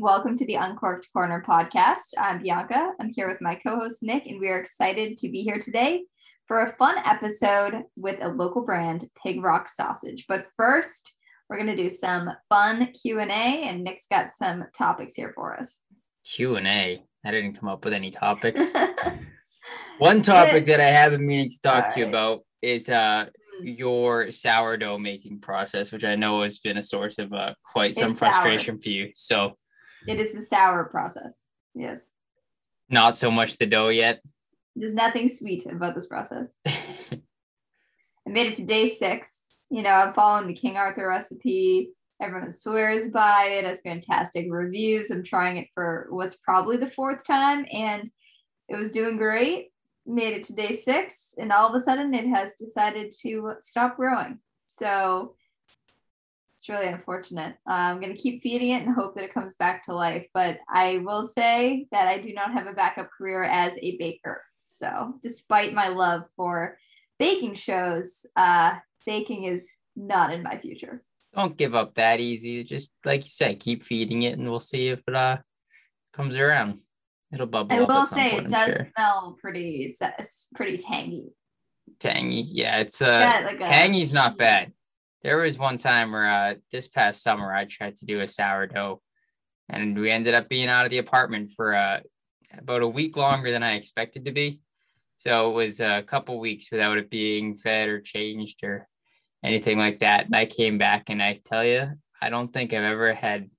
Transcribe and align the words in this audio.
and 0.00 0.04
welcome 0.06 0.34
to 0.34 0.46
the 0.46 0.54
Uncorked 0.54 1.12
Corner 1.12 1.44
podcast. 1.46 2.14
I'm 2.16 2.40
Bianca. 2.40 2.92
I'm 2.98 3.10
here 3.10 3.28
with 3.28 3.42
my 3.42 3.54
co 3.54 3.78
host, 3.78 4.02
Nick, 4.02 4.24
and 4.24 4.40
we 4.40 4.48
are 4.48 4.58
excited 4.58 5.18
to 5.18 5.28
be 5.28 5.42
here 5.42 5.58
today 5.58 6.04
for 6.48 6.62
a 6.62 6.72
fun 6.76 6.96
episode 7.04 7.82
with 7.96 8.16
a 8.22 8.28
local 8.28 8.64
brand, 8.64 9.04
Pig 9.22 9.44
Rock 9.44 9.68
Sausage. 9.68 10.24
But 10.26 10.46
first, 10.56 11.12
we're 11.50 11.58
going 11.58 11.68
to 11.68 11.76
do 11.76 11.90
some 11.90 12.30
fun 12.48 12.90
Q&A, 12.92 13.28
and 13.28 13.84
Nick's 13.84 14.06
got 14.06 14.32
some 14.32 14.64
topics 14.74 15.12
here 15.12 15.32
for 15.34 15.54
us. 15.54 15.82
Q&A? 16.24 17.04
I 17.22 17.30
didn't 17.30 17.60
come 17.60 17.68
up 17.68 17.84
with 17.84 17.92
any 17.92 18.10
topics. 18.10 18.58
One 19.98 20.22
topic 20.22 20.64
that 20.64 20.80
I 20.80 20.88
have 20.88 21.12
been 21.12 21.26
meaning 21.26 21.50
to 21.50 21.60
talk 21.60 21.84
All 21.84 21.92
to 21.92 21.98
you 21.98 22.06
right. 22.06 22.10
about 22.10 22.40
is 22.62 22.88
uh, 22.88 23.26
hmm. 23.60 23.68
your 23.68 24.30
sourdough 24.30 24.96
making 24.96 25.40
process, 25.40 25.92
which 25.92 26.04
I 26.04 26.14
know 26.14 26.42
has 26.42 26.58
been 26.58 26.78
a 26.78 26.82
source 26.82 27.18
of 27.18 27.34
uh, 27.34 27.52
quite 27.70 27.96
some 27.96 28.14
frustration 28.14 28.76
sour. 28.76 28.82
for 28.82 28.88
you. 28.88 29.12
So 29.14 29.56
it 30.10 30.20
is 30.20 30.32
the 30.32 30.40
sour 30.40 30.84
process. 30.84 31.48
Yes. 31.74 32.10
Not 32.88 33.14
so 33.16 33.30
much 33.30 33.56
the 33.56 33.66
dough 33.66 33.88
yet. 33.88 34.20
There's 34.76 34.94
nothing 34.94 35.28
sweet 35.28 35.66
about 35.66 35.94
this 35.94 36.06
process. 36.06 36.58
I 36.66 37.20
made 38.26 38.48
it 38.48 38.56
to 38.56 38.64
day 38.64 38.90
six. 38.90 39.50
You 39.70 39.82
know, 39.82 39.90
I'm 39.90 40.12
following 40.12 40.48
the 40.48 40.54
King 40.54 40.76
Arthur 40.76 41.08
recipe. 41.08 41.90
Everyone 42.20 42.50
swears 42.50 43.08
by 43.08 43.48
it. 43.50 43.64
Has 43.64 43.80
fantastic 43.80 44.46
reviews. 44.50 45.10
I'm 45.10 45.24
trying 45.24 45.56
it 45.56 45.68
for 45.74 46.08
what's 46.10 46.36
probably 46.36 46.76
the 46.76 46.90
fourth 46.90 47.24
time, 47.24 47.64
and 47.72 48.10
it 48.68 48.76
was 48.76 48.92
doing 48.92 49.16
great 49.16 49.70
made 50.06 50.34
it 50.34 50.44
to 50.44 50.54
day 50.54 50.74
six, 50.74 51.34
and 51.38 51.52
all 51.52 51.68
of 51.68 51.74
a 51.74 51.80
sudden 51.80 52.12
it 52.14 52.26
has 52.26 52.54
decided 52.54 53.12
to 53.22 53.52
stop 53.60 53.96
growing. 53.96 54.38
So 54.66 55.34
it's 56.60 56.68
really 56.68 56.88
unfortunate. 56.88 57.56
Uh, 57.66 57.72
I'm 57.72 58.00
going 58.00 58.14
to 58.14 58.22
keep 58.22 58.42
feeding 58.42 58.68
it 58.68 58.82
and 58.82 58.94
hope 58.94 59.14
that 59.14 59.24
it 59.24 59.32
comes 59.32 59.54
back 59.54 59.82
to 59.84 59.94
life. 59.94 60.26
But 60.34 60.58
I 60.68 60.98
will 60.98 61.24
say 61.24 61.86
that 61.90 62.06
I 62.06 62.20
do 62.20 62.34
not 62.34 62.52
have 62.52 62.66
a 62.66 62.74
backup 62.74 63.08
career 63.16 63.44
as 63.44 63.78
a 63.80 63.96
baker. 63.96 64.44
So 64.60 65.14
despite 65.22 65.72
my 65.72 65.88
love 65.88 66.24
for 66.36 66.76
baking 67.18 67.54
shows, 67.54 68.26
uh, 68.36 68.74
baking 69.06 69.44
is 69.44 69.74
not 69.96 70.34
in 70.34 70.42
my 70.42 70.58
future. 70.58 71.02
Don't 71.34 71.56
give 71.56 71.74
up 71.74 71.94
that 71.94 72.20
easy. 72.20 72.62
Just 72.62 72.92
like 73.06 73.22
you 73.22 73.30
said, 73.30 73.58
keep 73.58 73.82
feeding 73.82 74.24
it, 74.24 74.38
and 74.38 74.46
we'll 74.46 74.60
see 74.60 74.88
if 74.88 75.02
it 75.08 75.14
uh, 75.14 75.38
comes 76.12 76.36
around. 76.36 76.80
It'll 77.32 77.46
bubble. 77.46 77.74
Up. 77.74 77.88
I 77.88 77.94
will 77.94 78.06
say 78.06 78.32
point, 78.32 78.46
it 78.46 78.50
does 78.50 78.74
sure. 78.74 78.88
smell 78.94 79.38
pretty 79.40 79.94
It's 79.98 80.48
pretty 80.54 80.76
tangy. 80.76 81.28
Tangy, 82.00 82.42
yeah. 82.48 82.80
It's 82.80 83.00
uh, 83.00 83.06
yeah, 83.06 83.46
like 83.46 83.60
tangy's 83.60 84.12
not 84.12 84.36
bad. 84.36 84.74
There 85.22 85.36
was 85.36 85.58
one 85.58 85.76
time 85.76 86.12
where 86.12 86.30
uh, 86.30 86.54
this 86.72 86.88
past 86.88 87.22
summer 87.22 87.52
I 87.52 87.66
tried 87.66 87.96
to 87.96 88.06
do 88.06 88.20
a 88.20 88.28
sourdough, 88.28 89.02
and 89.68 89.98
we 89.98 90.10
ended 90.10 90.34
up 90.34 90.48
being 90.48 90.68
out 90.68 90.86
of 90.86 90.90
the 90.90 90.98
apartment 90.98 91.50
for 91.54 91.74
uh, 91.74 92.00
about 92.56 92.80
a 92.80 92.88
week 92.88 93.18
longer 93.18 93.50
than 93.50 93.62
I 93.62 93.74
expected 93.74 94.24
to 94.24 94.32
be. 94.32 94.60
So 95.18 95.50
it 95.50 95.54
was 95.54 95.80
a 95.80 96.02
couple 96.06 96.40
weeks 96.40 96.70
without 96.72 96.96
it 96.96 97.10
being 97.10 97.54
fed 97.54 97.90
or 97.90 98.00
changed 98.00 98.64
or 98.64 98.88
anything 99.44 99.76
like 99.76 99.98
that. 99.98 100.24
And 100.24 100.34
I 100.34 100.46
came 100.46 100.78
back 100.78 101.10
and 101.10 101.22
I 101.22 101.38
tell 101.44 101.66
you, 101.66 101.90
I 102.22 102.30
don't 102.30 102.50
think 102.50 102.72
I've 102.72 102.82
ever 102.82 103.12
had 103.12 103.50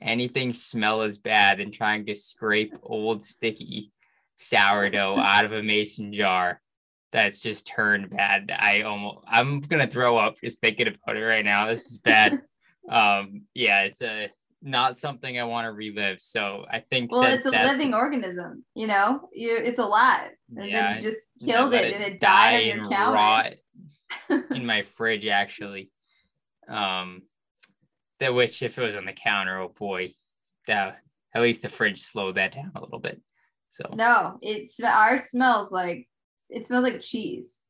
anything 0.00 0.52
smell 0.52 1.02
as 1.02 1.18
bad 1.18 1.58
than 1.58 1.72
trying 1.72 2.06
to 2.06 2.14
scrape 2.14 2.74
old 2.84 3.24
sticky 3.24 3.90
sourdough 4.36 5.18
out 5.18 5.44
of 5.44 5.52
a 5.52 5.64
mason 5.64 6.12
jar 6.12 6.61
that's 7.12 7.38
just 7.38 7.66
turned 7.66 8.10
bad. 8.10 8.52
I 8.56 8.82
almost 8.82 9.18
I'm 9.28 9.60
gonna 9.60 9.86
throw 9.86 10.16
up 10.16 10.36
just 10.42 10.60
thinking 10.60 10.88
about 10.88 11.16
it 11.16 11.24
right 11.24 11.44
now. 11.44 11.68
This 11.68 11.86
is 11.86 11.98
bad. 11.98 12.40
um 12.90 13.42
yeah, 13.54 13.82
it's 13.82 14.02
a 14.02 14.30
not 14.62 14.96
something 14.96 15.38
I 15.38 15.44
want 15.44 15.66
to 15.66 15.72
relive. 15.72 16.20
So 16.20 16.64
I 16.70 16.80
think 16.80 17.10
well, 17.10 17.24
it's 17.24 17.46
a 17.46 17.50
living 17.50 17.94
organism, 17.94 18.64
you 18.74 18.86
know, 18.86 19.28
you, 19.32 19.56
it's 19.56 19.78
alive, 19.78 20.30
and 20.56 20.70
yeah, 20.70 20.94
then 20.94 21.02
you 21.02 21.10
just 21.10 21.22
killed 21.44 21.74
it, 21.74 21.86
it 21.86 21.94
and 21.94 22.04
it 22.04 22.20
died 22.20 22.72
on 22.72 22.78
your 22.78 22.88
counter. 22.88 23.56
in 24.50 24.64
my 24.64 24.82
fridge, 24.82 25.26
actually. 25.26 25.90
Um, 26.68 27.22
that 28.20 28.34
which 28.34 28.62
if 28.62 28.78
it 28.78 28.82
was 28.82 28.96
on 28.96 29.04
the 29.04 29.12
counter, 29.12 29.58
oh 29.58 29.68
boy, 29.68 30.14
that 30.68 30.98
at 31.34 31.42
least 31.42 31.62
the 31.62 31.68
fridge 31.68 32.00
slowed 32.00 32.36
that 32.36 32.54
down 32.54 32.72
a 32.74 32.80
little 32.80 33.00
bit. 33.00 33.20
So 33.68 33.90
no, 33.94 34.38
it's 34.42 34.78
our 34.80 35.18
smells 35.18 35.72
like 35.72 36.06
it 36.52 36.66
smells 36.66 36.84
like 36.84 37.00
cheese. 37.00 37.62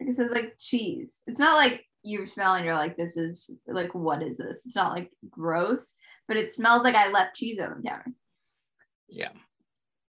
Like 0.00 0.10
it 0.10 0.16
says 0.16 0.30
like 0.30 0.54
cheese. 0.60 1.22
It's 1.26 1.40
not 1.40 1.56
like 1.56 1.84
you 2.02 2.26
smell 2.26 2.54
and 2.54 2.64
you're 2.64 2.74
like, 2.74 2.96
this 2.96 3.16
is 3.16 3.50
like 3.66 3.94
what 3.94 4.22
is 4.22 4.36
this? 4.36 4.62
It's 4.64 4.76
not 4.76 4.92
like 4.92 5.10
gross, 5.28 5.96
but 6.28 6.36
it 6.36 6.52
smells 6.52 6.84
like 6.84 6.94
I 6.94 7.10
left 7.10 7.36
cheese 7.36 7.60
on 7.60 7.80
the 7.82 7.88
counter. 7.88 8.12
Yeah. 9.08 9.30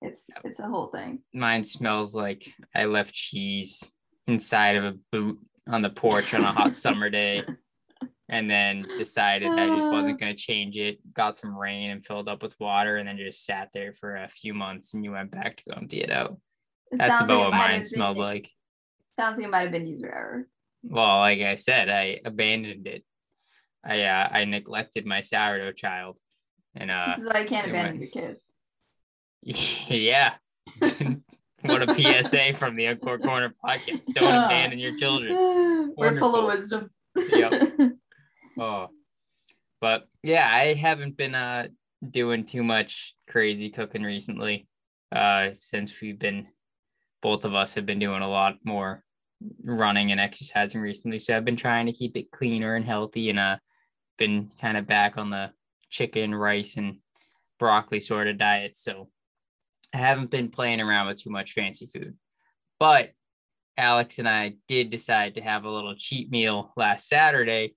It's 0.01 0.29
it's 0.45 0.61
a 0.61 0.69
whole 0.69 0.89
thing. 0.89 1.21
Mine 1.35 1.65
smells 1.65 2.15
like 2.15 2.53
I 2.75 2.87
left 2.87 3.15
cheese 3.15 3.93
inside 4.27 4.77
of 4.77 4.85
a 4.85 4.97
boot 5.13 5.39
on 5.69 5.83
the 5.83 5.91
porch 5.91 6.35
on 6.35 6.43
a 6.43 6.53
hot 6.53 6.75
summer 6.75 7.11
day. 7.11 7.45
and 8.29 8.51
then 8.51 8.87
decided 8.99 9.49
I 9.49 9.67
just 9.69 9.91
wasn't 9.91 10.15
uh. 10.15 10.19
going 10.19 10.37
to 10.37 10.41
change 10.41 10.77
it. 10.77 10.99
Got 11.15 11.37
some 11.37 11.57
rain 11.57 11.91
and 11.91 12.05
filled 12.05 12.29
up 12.29 12.43
with 12.43 12.55
water, 12.61 12.99
and 12.99 13.09
then 13.09 13.17
just 13.17 13.45
sat 13.45 13.71
there 13.73 13.93
for 13.95 14.17
a 14.17 14.29
few 14.29 14.55
months. 14.55 14.95
And 14.95 15.03
you 15.03 15.13
went 15.13 15.31
back 15.31 15.57
to 15.57 15.63
go 15.69 15.77
empty 15.77 16.01
it 16.01 16.11
out. 16.11 16.39
It 16.91 16.99
That's 16.99 17.21
about 17.21 17.39
like 17.39 17.51
what 17.51 17.57
mine 17.57 17.85
smelled 17.85 18.17
been, 18.17 18.25
like. 18.25 18.51
Sounds 19.17 19.37
like 19.37 19.47
it 19.47 19.51
might 19.51 19.63
have 19.63 19.73
been 19.73 19.87
user 19.87 20.07
error. 20.07 20.49
Well, 20.83 21.19
like 21.19 21.41
I 21.41 21.57
said, 21.57 21.89
I 21.89 22.21
abandoned 22.25 22.87
it. 22.87 23.05
I 23.85 24.03
uh, 24.03 24.29
I 24.31 24.45
neglected 24.45 25.07
my 25.07 25.21
sourdough 25.21 25.73
child, 25.73 26.19
and 26.75 26.91
uh, 26.91 27.07
this 27.09 27.25
is 27.25 27.27
why 27.27 27.41
I 27.41 27.47
can't 27.47 27.69
abandon 27.69 28.01
went... 28.01 28.15
your 28.15 28.29
kids. 28.29 28.43
yeah. 29.89 30.35
what 31.63 31.89
a 31.89 31.95
PSA 31.95 32.55
from 32.55 32.77
the 32.77 32.87
Uncorked 32.87 33.25
Corner 33.25 33.55
podcast. 33.65 34.07
Don't 34.13 34.45
abandon 34.45 34.79
your 34.79 34.97
children. 34.97 35.35
We're 35.97 36.07
Wonderful. 36.07 36.33
full 36.33 36.41
of 36.41 36.45
wisdom. 36.47 36.91
yep. 37.33 37.53
Oh, 38.59 38.89
but 39.81 40.09
yeah, 40.23 40.49
I 40.51 40.75
haven't 40.75 41.17
been 41.17 41.35
uh 41.35 41.69
doing 42.09 42.45
too 42.45 42.63
much 42.63 43.15
crazy 43.29 43.71
cooking 43.71 44.03
recently. 44.03 44.67
Uh, 45.11 45.51
since 45.53 45.99
we've 46.01 46.19
been, 46.19 46.47
both 47.23 47.45
of 47.45 47.55
us 47.55 47.75
have 47.75 47.87
been 47.87 47.99
doing 47.99 48.23
a 48.23 48.29
lot 48.29 48.57
more 48.65 49.05
running 49.65 50.11
and 50.13 50.21
exercising 50.21 50.81
recently. 50.81 51.19
So 51.19 51.37
I've 51.37 51.45
been 51.45 51.57
trying 51.57 51.87
to 51.87 51.93
keep 51.93 52.17
it 52.17 52.31
cleaner 52.31 52.75
and 52.75 52.85
healthy, 52.85 53.31
and 53.31 53.39
uh, 53.39 53.57
been 54.17 54.51
kind 54.61 54.77
of 54.77 54.87
back 54.87 55.17
on 55.17 55.31
the 55.31 55.53
chicken, 55.91 56.35
rice, 56.35 56.77
and 56.77 56.99
broccoli 57.59 58.01
sort 58.01 58.29
of 58.29 58.39
diet. 58.39 58.77
So 58.77 59.09
I 59.95 59.99
haven't 59.99 60.31
been 60.31 60.51
playing 60.51 60.81
around 60.81 61.07
with 61.09 61.23
too 61.23 61.31
much 61.31 61.53
fancy 61.53 61.87
food. 61.87 62.17
But 62.79 63.13
Alex 63.77 64.19
and 64.19 64.29
I 64.29 64.55
did 64.67 64.91
decide 64.91 65.37
to 65.37 65.41
have 65.41 65.65
a 65.65 65.71
little 65.71 65.95
cheat 65.95 66.31
meal 66.31 66.73
last 66.77 67.09
Saturday 67.09 67.75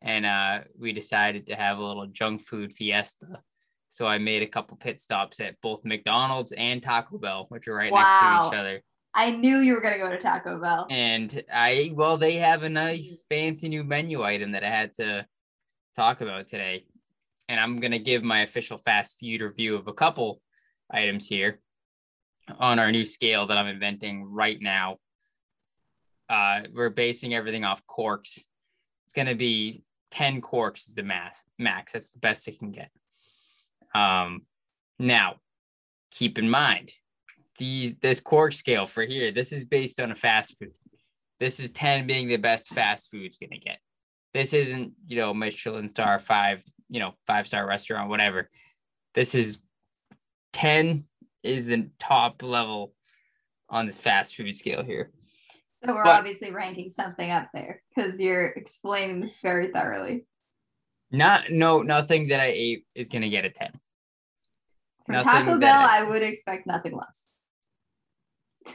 and 0.00 0.24
uh, 0.26 0.60
we 0.78 0.92
decided 0.92 1.46
to 1.46 1.56
have 1.56 1.78
a 1.78 1.84
little 1.84 2.06
junk 2.06 2.42
food 2.42 2.72
fiesta. 2.72 3.42
So 3.88 4.06
I 4.06 4.18
made 4.18 4.42
a 4.42 4.46
couple 4.46 4.76
pit 4.76 5.00
stops 5.00 5.40
at 5.40 5.60
both 5.62 5.84
McDonald's 5.84 6.52
and 6.52 6.82
Taco 6.82 7.18
Bell, 7.18 7.46
which 7.48 7.68
are 7.68 7.74
right 7.74 7.90
wow. 7.90 8.00
next 8.00 8.50
to 8.50 8.56
each 8.56 8.60
other. 8.60 8.82
I 9.14 9.30
knew 9.30 9.58
you 9.58 9.74
were 9.74 9.80
gonna 9.80 9.98
go 9.98 10.10
to 10.10 10.18
Taco 10.18 10.60
Bell. 10.60 10.86
And 10.90 11.42
I 11.52 11.92
well, 11.94 12.18
they 12.18 12.34
have 12.34 12.62
a 12.62 12.68
nice 12.68 13.24
fancy 13.28 13.68
new 13.68 13.84
menu 13.84 14.22
item 14.22 14.52
that 14.52 14.62
I 14.62 14.70
had 14.70 14.94
to 14.94 15.26
talk 15.96 16.20
about 16.20 16.48
today. 16.48 16.84
And 17.48 17.58
I'm 17.58 17.80
gonna 17.80 17.98
give 17.98 18.22
my 18.22 18.42
official 18.42 18.78
fast 18.78 19.18
food 19.18 19.40
review 19.40 19.74
of 19.74 19.88
a 19.88 19.94
couple 19.94 20.40
items 20.90 21.26
here 21.26 21.60
on 22.58 22.78
our 22.78 22.92
new 22.92 23.04
scale 23.04 23.46
that 23.46 23.58
I'm 23.58 23.66
inventing 23.66 24.24
right 24.24 24.58
now. 24.60 24.98
Uh, 26.28 26.60
we're 26.74 26.90
basing 26.90 27.34
everything 27.34 27.64
off 27.64 27.84
corks. 27.86 28.38
It's 29.06 29.14
gonna 29.14 29.34
be 29.34 29.82
10 30.10 30.40
corks 30.40 30.88
is 30.88 30.94
the 30.94 31.02
max 31.02 31.44
max 31.58 31.92
that's 31.92 32.08
the 32.08 32.18
best 32.18 32.48
it 32.48 32.58
can 32.58 32.70
get 32.70 32.90
um 33.94 34.42
now 34.98 35.36
keep 36.10 36.38
in 36.38 36.48
mind 36.48 36.92
these 37.58 37.96
this 37.96 38.20
cork 38.20 38.52
scale 38.52 38.86
for 38.86 39.04
here 39.04 39.30
this 39.30 39.52
is 39.52 39.64
based 39.64 40.00
on 40.00 40.10
a 40.10 40.14
fast 40.14 40.56
food. 40.58 40.72
This 41.40 41.60
is 41.60 41.70
10 41.70 42.06
being 42.06 42.26
the 42.26 42.36
best 42.36 42.68
fast 42.68 43.10
food's 43.10 43.38
gonna 43.38 43.58
get. 43.58 43.78
This 44.32 44.52
isn't 44.52 44.92
you 45.06 45.16
know 45.16 45.34
michelin 45.34 45.88
star 45.88 46.18
five 46.18 46.62
you 46.88 47.00
know 47.00 47.12
five 47.26 47.46
star 47.46 47.66
restaurant 47.66 48.08
whatever. 48.08 48.48
This 49.14 49.34
is 49.34 49.58
10 50.54 51.04
is 51.42 51.66
the 51.66 51.90
top 51.98 52.42
level 52.42 52.94
on 53.68 53.86
this 53.86 53.96
fast 53.96 54.36
food 54.36 54.54
scale 54.54 54.82
here. 54.82 55.10
So 55.84 55.94
we're 55.94 56.04
but, 56.04 56.18
obviously 56.18 56.50
ranking 56.50 56.90
something 56.90 57.30
up 57.30 57.48
there 57.52 57.82
because 57.94 58.20
you're 58.20 58.46
explaining 58.46 59.20
this 59.20 59.36
very 59.42 59.68
thoroughly. 59.68 60.26
Not 61.10 61.50
no 61.50 61.82
nothing 61.82 62.28
that 62.28 62.40
I 62.40 62.52
ate 62.54 62.84
is 62.94 63.08
gonna 63.08 63.28
get 63.28 63.44
a 63.44 63.50
10. 63.50 63.70
From 65.06 65.14
nothing 65.14 65.30
Taco 65.30 65.58
Bell, 65.58 65.80
I, 65.80 66.00
I 66.00 66.02
would 66.02 66.22
expect 66.22 66.66
nothing 66.66 66.94
less. 66.94 67.28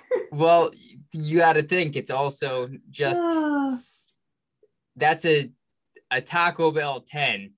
well, 0.31 0.71
you 1.11 1.39
got 1.39 1.53
to 1.53 1.63
think 1.63 1.95
it's 1.95 2.09
also 2.09 2.69
just 2.89 3.23
that's 4.95 5.25
a 5.25 5.51
a 6.11 6.21
Taco 6.21 6.71
Bell 6.71 7.01
10, 7.01 7.53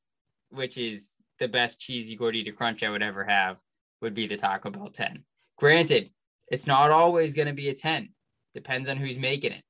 which 0.49 0.77
is 0.77 1.09
the 1.39 1.47
best 1.47 1.79
cheesy 1.79 2.17
gordita 2.17 2.55
crunch 2.55 2.83
I 2.83 2.89
would 2.89 3.03
ever 3.03 3.23
have 3.25 3.59
would 4.01 4.13
be 4.13 4.27
the 4.27 4.37
Taco 4.37 4.69
Bell 4.69 4.89
10. 4.89 5.23
Granted, 5.57 6.09
it's 6.47 6.67
not 6.67 6.91
always 6.91 7.33
going 7.33 7.47
to 7.47 7.53
be 7.53 7.69
a 7.69 7.73
10. 7.73 8.09
Depends 8.53 8.87
on 8.87 8.97
who's 8.97 9.17
making 9.17 9.51
it. 9.51 9.63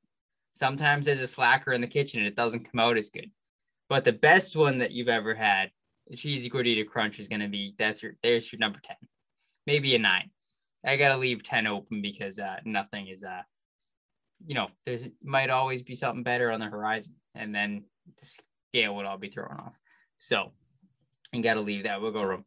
Sometimes 0.53 1.05
there's 1.05 1.21
a 1.21 1.27
slacker 1.27 1.73
in 1.73 1.81
the 1.81 1.87
kitchen 1.87 2.19
and 2.19 2.27
it 2.27 2.35
doesn't 2.35 2.71
come 2.71 2.79
out 2.79 2.97
as 2.97 3.09
good. 3.09 3.31
But 3.89 4.03
the 4.03 4.13
best 4.13 4.55
one 4.55 4.79
that 4.79 4.91
you've 4.91 5.09
ever 5.09 5.35
had, 5.35 5.71
the 6.07 6.15
cheesy 6.15 6.49
gordita 6.49 6.87
crunch 6.87 7.19
is 7.19 7.27
going 7.27 7.41
to 7.41 7.47
be 7.47 7.75
that's 7.77 8.01
your 8.01 8.13
there's 8.23 8.51
your 8.51 8.59
number 8.59 8.79
10. 8.83 8.95
Maybe 9.67 9.95
a 9.95 9.99
9. 9.99 10.29
I 10.85 10.97
got 10.97 11.09
to 11.09 11.17
leave 11.17 11.43
10 11.43 11.67
open 11.67 12.01
because 12.01 12.39
uh 12.39 12.57
nothing 12.65 13.07
is 13.07 13.23
uh 13.23 13.41
you 14.45 14.53
know, 14.53 14.67
there's 14.85 15.05
might 15.23 15.49
always 15.49 15.81
be 15.81 15.95
something 15.95 16.23
better 16.23 16.51
on 16.51 16.59
the 16.59 16.65
horizon 16.67 17.15
and 17.33 17.53
then 17.53 17.85
the 18.21 18.27
scale 18.73 18.95
would 18.95 19.05
all 19.05 19.17
be 19.17 19.29
thrown 19.29 19.57
off. 19.59 19.73
So, 20.19 20.51
you 21.31 21.43
got 21.43 21.55
to 21.55 21.61
leave 21.61 21.83
that 21.83 22.01
wiggle 22.01 22.25
room. 22.25 22.45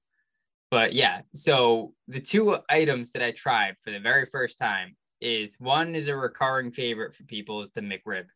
But 0.70 0.92
yeah, 0.92 1.22
so 1.32 1.94
the 2.08 2.20
two 2.20 2.58
items 2.68 3.12
that 3.12 3.22
I 3.22 3.30
tried 3.30 3.76
for 3.82 3.90
the 3.90 4.00
very 4.00 4.26
first 4.26 4.58
time 4.58 4.96
is 5.20 5.56
one 5.58 5.94
is 5.94 6.08
a 6.08 6.16
recurring 6.16 6.72
favorite 6.72 7.14
for 7.14 7.24
people 7.24 7.62
is 7.62 7.70
the 7.70 7.80
McRib. 7.80 8.26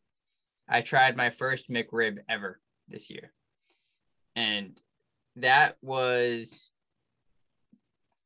I 0.67 0.81
tried 0.81 1.15
my 1.15 1.29
first 1.29 1.69
McRib 1.69 2.17
ever 2.27 2.59
this 2.87 3.09
year. 3.09 3.31
And 4.35 4.79
that 5.37 5.77
was 5.81 6.69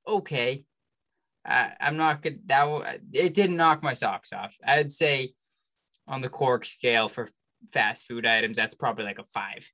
okay. 0.07 0.63
I, 1.45 1.73
I'm 1.79 1.97
not 1.97 2.21
good. 2.21 2.41
That 2.47 2.99
it 3.13 3.33
didn't 3.33 3.57
knock 3.57 3.83
my 3.83 3.93
socks 3.93 4.33
off. 4.33 4.55
I'd 4.65 4.91
say 4.91 5.33
on 6.07 6.21
the 6.21 6.29
cork 6.29 6.65
scale 6.65 7.07
for 7.07 7.29
fast 7.73 8.05
food 8.05 8.25
items, 8.25 8.57
that's 8.57 8.75
probably 8.75 9.05
like 9.05 9.19
a 9.19 9.23
five. 9.23 9.69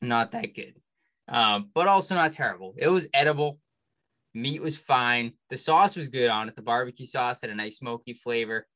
Not 0.00 0.32
that 0.32 0.54
good 0.54 0.74
um, 1.28 1.70
but 1.74 1.88
also 1.88 2.14
not 2.14 2.32
terrible. 2.32 2.74
It 2.76 2.88
was 2.88 3.08
edible. 3.12 3.58
Meat 4.34 4.62
was 4.62 4.76
fine. 4.76 5.32
The 5.50 5.56
sauce 5.56 5.96
was 5.96 6.08
good 6.08 6.28
on 6.28 6.48
it. 6.48 6.56
The 6.56 6.62
barbecue 6.62 7.06
sauce 7.06 7.40
had 7.40 7.50
a 7.50 7.54
nice 7.54 7.78
smoky 7.78 8.12
flavor, 8.12 8.66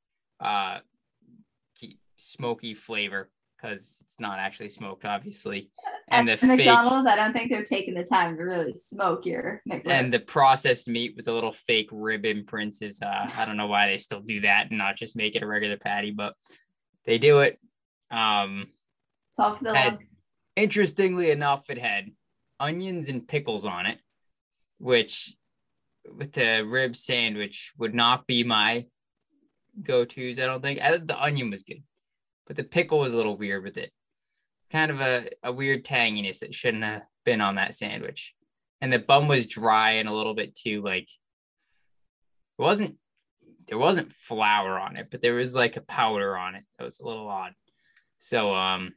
uh, 0.41 0.79
smoky 2.17 2.75
flavor 2.75 3.31
because 3.61 4.03
it's 4.05 4.21
not 4.21 4.39
actually 4.39 4.69
smoked, 4.69 5.05
obviously. 5.05 5.71
And 6.12 6.29
At 6.29 6.41
the 6.41 6.49
McDonald's, 6.49 7.05
fake, 7.05 7.12
I 7.12 7.17
don't 7.17 7.33
think 7.33 7.53
they're 7.53 7.62
taking 7.62 7.95
the 7.95 8.03
time 8.03 8.37
to 8.37 8.43
really 8.43 8.75
smoke 8.75 9.25
your 9.25 9.62
McRib. 9.71 9.87
And 9.87 10.12
the 10.12 10.19
processed 10.19 10.89
meat 10.89 11.15
with 11.15 11.27
the 11.27 11.33
little 11.33 11.53
fake 11.53 11.89
rib 11.93 12.25
imprints 12.25 12.83
is, 12.83 13.01
uh, 13.01 13.31
I 13.37 13.45
don't 13.45 13.57
know 13.57 13.69
why 13.69 13.87
they 13.87 13.99
still 13.99 14.21
do 14.21 14.41
that 14.41 14.71
and 14.71 14.79
not 14.79 14.97
just 14.97 15.15
make 15.15 15.37
it 15.37 15.45
a 15.45 15.47
regular 15.47 15.77
patty, 15.77 16.11
but 16.11 16.35
they 17.07 17.19
do 17.19 17.41
it. 17.41 17.61
Um, 18.11 18.67
it's 19.29 19.39
all 19.39 19.55
for 19.55 19.62
the 19.62 19.77
had, 19.77 20.01
Interestingly 20.57 21.31
enough, 21.31 21.71
it 21.71 21.79
had 21.79 22.11
onions 22.59 23.09
and 23.09 23.27
pickles 23.27 23.65
on 23.65 23.87
it, 23.87 23.99
which 24.79 25.35
with 26.12 26.33
the 26.33 26.67
rib 26.67 26.97
sandwich 26.97 27.73
would 27.79 27.95
not 27.95 28.27
be 28.27 28.43
my 28.43 28.87
go-tos. 29.81 30.41
I 30.41 30.47
don't 30.47 30.61
think 30.61 30.81
I, 30.83 30.97
the 30.97 31.23
onion 31.23 31.51
was 31.51 31.62
good, 31.62 31.83
but 32.46 32.56
the 32.56 32.64
pickle 32.64 32.98
was 32.98 33.12
a 33.12 33.16
little 33.16 33.37
weird 33.37 33.62
with 33.62 33.76
it. 33.76 33.92
Kind 34.70 34.90
of 34.90 35.00
a, 35.00 35.28
a 35.42 35.52
weird 35.52 35.84
tanginess 35.84 36.40
that 36.40 36.54
shouldn't 36.54 36.84
have 36.84 37.02
been 37.25 37.40
on 37.40 37.56
that 37.56 37.75
sandwich. 37.75 38.34
And 38.81 38.92
the 38.92 38.98
bun 38.98 39.28
was 39.28 39.46
dry 39.46 39.92
and 39.92 40.08
a 40.08 40.14
little 40.14 40.34
bit 40.34 40.54
too 40.54 40.82
like 40.82 41.08
it 42.58 42.62
wasn't 42.62 42.96
there 43.66 43.78
wasn't 43.78 44.12
flour 44.12 44.78
on 44.78 44.96
it, 44.96 45.08
but 45.10 45.22
there 45.22 45.34
was 45.34 45.54
like 45.54 45.76
a 45.76 45.82
powder 45.82 46.37
on 46.37 46.54
it 46.54 46.64
that 46.78 46.84
was 46.84 46.98
a 46.98 47.06
little 47.06 47.28
odd. 47.28 47.52
So 48.19 48.54
um 48.54 48.94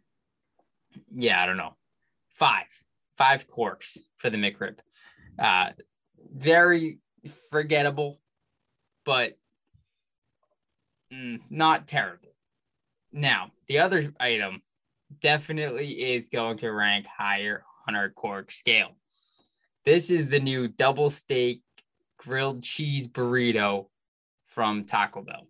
yeah, 1.11 1.41
I 1.41 1.45
don't 1.45 1.57
know. 1.57 1.75
Five 2.35 2.67
five 3.17 3.47
corks 3.47 3.97
for 4.17 4.29
the 4.29 4.37
McRib. 4.37 4.77
Uh, 5.37 5.71
very 6.33 6.99
forgettable, 7.49 8.19
but 9.05 9.37
mm, 11.11 11.39
not 11.49 11.87
terrible. 11.87 12.32
Now, 13.13 13.51
the 13.67 13.77
other 13.79 14.11
item 14.19 14.63
definitely 15.21 16.13
is 16.13 16.29
going 16.29 16.57
to 16.57 16.71
rank 16.71 17.05
higher 17.05 17.63
on 17.87 17.95
our 17.95 18.09
cork 18.09 18.51
scale. 18.51 18.97
This 19.85 20.09
is 20.09 20.27
the 20.27 20.39
new 20.39 20.67
double 20.67 21.11
steak 21.11 21.61
grilled 22.17 22.63
cheese 22.63 23.07
burrito 23.07 23.87
from 24.47 24.85
Taco 24.85 25.21
Bell, 25.21 25.47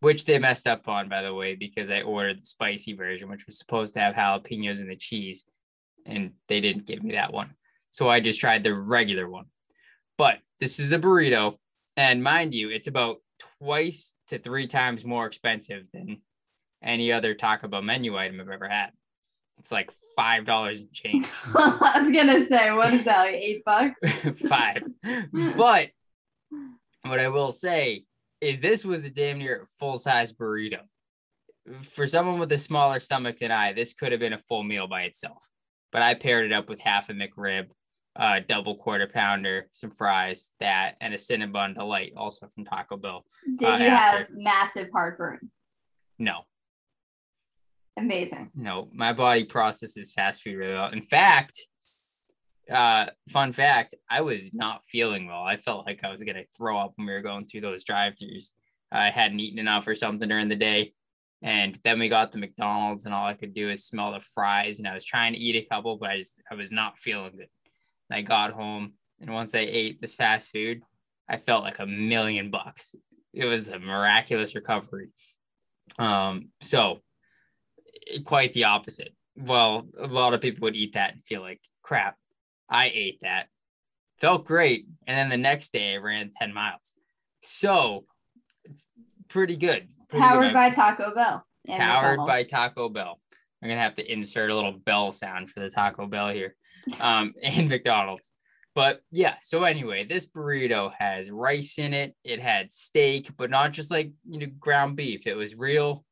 which 0.00 0.24
they 0.24 0.38
messed 0.38 0.68
up 0.68 0.86
on, 0.88 1.08
by 1.08 1.22
the 1.22 1.34
way, 1.34 1.56
because 1.56 1.90
I 1.90 2.02
ordered 2.02 2.42
the 2.42 2.46
spicy 2.46 2.92
version, 2.92 3.28
which 3.28 3.46
was 3.46 3.58
supposed 3.58 3.94
to 3.94 4.00
have 4.00 4.14
jalapenos 4.14 4.80
in 4.80 4.88
the 4.88 4.96
cheese 4.96 5.44
and 6.06 6.32
they 6.48 6.60
didn't 6.60 6.86
give 6.86 7.02
me 7.02 7.14
that 7.14 7.32
one. 7.32 7.54
So 7.90 8.08
I 8.08 8.20
just 8.20 8.40
tried 8.40 8.62
the 8.62 8.74
regular 8.74 9.28
one. 9.28 9.46
But 10.16 10.38
this 10.60 10.78
is 10.78 10.92
a 10.92 10.98
burrito, 10.98 11.56
and 11.96 12.22
mind 12.22 12.54
you, 12.54 12.70
it's 12.70 12.86
about 12.86 13.16
twice 13.58 14.13
to 14.28 14.38
three 14.38 14.66
times 14.66 15.04
more 15.04 15.26
expensive 15.26 15.84
than 15.92 16.22
any 16.82 17.12
other 17.12 17.34
Taco 17.34 17.68
Bell 17.68 17.82
menu 17.82 18.16
item 18.16 18.40
I've 18.40 18.48
ever 18.48 18.68
had. 18.68 18.90
It's 19.58 19.72
like 19.72 19.90
five 20.16 20.44
dollars 20.44 20.80
and 20.80 20.92
change. 20.92 21.26
I 21.54 21.98
was 22.00 22.10
gonna 22.10 22.44
say, 22.44 22.72
what 22.72 22.92
is 22.92 23.04
that, 23.04 23.20
like 23.20 23.34
eight 23.34 23.64
bucks? 23.64 24.00
Five. 24.48 24.82
but 25.56 25.90
what 27.02 27.20
I 27.20 27.28
will 27.28 27.52
say 27.52 28.04
is 28.40 28.60
this 28.60 28.84
was 28.84 29.04
a 29.04 29.10
damn 29.10 29.38
near 29.38 29.66
full 29.78 29.96
size 29.96 30.32
burrito. 30.32 30.80
For 31.92 32.06
someone 32.06 32.38
with 32.38 32.52
a 32.52 32.58
smaller 32.58 33.00
stomach 33.00 33.38
than 33.38 33.50
I, 33.50 33.72
this 33.72 33.94
could 33.94 34.12
have 34.12 34.20
been 34.20 34.34
a 34.34 34.42
full 34.48 34.62
meal 34.62 34.86
by 34.86 35.02
itself 35.02 35.48
but 35.94 36.02
I 36.02 36.14
paired 36.14 36.44
it 36.44 36.52
up 36.52 36.68
with 36.68 36.80
half 36.80 37.08
a 37.08 37.12
McRib, 37.12 37.68
uh, 38.16 38.40
double 38.48 38.76
quarter 38.76 39.08
pounder, 39.12 39.68
some 39.72 39.90
fries, 39.90 40.50
that, 40.60 40.94
and 41.00 41.12
a 41.14 41.16
Cinnabon 41.16 41.74
Delight, 41.74 42.12
also 42.16 42.48
from 42.54 42.64
Taco 42.64 42.96
Bell. 42.96 43.24
Did 43.58 43.66
uh, 43.66 43.76
you 43.76 43.86
after. 43.86 44.18
have 44.18 44.26
massive 44.32 44.88
heartburn? 44.92 45.50
No. 46.18 46.42
Amazing. 47.96 48.50
No, 48.54 48.88
my 48.92 49.12
body 49.12 49.44
processes 49.44 50.12
fast 50.12 50.42
food 50.42 50.56
really 50.56 50.74
well. 50.74 50.90
In 50.90 51.02
fact, 51.02 51.60
uh, 52.70 53.06
fun 53.28 53.52
fact, 53.52 53.94
I 54.10 54.22
was 54.22 54.52
not 54.52 54.84
feeling 54.84 55.26
well. 55.26 55.42
I 55.42 55.56
felt 55.56 55.86
like 55.86 56.00
I 56.02 56.10
was 56.10 56.22
gonna 56.22 56.44
throw 56.56 56.78
up 56.78 56.92
when 56.96 57.06
we 57.06 57.12
were 57.12 57.20
going 57.20 57.46
through 57.46 57.60
those 57.60 57.84
drive-throughs. 57.84 58.50
I 58.90 59.10
hadn't 59.10 59.40
eaten 59.40 59.58
enough 59.58 59.86
or 59.86 59.94
something 59.94 60.28
during 60.28 60.48
the 60.48 60.56
day. 60.56 60.94
And 61.42 61.78
then 61.84 61.98
we 61.98 62.08
got 62.08 62.32
the 62.32 62.38
McDonald's, 62.38 63.04
and 63.04 63.14
all 63.14 63.26
I 63.26 63.34
could 63.34 63.54
do 63.54 63.68
is 63.68 63.84
smell 63.84 64.12
the 64.12 64.20
fries. 64.20 64.78
And 64.78 64.88
I 64.88 64.94
was 64.94 65.04
trying 65.04 65.34
to 65.34 65.38
eat 65.38 65.56
a 65.56 65.68
couple, 65.68 65.98
but 65.98 66.10
I 66.10 66.18
just 66.18 66.40
I 66.50 66.54
was 66.54 66.72
not 66.72 66.98
feeling 66.98 67.32
good. 67.36 67.48
I 68.10 68.22
got 68.22 68.52
home, 68.52 68.94
and 69.20 69.32
once 69.32 69.54
I 69.54 69.60
ate 69.60 70.00
this 70.00 70.14
fast 70.14 70.50
food, 70.50 70.82
I 71.28 71.38
felt 71.38 71.64
like 71.64 71.78
a 71.78 71.86
million 71.86 72.50
bucks. 72.50 72.94
It 73.32 73.46
was 73.46 73.68
a 73.68 73.78
miraculous 73.78 74.54
recovery. 74.54 75.08
Um, 75.98 76.48
so 76.60 77.00
quite 78.24 78.52
the 78.52 78.64
opposite. 78.64 79.14
Well, 79.36 79.88
a 79.98 80.06
lot 80.06 80.34
of 80.34 80.40
people 80.40 80.66
would 80.66 80.76
eat 80.76 80.94
that 80.94 81.14
and 81.14 81.24
feel 81.24 81.40
like 81.40 81.60
crap. 81.82 82.16
I 82.68 82.90
ate 82.94 83.20
that, 83.22 83.48
felt 84.18 84.46
great, 84.46 84.86
and 85.06 85.16
then 85.16 85.28
the 85.28 85.42
next 85.42 85.72
day 85.72 85.94
I 85.94 85.98
ran 85.98 86.30
10 86.30 86.52
miles. 86.54 86.94
So 87.42 88.04
it's 88.64 88.86
pretty 89.28 89.56
good. 89.56 89.88
Powered 90.10 90.52
by 90.54 90.70
Taco 90.70 91.14
Bell. 91.14 91.44
Powered 91.68 92.20
by 92.26 92.42
Taco 92.44 92.88
Bell. 92.88 93.20
I'm 93.62 93.68
gonna 93.68 93.80
have 93.80 93.94
to 93.96 94.12
insert 94.12 94.50
a 94.50 94.54
little 94.54 94.72
bell 94.72 95.10
sound 95.10 95.50
for 95.50 95.60
the 95.60 95.70
Taco 95.70 96.06
Bell 96.06 96.28
here, 96.28 96.54
um, 97.00 97.34
and 97.42 97.68
McDonald's. 97.68 98.30
But 98.74 99.02
yeah, 99.12 99.36
so 99.40 99.62
anyway, 99.62 100.04
this 100.04 100.26
burrito 100.26 100.92
has 100.98 101.30
rice 101.30 101.78
in 101.78 101.94
it. 101.94 102.14
It 102.24 102.40
had 102.40 102.72
steak, 102.72 103.30
but 103.36 103.50
not 103.50 103.72
just 103.72 103.90
like 103.90 104.12
you 104.28 104.40
know 104.40 104.46
ground 104.58 104.96
beef. 104.96 105.26
It 105.26 105.36
was 105.36 105.54
real 105.54 106.04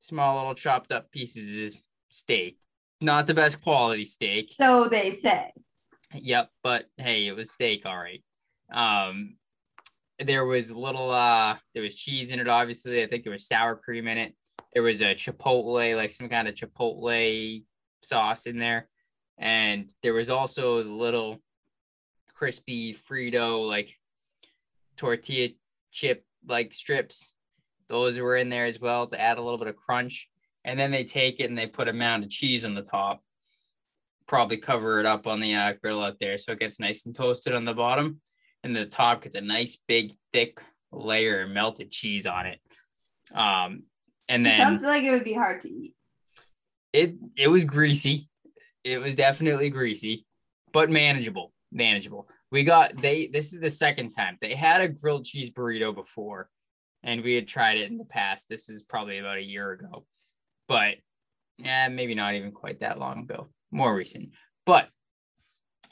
small 0.00 0.38
little 0.38 0.54
chopped 0.54 0.90
up 0.90 1.10
pieces 1.12 1.76
of 1.76 1.80
steak. 2.08 2.58
Not 3.00 3.26
the 3.26 3.34
best 3.34 3.62
quality 3.62 4.04
steak. 4.04 4.50
So 4.52 4.88
they 4.90 5.12
say. 5.12 5.52
Yep, 6.12 6.50
but 6.64 6.86
hey, 6.96 7.28
it 7.28 7.36
was 7.36 7.52
steak, 7.52 7.86
all 7.86 7.96
right. 7.96 8.22
Um, 8.72 9.36
there 10.24 10.44
was 10.44 10.70
little 10.70 11.10
uh 11.10 11.56
there 11.74 11.82
was 11.82 11.94
cheese 11.94 12.30
in 12.30 12.40
it 12.40 12.48
obviously 12.48 13.02
i 13.02 13.06
think 13.06 13.22
there 13.22 13.32
was 13.32 13.46
sour 13.46 13.74
cream 13.74 14.06
in 14.06 14.18
it 14.18 14.34
there 14.72 14.82
was 14.82 15.00
a 15.00 15.14
chipotle 15.14 15.96
like 15.96 16.12
some 16.12 16.28
kind 16.28 16.46
of 16.46 16.54
chipotle 16.54 17.62
sauce 18.02 18.46
in 18.46 18.58
there 18.58 18.88
and 19.40 19.92
there 20.02 20.12
was 20.12 20.30
also 20.30 20.82
the 20.84 20.90
little 20.90 21.38
crispy 22.34 22.94
frito 22.94 23.66
like 23.66 23.96
tortilla 24.96 25.48
chip 25.90 26.24
like 26.46 26.72
strips 26.72 27.34
those 27.88 28.16
were 28.18 28.36
in 28.36 28.48
there 28.48 28.66
as 28.66 28.80
well 28.80 29.08
to 29.08 29.20
add 29.20 29.36
a 29.36 29.42
little 29.42 29.58
bit 29.58 29.66
of 29.66 29.74
crunch 29.74 30.28
and 30.64 30.78
then 30.78 30.92
they 30.92 31.02
take 31.02 31.40
it 31.40 31.50
and 31.50 31.58
they 31.58 31.66
put 31.66 31.88
a 31.88 31.92
mound 31.92 32.22
of 32.22 32.30
cheese 32.30 32.64
on 32.64 32.74
the 32.74 32.82
top 32.82 33.20
probably 34.28 34.56
cover 34.56 35.00
it 35.00 35.06
up 35.06 35.26
on 35.26 35.40
the 35.40 35.54
uh, 35.54 35.72
grill 35.82 36.02
out 36.02 36.20
there 36.20 36.38
so 36.38 36.52
it 36.52 36.60
gets 36.60 36.78
nice 36.78 37.04
and 37.04 37.16
toasted 37.16 37.52
on 37.52 37.64
the 37.64 37.74
bottom 37.74 38.20
and 38.62 38.76
the 38.76 38.86
top 38.86 39.22
gets 39.22 39.34
a 39.34 39.40
nice 39.40 39.78
big 39.88 40.12
thick 40.32 40.60
layer 40.92 41.42
of 41.42 41.50
melted 41.50 41.90
cheese 41.90 42.26
on 42.26 42.46
it. 42.46 42.60
Um, 43.34 43.84
and 44.28 44.44
then 44.44 44.60
it 44.60 44.62
sounds 44.62 44.82
like 44.82 45.02
it 45.02 45.10
would 45.10 45.24
be 45.24 45.32
hard 45.32 45.60
to 45.62 45.70
eat. 45.70 45.94
It 46.92 47.14
it 47.36 47.48
was 47.48 47.64
greasy. 47.64 48.28
It 48.84 48.98
was 48.98 49.14
definitely 49.14 49.70
greasy. 49.70 50.26
but 50.72 50.90
manageable. 50.90 51.52
Manageable. 51.72 52.28
We 52.50 52.64
got 52.64 52.96
they. 52.96 53.28
This 53.28 53.52
is 53.52 53.60
the 53.60 53.70
second 53.70 54.08
time 54.10 54.36
they 54.40 54.54
had 54.54 54.80
a 54.80 54.88
grilled 54.88 55.24
cheese 55.24 55.50
burrito 55.50 55.94
before, 55.94 56.48
and 57.02 57.22
we 57.22 57.34
had 57.34 57.46
tried 57.46 57.78
it 57.78 57.90
in 57.90 57.98
the 57.98 58.04
past. 58.04 58.46
This 58.48 58.68
is 58.68 58.82
probably 58.82 59.18
about 59.18 59.38
a 59.38 59.42
year 59.42 59.70
ago, 59.70 60.04
but 60.66 60.96
yeah, 61.58 61.88
maybe 61.88 62.14
not 62.14 62.34
even 62.34 62.50
quite 62.50 62.80
that 62.80 62.98
long 62.98 63.20
ago. 63.20 63.48
More 63.70 63.94
recent, 63.94 64.30
but 64.66 64.88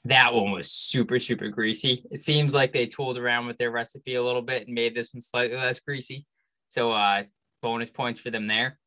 that 0.05 0.35
one 0.35 0.51
was 0.51 0.71
super 0.73 1.21
super 1.21 1.49
greasy. 1.49 2.05
It 2.11 2.21
seems 2.21 2.55
like 2.55 2.73
they 2.73 2.87
tooled 2.87 3.19
around 3.19 3.47
with 3.47 3.59
their 3.59 3.71
recipe 3.71 4.17
a 4.17 4.23
little 4.23 4.43
bit 4.43 4.67
and 4.67 4.75
made 4.75 4.97
this 4.97 5.15
one 5.15 5.21
slightly 5.21 5.57
less 5.57 5.79
greasy. 5.79 6.27
So 6.67 6.91
uh, 6.91 7.23
bonus 7.63 7.91
points 7.91 8.19
for 8.19 8.31
them 8.31 8.49
there. 8.49 8.79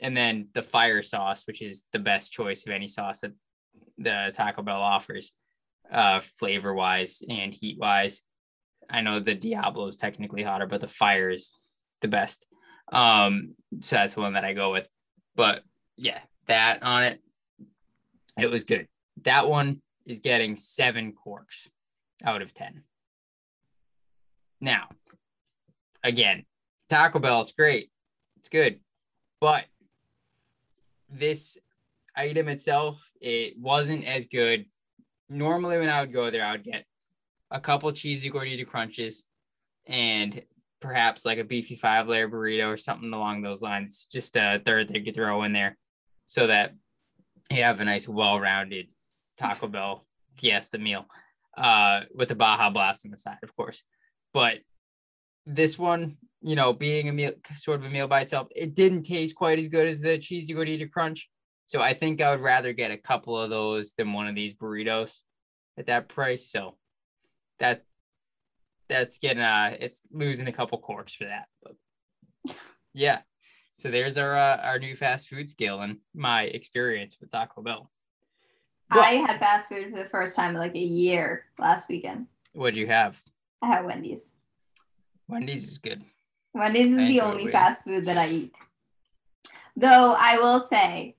And 0.00 0.16
then 0.16 0.48
the 0.52 0.62
fire 0.62 1.02
sauce, 1.02 1.44
which 1.46 1.62
is 1.62 1.84
the 1.92 1.98
best 1.98 2.32
choice 2.32 2.66
of 2.66 2.72
any 2.72 2.88
sauce 2.88 3.20
that 3.20 3.32
the 3.98 4.32
Taco 4.34 4.62
Bell 4.62 4.80
offers, 4.80 5.32
uh, 5.90 6.20
flavor 6.20 6.74
wise 6.74 7.22
and 7.28 7.54
heat 7.54 7.78
wise. 7.78 8.22
I 8.90 9.00
know 9.00 9.20
the 9.20 9.34
Diablo 9.34 9.86
is 9.86 9.96
technically 9.96 10.42
hotter, 10.42 10.66
but 10.66 10.80
the 10.80 10.86
fire 10.86 11.30
is 11.30 11.50
the 12.02 12.08
best. 12.08 12.46
Um, 12.92 13.48
so 13.80 13.96
that's 13.96 14.14
the 14.14 14.20
one 14.20 14.34
that 14.34 14.44
I 14.44 14.52
go 14.52 14.70
with. 14.70 14.86
But 15.34 15.62
yeah, 15.96 16.20
that 16.46 16.82
on 16.82 17.04
it, 17.04 17.20
it 18.38 18.50
was 18.50 18.64
good. 18.64 18.86
That 19.22 19.48
one 19.48 19.80
is 20.04 20.20
getting 20.20 20.56
seven 20.56 21.12
corks 21.12 21.68
out 22.24 22.42
of 22.42 22.54
10. 22.54 22.82
Now, 24.60 24.88
again, 26.02 26.44
Taco 26.88 27.18
Bell, 27.18 27.42
it's 27.42 27.52
great. 27.52 27.90
It's 28.38 28.48
good. 28.48 28.80
But 29.40 29.64
this 31.08 31.58
item 32.14 32.48
itself, 32.48 33.10
it 33.20 33.58
wasn't 33.58 34.04
as 34.04 34.26
good. 34.26 34.66
Normally, 35.28 35.78
when 35.78 35.88
I 35.88 36.00
would 36.00 36.12
go 36.12 36.30
there, 36.30 36.44
I 36.44 36.52
would 36.52 36.64
get 36.64 36.84
a 37.50 37.60
couple 37.60 37.90
cheesy 37.92 38.30
gordita 38.30 38.66
crunches 38.66 39.26
and 39.86 40.42
perhaps 40.80 41.24
like 41.24 41.38
a 41.38 41.44
beefy 41.44 41.76
five 41.76 42.08
layer 42.08 42.28
burrito 42.28 42.72
or 42.72 42.76
something 42.76 43.12
along 43.12 43.42
those 43.42 43.62
lines. 43.62 44.06
Just 44.12 44.36
a 44.36 44.60
third 44.64 44.88
they 44.88 45.00
could 45.00 45.14
throw 45.14 45.42
in 45.42 45.52
there 45.52 45.76
so 46.26 46.46
that 46.46 46.74
you 47.50 47.62
have 47.62 47.80
a 47.80 47.84
nice, 47.84 48.08
well 48.08 48.38
rounded 48.38 48.88
Taco 49.36 49.68
Bell 49.68 50.06
fiesta 50.36 50.78
meal 50.78 51.06
uh, 51.56 52.02
with 52.14 52.28
the 52.28 52.34
Baja 52.34 52.70
Blast 52.70 53.04
on 53.04 53.10
the 53.10 53.16
side, 53.16 53.38
of 53.42 53.54
course. 53.56 53.82
But 54.32 54.58
this 55.46 55.78
one, 55.78 56.16
you 56.42 56.56
know, 56.56 56.72
being 56.72 57.08
a 57.08 57.12
meal, 57.12 57.32
sort 57.54 57.80
of 57.80 57.86
a 57.86 57.90
meal 57.90 58.08
by 58.08 58.22
itself, 58.22 58.48
it 58.54 58.74
didn't 58.74 59.04
taste 59.04 59.34
quite 59.34 59.58
as 59.58 59.68
good 59.68 59.86
as 59.86 60.00
the 60.00 60.18
cheesy 60.18 60.52
gordita 60.52 60.90
crunch. 60.90 61.28
So 61.66 61.80
I 61.80 61.94
think 61.94 62.20
I 62.20 62.30
would 62.30 62.40
rather 62.40 62.72
get 62.72 62.90
a 62.90 62.96
couple 62.96 63.38
of 63.40 63.50
those 63.50 63.92
than 63.92 64.12
one 64.12 64.28
of 64.28 64.34
these 64.34 64.54
burritos 64.54 65.20
at 65.78 65.86
that 65.86 66.08
price. 66.08 66.50
So 66.50 66.76
that 67.58 67.84
that's 68.88 69.18
getting 69.18 69.42
uh 69.42 69.76
it's 69.80 70.02
losing 70.12 70.46
a 70.46 70.52
couple 70.52 70.78
corks 70.78 71.14
for 71.14 71.24
that. 71.24 71.46
But 71.62 72.56
yeah. 72.94 73.20
So 73.76 73.90
there's 73.90 74.16
our 74.16 74.36
uh, 74.36 74.58
our 74.62 74.78
new 74.78 74.96
fast 74.96 75.28
food 75.28 75.50
scale 75.50 75.80
and 75.80 75.98
my 76.14 76.44
experience 76.44 77.16
with 77.20 77.30
Taco 77.30 77.62
Bell. 77.62 77.90
But, 78.88 79.00
I 79.00 79.12
had 79.14 79.40
fast 79.40 79.68
food 79.68 79.90
for 79.90 79.98
the 79.98 80.08
first 80.08 80.36
time 80.36 80.50
in 80.50 80.60
like 80.60 80.74
a 80.74 80.78
year 80.78 81.46
last 81.58 81.88
weekend. 81.88 82.26
What'd 82.52 82.76
you 82.76 82.86
have? 82.86 83.20
I 83.60 83.66
had 83.66 83.84
Wendy's. 83.84 84.36
Wendy's 85.28 85.64
is 85.64 85.78
good. 85.78 86.02
Wendy's 86.54 86.92
is 86.92 87.06
the 87.06 87.20
only 87.20 87.50
fast 87.50 87.84
food 87.84 88.06
that 88.06 88.16
I 88.16 88.28
eat. 88.28 88.54
Though 89.76 90.14
I 90.18 90.38
will 90.38 90.60
say, 90.60 91.16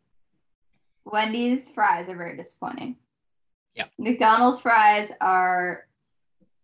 Wendy's 1.05 1.69
fries 1.69 2.09
are 2.09 2.15
very 2.17 2.35
disappointing. 2.35 2.95
Yeah. 3.75 3.85
McDonald's 3.99 4.59
fries 4.59 5.11
are 5.21 5.87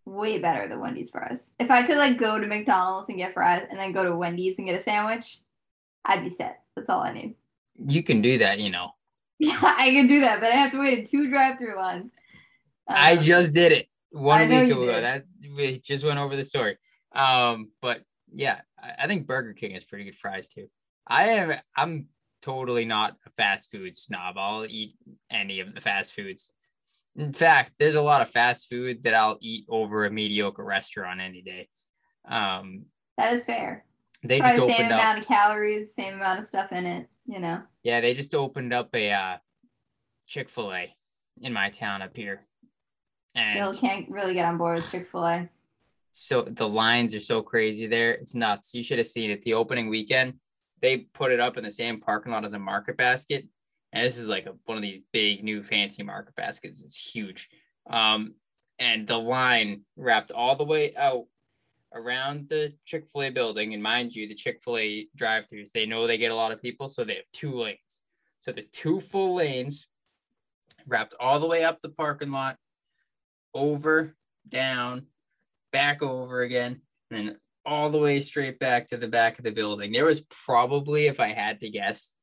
way 0.05 0.39
better 0.39 0.67
than 0.67 0.79
Wendy's 0.79 1.11
fries. 1.11 1.51
If 1.59 1.69
I 1.69 1.85
could 1.85 1.97
like 1.97 2.17
go 2.17 2.39
to 2.39 2.47
McDonald's 2.47 3.09
and 3.09 3.17
get 3.17 3.33
fries 3.33 3.67
and 3.69 3.79
then 3.79 3.91
go 3.91 4.03
to 4.03 4.15
Wendy's 4.15 4.57
and 4.57 4.67
get 4.67 4.79
a 4.79 4.81
sandwich, 4.81 5.39
I'd 6.05 6.23
be 6.23 6.29
set. 6.29 6.61
That's 6.75 6.89
all 6.89 7.01
I 7.01 7.13
need. 7.13 7.35
You 7.75 8.03
can 8.03 8.21
do 8.21 8.37
that, 8.39 8.59
you 8.59 8.69
know. 8.69 8.91
Yeah, 9.39 9.59
I 9.61 9.89
can 9.89 10.07
do 10.07 10.21
that, 10.21 10.39
but 10.39 10.53
I 10.53 10.55
have 10.55 10.71
to 10.71 10.79
wait 10.79 10.99
in 10.99 11.03
two 11.03 11.27
drive-through 11.27 11.75
lines. 11.75 12.13
Um, 12.87 12.95
I 12.97 13.17
just 13.17 13.53
did 13.53 13.73
it 13.73 13.89
one 14.11 14.47
week 14.47 14.71
ago. 14.71 15.01
That 15.01 15.25
we 15.57 15.79
just 15.79 16.05
went 16.05 16.17
over 16.17 16.37
the 16.37 16.45
story. 16.45 16.77
Um, 17.13 17.71
but 17.81 18.01
yeah, 18.33 18.61
I, 18.81 19.03
I 19.03 19.07
think 19.07 19.27
Burger 19.27 19.53
King 19.53 19.71
has 19.71 19.83
pretty 19.83 20.05
good 20.05 20.15
fries 20.15 20.47
too. 20.47 20.67
I 21.07 21.29
am 21.29 21.53
I'm 21.75 22.07
totally 22.41 22.85
not 22.85 23.17
a 23.25 23.29
fast 23.31 23.71
food 23.71 23.95
snob. 23.97 24.37
I'll 24.37 24.65
eat 24.65 24.95
any 25.29 25.59
of 25.59 25.73
the 25.73 25.81
fast 25.81 26.13
foods. 26.13 26.51
In 27.15 27.33
fact, 27.33 27.73
there's 27.77 27.95
a 27.95 28.01
lot 28.01 28.21
of 28.21 28.29
fast 28.29 28.67
food 28.67 29.03
that 29.03 29.13
I'll 29.13 29.37
eat 29.39 29.65
over 29.69 30.05
a 30.05 30.11
mediocre 30.11 30.63
restaurant 30.63 31.21
any 31.21 31.41
day. 31.41 31.69
Um, 32.27 32.85
that 33.17 33.33
is 33.33 33.43
fair. 33.43 33.85
They 34.23 34.39
Probably 34.39 34.57
just 34.57 34.67
the 34.67 34.75
same 34.75 34.91
amount 34.91 35.19
of 35.19 35.27
calories, 35.27 35.93
same 35.93 36.13
amount 36.15 36.39
of 36.39 36.45
stuff 36.45 36.71
in 36.71 36.85
it, 36.85 37.07
you 37.25 37.39
know. 37.39 37.61
Yeah, 37.83 38.01
they 38.01 38.13
just 38.13 38.33
opened 38.33 38.73
up 38.73 38.89
a 38.93 39.11
uh, 39.11 39.37
Chick 40.27 40.49
Fil 40.49 40.73
A 40.73 40.95
in 41.41 41.53
my 41.53 41.69
town 41.69 42.01
up 42.01 42.15
here. 42.15 42.45
And 43.35 43.53
Still 43.53 43.73
can't 43.73 44.09
really 44.09 44.33
get 44.33 44.45
on 44.45 44.57
board 44.57 44.77
with 44.77 44.89
Chick 44.89 45.07
Fil 45.07 45.25
A. 45.25 45.49
So 46.15 46.43
the 46.43 46.69
lines 46.69 47.15
are 47.15 47.19
so 47.19 47.41
crazy 47.41 47.87
there; 47.87 48.11
it's 48.11 48.35
nuts. 48.35 48.73
You 48.73 48.83
should 48.83 48.99
have 48.99 49.07
seen 49.07 49.31
it. 49.31 49.41
The 49.41 49.55
opening 49.55 49.89
weekend, 49.89 50.35
they 50.79 50.97
put 50.97 51.31
it 51.31 51.39
up 51.39 51.57
in 51.57 51.63
the 51.63 51.71
same 51.71 51.99
parking 51.99 52.31
lot 52.31 52.45
as 52.45 52.53
a 52.53 52.59
market 52.59 52.97
basket, 52.97 53.47
and 53.91 54.05
this 54.05 54.17
is 54.17 54.29
like 54.29 54.45
a, 54.45 54.53
one 54.65 54.77
of 54.77 54.83
these 54.83 54.99
big 55.11 55.43
new 55.43 55.63
fancy 55.63 56.03
market 56.03 56.35
baskets. 56.35 56.83
It's 56.83 56.97
huge, 56.97 57.49
um, 57.89 58.35
and 58.77 59.07
the 59.07 59.17
line 59.17 59.81
wrapped 59.97 60.31
all 60.31 60.55
the 60.55 60.63
way 60.63 60.95
out 60.95 61.25
around 61.93 62.49
the 62.49 62.73
Chick 62.85 63.07
fil 63.07 63.23
A 63.23 63.29
building. 63.31 63.73
And 63.73 63.81
mind 63.81 64.15
you, 64.15 64.27
the 64.27 64.35
Chick 64.35 64.61
fil 64.63 64.77
A 64.77 65.07
drive 65.15 65.45
throughs, 65.45 65.71
they 65.71 65.85
know 65.85 66.05
they 66.05 66.17
get 66.17 66.31
a 66.31 66.35
lot 66.35 66.51
of 66.51 66.61
people. 66.61 66.87
So 66.87 67.03
they 67.03 67.15
have 67.15 67.23
two 67.33 67.59
lanes. 67.59 68.01
So 68.41 68.51
there's 68.51 68.67
two 68.67 68.99
full 68.99 69.35
lanes 69.35 69.87
wrapped 70.85 71.13
all 71.19 71.39
the 71.39 71.47
way 71.47 71.63
up 71.63 71.81
the 71.81 71.89
parking 71.89 72.31
lot, 72.31 72.57
over, 73.53 74.15
down, 74.47 75.07
back 75.73 76.01
over 76.01 76.43
again, 76.43 76.79
and 77.11 77.27
then 77.27 77.37
all 77.65 77.89
the 77.89 77.99
way 77.99 78.19
straight 78.21 78.59
back 78.59 78.87
to 78.87 78.97
the 78.97 79.07
back 79.07 79.37
of 79.37 79.43
the 79.43 79.51
building. 79.51 79.91
There 79.91 80.05
was 80.05 80.21
probably, 80.45 81.07
if 81.07 81.19
I 81.19 81.29
had 81.29 81.59
to 81.59 81.69
guess, 81.69 82.13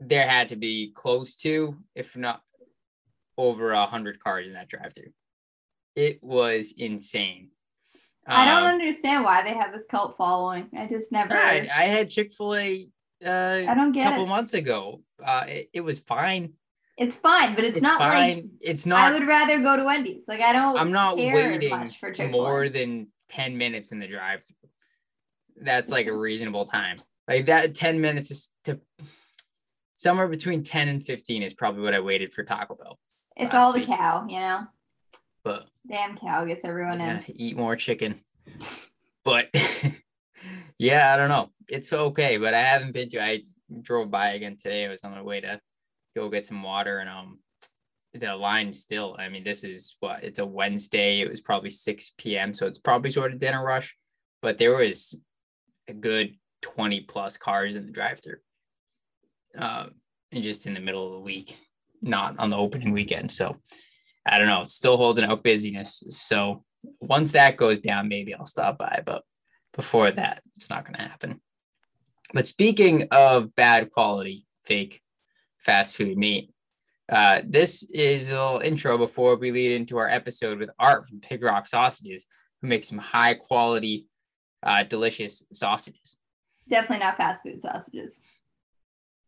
there 0.00 0.26
had 0.26 0.48
to 0.48 0.56
be 0.56 0.92
close 0.94 1.36
to, 1.36 1.76
if 1.94 2.16
not 2.16 2.42
over 3.38 3.72
a 3.72 3.86
hundred 3.86 4.18
cars 4.20 4.46
in 4.46 4.54
that 4.54 4.68
drive 4.68 4.94
through. 4.94 5.12
It 5.94 6.22
was 6.22 6.74
insane. 6.76 7.50
I 8.26 8.44
don't 8.44 8.64
um, 8.64 8.74
understand 8.74 9.24
why 9.24 9.42
they 9.42 9.54
have 9.54 9.72
this 9.72 9.86
cult 9.86 10.16
following. 10.16 10.68
I 10.76 10.86
just 10.86 11.12
never. 11.12 11.34
I, 11.34 11.68
I 11.72 11.84
had 11.84 12.10
Chick 12.10 12.32
Fil 12.32 12.56
A. 12.56 12.88
Uh, 13.24 13.64
I 13.68 13.74
don't 13.74 13.92
get 13.92 14.08
a 14.08 14.10
couple 14.10 14.24
it. 14.24 14.28
months 14.28 14.54
ago. 14.54 15.02
Uh, 15.24 15.44
it, 15.46 15.70
it, 15.72 15.80
was 15.80 16.00
fine. 16.00 16.54
It's 16.96 17.14
fine, 17.14 17.54
but 17.54 17.64
it's, 17.64 17.76
it's 17.76 17.82
not 17.82 17.98
fine. 17.98 18.34
like 18.34 18.44
it's 18.60 18.86
not. 18.86 19.00
I 19.00 19.12
would 19.12 19.28
rather 19.28 19.60
go 19.60 19.76
to 19.76 19.84
Wendy's. 19.84 20.24
Like 20.26 20.40
I 20.40 20.52
don't. 20.52 20.78
I'm 20.78 20.92
not 20.92 21.16
waiting 21.16 21.90
for 22.00 22.28
more 22.28 22.68
than 22.68 23.08
ten 23.28 23.58
minutes 23.58 23.92
in 23.92 23.98
the 23.98 24.06
drive-through. 24.06 24.70
That's 25.62 25.90
like 25.90 26.06
a 26.06 26.16
reasonable 26.16 26.64
time. 26.66 26.96
Like 27.28 27.46
that, 27.46 27.74
ten 27.74 28.00
minutes 28.00 28.30
is 28.30 28.50
to 28.64 28.80
somewhere 29.92 30.28
between 30.28 30.62
ten 30.62 30.88
and 30.88 31.04
fifteen 31.04 31.42
is 31.42 31.52
probably 31.52 31.82
what 31.82 31.92
I 31.92 32.00
waited 32.00 32.32
for 32.32 32.44
Taco 32.44 32.74
Bell. 32.74 32.98
It's 33.36 33.54
all 33.54 33.72
the 33.72 33.80
week. 33.80 33.88
cow, 33.88 34.26
you 34.26 34.40
know. 34.40 34.66
But 35.44 35.66
damn 35.88 36.16
cow 36.16 36.46
gets 36.46 36.64
everyone 36.64 37.00
yeah, 37.00 37.20
in. 37.26 37.36
Eat 37.36 37.56
more 37.58 37.76
chicken. 37.76 38.20
But 39.22 39.48
yeah, 40.78 41.12
I 41.12 41.16
don't 41.18 41.28
know. 41.28 41.50
It's 41.68 41.92
okay, 41.92 42.38
but 42.38 42.54
I 42.54 42.62
haven't 42.62 42.92
been 42.92 43.10
to. 43.10 43.22
I 43.22 43.42
drove 43.82 44.10
by 44.10 44.32
again 44.32 44.56
today. 44.56 44.86
I 44.86 44.88
was 44.88 45.02
on 45.04 45.10
my 45.10 45.22
way 45.22 45.42
to 45.42 45.60
go 46.16 46.28
get 46.28 46.44
some 46.44 46.62
water, 46.62 46.98
and 46.98 47.08
um, 47.08 47.38
the 48.14 48.34
line 48.34 48.72
still. 48.72 49.14
I 49.18 49.28
mean, 49.28 49.44
this 49.44 49.62
is 49.62 49.96
what 50.00 50.24
it's 50.24 50.40
a 50.40 50.46
Wednesday. 50.46 51.20
It 51.20 51.30
was 51.30 51.40
probably 51.40 51.70
six 51.70 52.12
p.m., 52.18 52.54
so 52.54 52.66
it's 52.66 52.78
probably 52.78 53.10
sort 53.10 53.32
of 53.32 53.38
dinner 53.38 53.62
rush. 53.62 53.94
But 54.42 54.58
there 54.58 54.74
was 54.76 55.14
a 55.86 55.92
good 55.92 56.34
twenty 56.62 57.02
plus 57.02 57.36
cars 57.36 57.76
in 57.76 57.86
the 57.86 57.92
drive-through, 57.92 58.40
uh, 59.56 59.86
and 60.32 60.42
just 60.42 60.66
in 60.66 60.74
the 60.74 60.80
middle 60.80 61.06
of 61.06 61.12
the 61.12 61.20
week, 61.20 61.56
not 62.00 62.38
on 62.38 62.50
the 62.50 62.56
opening 62.56 62.92
weekend. 62.92 63.30
So 63.30 63.56
I 64.24 64.38
don't 64.38 64.48
know, 64.48 64.64
still 64.64 64.96
holding 64.96 65.24
out 65.24 65.44
busyness. 65.44 66.02
So 66.10 66.64
once 67.00 67.32
that 67.32 67.56
goes 67.56 67.78
down, 67.78 68.08
maybe 68.08 68.34
I'll 68.34 68.46
stop 68.46 68.78
by. 68.78 69.02
But 69.04 69.22
before 69.74 70.10
that, 70.10 70.42
it's 70.56 70.70
not 70.70 70.84
going 70.84 70.96
to 70.96 71.02
happen. 71.02 71.40
But 72.32 72.46
speaking 72.46 73.08
of 73.10 73.54
bad 73.54 73.90
quality, 73.92 74.46
fake 74.64 75.00
fast 75.66 75.96
food 75.96 76.16
meat, 76.16 76.50
uh, 77.10 77.42
this 77.44 77.82
is 77.82 78.30
a 78.30 78.34
little 78.34 78.60
intro 78.60 78.96
before 78.96 79.36
we 79.36 79.52
lead 79.52 79.72
into 79.72 79.98
our 79.98 80.08
episode 80.08 80.58
with 80.58 80.70
Art 80.78 81.06
from 81.06 81.20
Pig 81.20 81.42
Rock 81.42 81.66
Sausages, 81.66 82.24
who 82.62 82.68
makes 82.68 82.88
some 82.88 82.98
high 82.98 83.34
quality, 83.34 84.06
uh, 84.62 84.84
delicious 84.84 85.44
sausages. 85.52 86.16
Definitely 86.68 87.04
not 87.04 87.16
fast 87.16 87.42
food 87.42 87.60
sausages. 87.60 88.22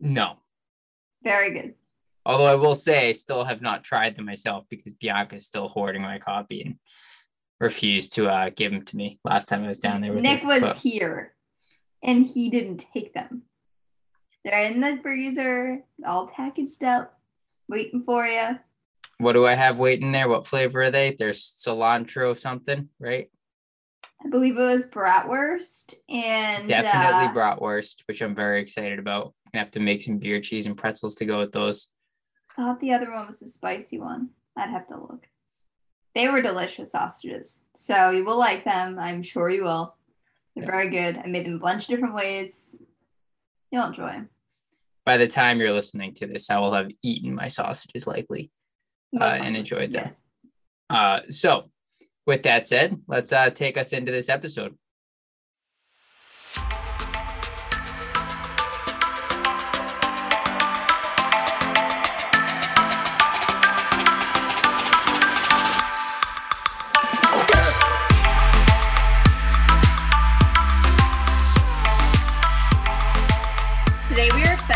No. 0.00 0.36
Very 1.22 1.52
good 1.52 1.74
Although 2.28 2.44
I 2.44 2.56
will 2.56 2.74
say 2.74 3.08
I 3.08 3.12
still 3.12 3.44
have 3.44 3.62
not 3.62 3.82
tried 3.82 4.14
them 4.14 4.26
myself 4.26 4.64
because 4.68 4.92
Bianca 4.92 5.36
is 5.36 5.46
still 5.46 5.68
hoarding 5.68 6.02
my 6.02 6.18
copy 6.18 6.60
and 6.60 6.74
refused 7.58 8.12
to 8.14 8.28
uh, 8.28 8.50
give 8.54 8.70
them 8.70 8.84
to 8.84 8.96
me 8.96 9.18
last 9.24 9.48
time 9.48 9.64
I 9.64 9.68
was 9.68 9.78
down 9.78 10.02
there. 10.02 10.12
Nick 10.14 10.42
her, 10.42 10.46
was 10.46 10.60
but- 10.60 10.76
here 10.76 11.34
and 12.02 12.26
he 12.26 12.50
didn't 12.50 12.84
take 12.92 13.14
them. 13.14 13.44
They're 14.44 14.64
in 14.70 14.80
the 14.80 14.98
freezer, 15.02 15.82
all 16.06 16.28
packaged 16.28 16.84
up, 16.84 17.18
waiting 17.68 18.02
for 18.04 18.26
you. 18.26 18.58
What 19.18 19.32
do 19.32 19.46
I 19.46 19.54
have 19.54 19.78
waiting 19.78 20.12
there? 20.12 20.28
What 20.28 20.46
flavor 20.46 20.82
are 20.82 20.90
they? 20.90 21.16
There's 21.18 21.42
cilantro 21.42 22.36
something, 22.38 22.88
right? 23.00 23.30
I 24.24 24.28
believe 24.28 24.56
it 24.56 24.60
was 24.60 24.88
bratwurst 24.88 25.94
and 26.08 26.68
Definitely 26.68 27.26
uh, 27.26 27.32
bratwurst, 27.32 28.02
which 28.06 28.20
I'm 28.20 28.34
very 28.34 28.60
excited 28.62 28.98
about. 28.98 29.34
Gonna 29.52 29.64
have 29.64 29.70
to 29.72 29.80
make 29.80 30.02
some 30.02 30.18
beer 30.18 30.40
cheese 30.40 30.66
and 30.66 30.76
pretzels 30.76 31.14
to 31.16 31.24
go 31.26 31.40
with 31.40 31.52
those. 31.52 31.88
I 32.56 32.62
thought 32.62 32.80
the 32.80 32.92
other 32.92 33.10
one 33.10 33.26
was 33.26 33.40
the 33.40 33.46
spicy 33.46 33.98
one. 33.98 34.30
I'd 34.56 34.70
have 34.70 34.86
to 34.88 34.96
look. 35.00 35.26
They 36.14 36.28
were 36.28 36.42
delicious 36.42 36.92
sausages, 36.92 37.64
so 37.76 38.10
you 38.10 38.24
will 38.24 38.38
like 38.38 38.64
them. 38.64 38.98
I'm 38.98 39.22
sure 39.22 39.50
you 39.50 39.64
will. 39.64 39.94
They're 40.54 40.64
Yeah. 40.64 40.70
very 40.70 40.90
good. 40.90 41.18
I 41.18 41.26
made 41.28 41.46
them 41.46 41.54
a 41.56 41.58
bunch 41.60 41.84
of 41.84 41.88
different 41.88 42.14
ways. 42.14 42.80
You'll 43.70 43.86
enjoy. 43.86 44.22
By 45.04 45.16
the 45.16 45.28
time 45.28 45.60
you're 45.60 45.72
listening 45.72 46.14
to 46.14 46.26
this, 46.26 46.50
I 46.50 46.58
will 46.58 46.72
have 46.72 46.90
eaten 47.02 47.34
my 47.34 47.48
sausages 47.48 48.06
likely. 48.06 48.50
Uh, 49.18 49.38
and 49.42 49.56
enjoyed 49.56 49.92
them. 49.92 50.04
Yes. 50.04 50.24
Uh, 50.90 51.20
so, 51.30 51.70
with 52.26 52.42
that 52.42 52.66
said, 52.66 53.00
let's 53.06 53.32
uh, 53.32 53.48
take 53.48 53.78
us 53.78 53.94
into 53.94 54.12
this 54.12 54.28
episode. 54.28 54.76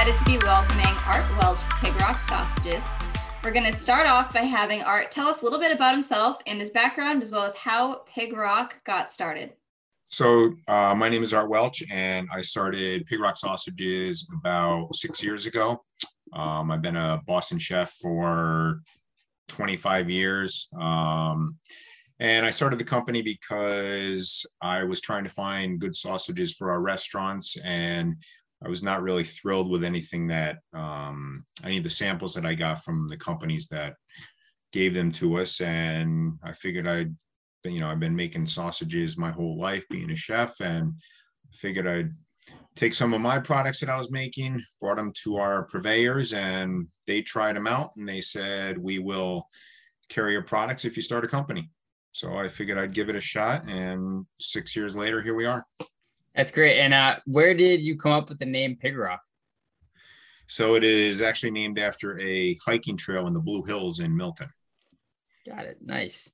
Excited 0.02 0.18
to 0.18 0.24
be 0.24 0.44
welcoming 0.44 0.96
Art 1.06 1.24
Welch 1.38 1.60
Pig 1.80 1.94
Rock 2.00 2.20
Sausages. 2.20 2.96
We're 3.44 3.52
going 3.52 3.70
to 3.70 3.72
start 3.72 4.08
off 4.08 4.34
by 4.34 4.40
having 4.40 4.82
Art 4.82 5.12
tell 5.12 5.28
us 5.28 5.42
a 5.42 5.44
little 5.44 5.60
bit 5.60 5.70
about 5.70 5.94
himself 5.94 6.38
and 6.48 6.58
his 6.58 6.72
background, 6.72 7.22
as 7.22 7.30
well 7.30 7.44
as 7.44 7.54
how 7.54 8.02
Pig 8.12 8.36
Rock 8.36 8.74
got 8.82 9.12
started. 9.12 9.52
So 10.06 10.54
uh, 10.66 10.92
my 10.96 11.08
name 11.08 11.22
is 11.22 11.32
Art 11.32 11.48
Welch, 11.48 11.84
and 11.88 12.26
I 12.34 12.40
started 12.40 13.06
Pig 13.06 13.20
Rock 13.20 13.36
Sausages 13.36 14.28
about 14.40 14.92
six 14.96 15.22
years 15.22 15.46
ago. 15.46 15.84
Um, 16.32 16.72
I've 16.72 16.82
been 16.82 16.96
a 16.96 17.22
Boston 17.24 17.60
chef 17.60 17.92
for 17.92 18.82
25 19.50 20.10
years. 20.10 20.68
Um, 20.80 21.58
and 22.18 22.44
I 22.44 22.50
started 22.50 22.80
the 22.80 22.84
company 22.84 23.22
because 23.22 24.44
I 24.60 24.82
was 24.82 25.00
trying 25.00 25.22
to 25.22 25.30
find 25.30 25.78
good 25.78 25.94
sausages 25.94 26.54
for 26.54 26.72
our 26.72 26.80
restaurants, 26.80 27.56
and 27.64 28.16
I 28.64 28.68
was 28.68 28.82
not 28.82 29.02
really 29.02 29.24
thrilled 29.24 29.70
with 29.70 29.84
anything 29.84 30.28
that 30.28 30.58
um, 30.72 31.44
any 31.64 31.78
of 31.78 31.84
the 31.84 31.90
samples 31.90 32.34
that 32.34 32.46
I 32.46 32.54
got 32.54 32.84
from 32.84 33.08
the 33.08 33.16
companies 33.16 33.68
that 33.68 33.94
gave 34.72 34.94
them 34.94 35.12
to 35.12 35.38
us. 35.38 35.60
And 35.60 36.38
I 36.44 36.52
figured 36.52 36.86
I'd 36.86 37.14
you 37.64 37.80
know, 37.80 37.90
I've 37.90 38.00
been 38.00 38.16
making 38.16 38.46
sausages 38.46 39.18
my 39.18 39.30
whole 39.30 39.58
life 39.58 39.88
being 39.88 40.10
a 40.10 40.16
chef 40.16 40.60
and 40.60 40.94
figured 41.52 41.86
I'd 41.86 42.10
take 42.74 42.94
some 42.94 43.14
of 43.14 43.20
my 43.20 43.38
products 43.38 43.80
that 43.80 43.90
I 43.90 43.96
was 43.96 44.10
making, 44.10 44.62
brought 44.80 44.96
them 44.96 45.12
to 45.24 45.36
our 45.36 45.64
purveyors 45.64 46.32
and 46.32 46.88
they 47.06 47.22
tried 47.22 47.56
them 47.56 47.66
out 47.66 47.92
and 47.96 48.08
they 48.08 48.20
said, 48.20 48.78
we 48.78 48.98
will 48.98 49.46
carry 50.08 50.32
your 50.32 50.42
products 50.42 50.84
if 50.84 50.96
you 50.96 51.02
start 51.02 51.24
a 51.24 51.28
company. 51.28 51.70
So 52.12 52.36
I 52.36 52.48
figured 52.48 52.78
I'd 52.78 52.94
give 52.94 53.08
it 53.08 53.16
a 53.16 53.20
shot. 53.20 53.68
And 53.68 54.26
six 54.40 54.74
years 54.74 54.96
later, 54.96 55.22
here 55.22 55.34
we 55.34 55.46
are. 55.46 55.64
That's 56.34 56.50
great. 56.50 56.78
And 56.78 56.94
uh, 56.94 57.16
where 57.26 57.54
did 57.54 57.84
you 57.84 57.96
come 57.96 58.12
up 58.12 58.28
with 58.28 58.38
the 58.38 58.46
name 58.46 58.76
Pig 58.76 58.96
Rock? 58.96 59.20
So 60.46 60.74
it 60.74 60.84
is 60.84 61.22
actually 61.22 61.52
named 61.52 61.78
after 61.78 62.18
a 62.20 62.54
hiking 62.64 62.96
trail 62.96 63.26
in 63.26 63.32
the 63.32 63.40
Blue 63.40 63.62
Hills 63.62 64.00
in 64.00 64.16
Milton. 64.16 64.48
Got 65.46 65.64
it. 65.64 65.78
Nice. 65.80 66.30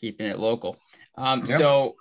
Keeping 0.00 0.26
it 0.26 0.38
local. 0.38 0.76
Um, 1.16 1.40
Yep. 1.40 1.58
So 1.58 1.94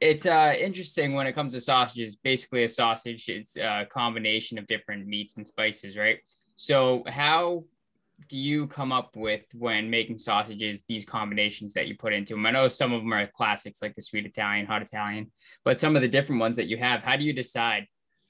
it's 0.00 0.26
uh, 0.26 0.54
interesting 0.58 1.14
when 1.14 1.26
it 1.26 1.34
comes 1.34 1.52
to 1.52 1.60
sausages. 1.60 2.16
Basically, 2.16 2.64
a 2.64 2.68
sausage 2.68 3.28
is 3.28 3.56
a 3.56 3.86
combination 3.90 4.58
of 4.58 4.66
different 4.66 5.06
meats 5.06 5.36
and 5.36 5.46
spices, 5.46 5.96
right? 5.96 6.18
So, 6.56 7.04
how 7.06 7.64
do 8.28 8.36
you 8.36 8.66
come 8.66 8.92
up 8.92 9.10
with 9.16 9.42
when 9.54 9.90
making 9.90 10.18
sausages 10.18 10.82
these 10.88 11.04
combinations 11.04 11.74
that 11.74 11.88
you 11.88 11.96
put 11.96 12.12
into 12.12 12.34
them? 12.34 12.46
I 12.46 12.50
know 12.50 12.68
some 12.68 12.92
of 12.92 13.02
them 13.02 13.12
are 13.12 13.26
classics 13.26 13.82
like 13.82 13.94
the 13.94 14.02
sweet 14.02 14.26
Italian, 14.26 14.66
hot 14.66 14.82
Italian, 14.82 15.30
but 15.64 15.78
some 15.78 15.96
of 15.96 16.02
the 16.02 16.08
different 16.08 16.40
ones 16.40 16.56
that 16.56 16.66
you 16.66 16.76
have, 16.78 17.02
how 17.02 17.16
do 17.16 17.24
you 17.24 17.32
decide 17.32 17.86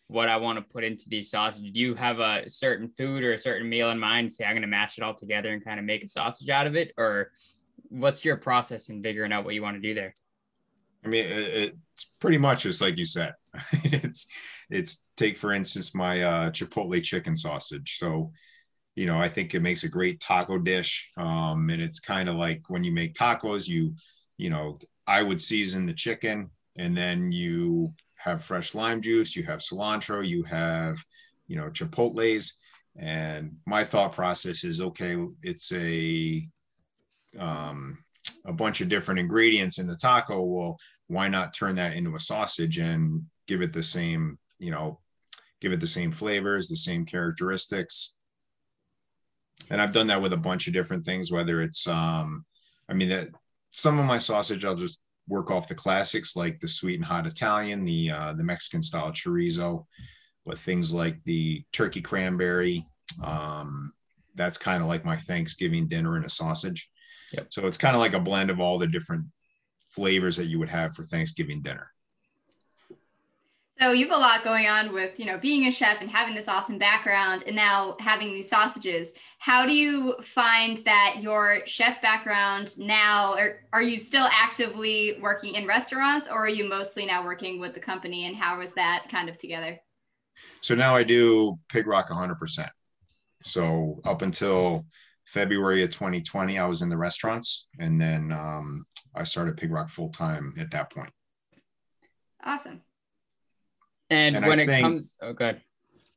what 0.09 0.29
I 0.29 0.37
want 0.37 0.59
to 0.59 0.73
put 0.73 0.85
into 0.85 1.09
these 1.09 1.31
sausages? 1.31 1.73
Do 1.73 1.81
you 1.81 1.95
have 1.95 2.21
a 2.21 2.49
certain 2.49 2.89
food 2.89 3.25
or 3.25 3.33
a 3.33 3.39
certain 3.39 3.69
meal 3.69 3.91
in 3.91 3.99
mind? 3.99 4.31
Say, 4.31 4.45
I'm 4.45 4.53
going 4.53 4.63
to 4.63 4.69
mash 4.69 4.99
it 4.99 5.05
all 5.05 5.15
together 5.15 5.53
and 5.53 5.65
kind 5.65 5.79
of 5.79 5.87
make 5.87 6.05
a 6.05 6.09
sausage 6.09 6.49
out 6.49 6.67
of 6.67 6.77
it, 6.77 6.93
or 6.97 7.31
what's 7.89 8.25
your 8.25 8.37
process 8.37 8.89
in 8.89 9.03
figuring 9.03 9.33
out 9.33 9.45
what 9.45 9.55
you 9.55 9.63
want 9.63 9.77
to 9.77 9.81
do 9.81 9.95
there? 9.95 10.15
I 11.05 11.09
mean, 11.09 11.27
it's 11.29 12.11
pretty 12.19 12.39
much 12.39 12.63
just 12.63 12.81
like 12.81 12.97
you 12.97 13.05
said. 13.05 13.35
it's 13.85 14.67
it's 14.71 15.07
take 15.17 15.37
for 15.37 15.53
instance 15.53 15.95
my 15.95 16.23
uh, 16.23 16.51
chipotle 16.51 17.03
chicken 17.03 17.37
sausage. 17.37 17.99
So, 17.99 18.33
you 18.95 19.07
know, 19.07 19.19
I 19.19 19.29
think 19.29 19.55
it 19.55 19.63
makes 19.63 19.85
a 19.85 19.89
great 19.89 20.21
taco 20.21 20.59
dish. 20.59 21.11
Um, 21.17 21.69
and 21.71 21.83
it's 21.83 22.01
kind 22.01 22.29
of 22.29 22.37
like 22.37 22.63
when 22.69 22.85
you 22.85 22.93
make 22.93 23.15
tacos, 23.15 23.69
you 23.69 23.95
you 24.37 24.51
know, 24.51 24.79
I 25.07 25.23
would 25.23 25.41
season 25.41 25.87
the 25.87 25.95
chicken, 25.95 26.51
and 26.77 26.97
then 26.97 27.31
you 27.31 27.95
have 28.19 28.43
fresh 28.43 28.75
lime 28.75 29.01
juice, 29.01 29.37
you 29.37 29.45
have 29.45 29.61
cilantro, 29.61 30.27
you 30.27 30.43
have 30.45 30.99
you 31.47 31.57
know 31.57 31.71
chipotles. 31.71 32.53
And 32.97 33.57
my 33.67 33.83
thought 33.83 34.13
process 34.13 34.63
is 34.65 34.81
okay. 34.81 35.17
It's 35.43 35.73
a 35.73 36.47
um, 37.39 37.99
a 38.47 38.53
bunch 38.53 38.81
of 38.81 38.89
different 38.89 39.21
ingredients 39.21 39.79
in 39.79 39.87
the 39.87 39.97
taco. 39.97 40.43
Well, 40.43 40.79
why 41.09 41.29
not 41.29 41.55
turn 41.55 41.77
that 41.77 41.95
into 41.95 42.15
a 42.15 42.21
sausage 42.21 42.79
and 42.79 43.25
give 43.47 43.63
it 43.63 43.73
the 43.73 43.83
same, 43.83 44.39
you 44.59 44.71
know, 44.71 45.01
give 45.61 45.73
it 45.73 45.81
the 45.81 45.87
same 45.87 46.13
flavors, 46.13 46.69
the 46.69 46.77
same 46.77 47.05
characteristics. 47.05 48.17
And 49.71 49.81
I've 49.81 49.93
done 49.93 50.07
that 50.09 50.21
with 50.21 50.33
a 50.33 50.39
bunch 50.39 50.67
of 50.67 50.73
different 50.73 51.05
things, 51.05 51.33
whether 51.33 51.63
it's, 51.63 51.87
um, 51.87 52.45
I 52.89 52.95
mean, 52.95 53.09
that 53.09 53.29
some 53.71 53.99
of 53.99 54.07
my 54.07 54.19
sausage, 54.19 54.65
I'll 54.65 54.75
just 54.75 55.01
work 55.29 55.51
off 55.51 55.69
the 55.69 55.75
classics 55.75 56.37
like 56.37 56.61
the 56.61 56.69
sweet 56.69 56.97
and 56.97 57.05
hot 57.05 57.27
Italian, 57.27 57.85
the 57.85 58.11
uh, 58.11 58.33
the 58.35 58.45
Mexican 58.45 58.83
style 58.83 59.11
chorizo, 59.11 59.87
but 60.45 60.59
things 60.59 60.93
like 60.93 61.23
the 61.25 61.65
turkey 61.73 62.03
cranberry. 62.03 62.87
Um, 63.23 63.93
that's 64.35 64.59
kind 64.59 64.83
of 64.83 64.89
like 64.89 65.05
my 65.05 65.17
Thanksgiving 65.17 65.89
dinner 65.89 66.17
in 66.17 66.25
a 66.25 66.29
sausage. 66.29 66.91
Yep. 67.33 67.47
So 67.51 67.67
it's 67.67 67.79
kind 67.79 67.97
of 67.97 68.01
like 68.01 68.15
a 68.15 68.21
blend 68.21 68.51
of 68.51 68.61
all 68.61 68.79
the 68.79 68.87
different 68.87 69.27
flavors 69.93 70.37
that 70.37 70.47
you 70.47 70.59
would 70.59 70.69
have 70.69 70.95
for 70.95 71.05
Thanksgiving 71.05 71.63
dinner. 71.63 71.89
So 73.81 73.91
you 73.91 74.09
have 74.09 74.17
a 74.17 74.21
lot 74.21 74.45
going 74.45 74.69
on 74.69 74.93
with, 74.93 75.19
you 75.19 75.27
know, 75.27 75.37
being 75.37 75.67
a 75.67 75.71
chef 75.71 76.01
and 76.01 76.09
having 76.09 76.35
this 76.35 76.47
awesome 76.47 76.79
background 76.79 77.43
and 77.47 77.57
now 77.57 77.97
having 77.99 78.33
these 78.33 78.49
sausages. 78.49 79.15
How 79.39 79.67
do 79.67 79.75
you 79.75 80.15
find 80.23 80.77
that 80.79 81.17
your 81.21 81.67
chef 81.67 82.01
background 82.01 82.79
now 82.79 83.35
or 83.35 83.65
are 83.73 83.83
you 83.83 83.99
still 83.99 84.29
actively 84.33 85.19
working 85.21 85.57
in 85.57 85.67
restaurants 85.67 86.29
or 86.29 86.45
are 86.45 86.49
you 86.49 86.69
mostly 86.69 87.05
now 87.05 87.25
working 87.25 87.59
with 87.59 87.75
the 87.75 87.81
company 87.81 88.27
and 88.27 88.37
how 88.37 88.61
was 88.61 88.73
that 88.75 89.07
kind 89.11 89.29
of 89.29 89.39
together? 89.39 89.81
So 90.61 90.77
now 90.77 90.95
I 90.95 91.03
do 91.03 91.59
Pig 91.69 91.89
Rock 91.89 92.11
100%. 92.11 92.69
So 93.43 94.01
up 94.05 94.23
until 94.23 94.87
February 95.27 95.83
of 95.83 95.91
2020, 95.91 96.59
I 96.59 96.67
was 96.67 96.83
in 96.83 96.89
the 96.89 96.97
restaurants, 96.97 97.69
and 97.79 98.01
then 98.01 98.33
um, 98.33 98.85
I 99.15 99.23
started 99.23 99.57
Pig 99.57 99.71
Rock 99.71 99.89
full 99.89 100.11
time 100.11 100.55
at 100.59 100.71
that 100.73 100.93
point. 100.93 101.11
Awesome. 102.43 102.83
And, 104.11 104.37
And 104.37 104.45
I 104.45 104.49
when 104.49 104.61
it 104.61 104.67
think- 104.67 104.83
comes, 104.83 105.15
oh, 105.21 105.33
good. 105.33 105.61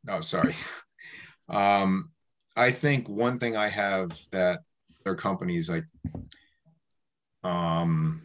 Oh, 0.09 0.21
sorry. 0.21 0.55
um, 1.49 2.11
I 2.55 2.71
think 2.71 3.07
one 3.07 3.39
thing 3.39 3.55
I 3.55 3.67
have 3.67 4.17
that 4.31 4.61
their 5.03 5.15
companies 5.15 5.69
like, 5.69 5.85
um, 7.43 8.21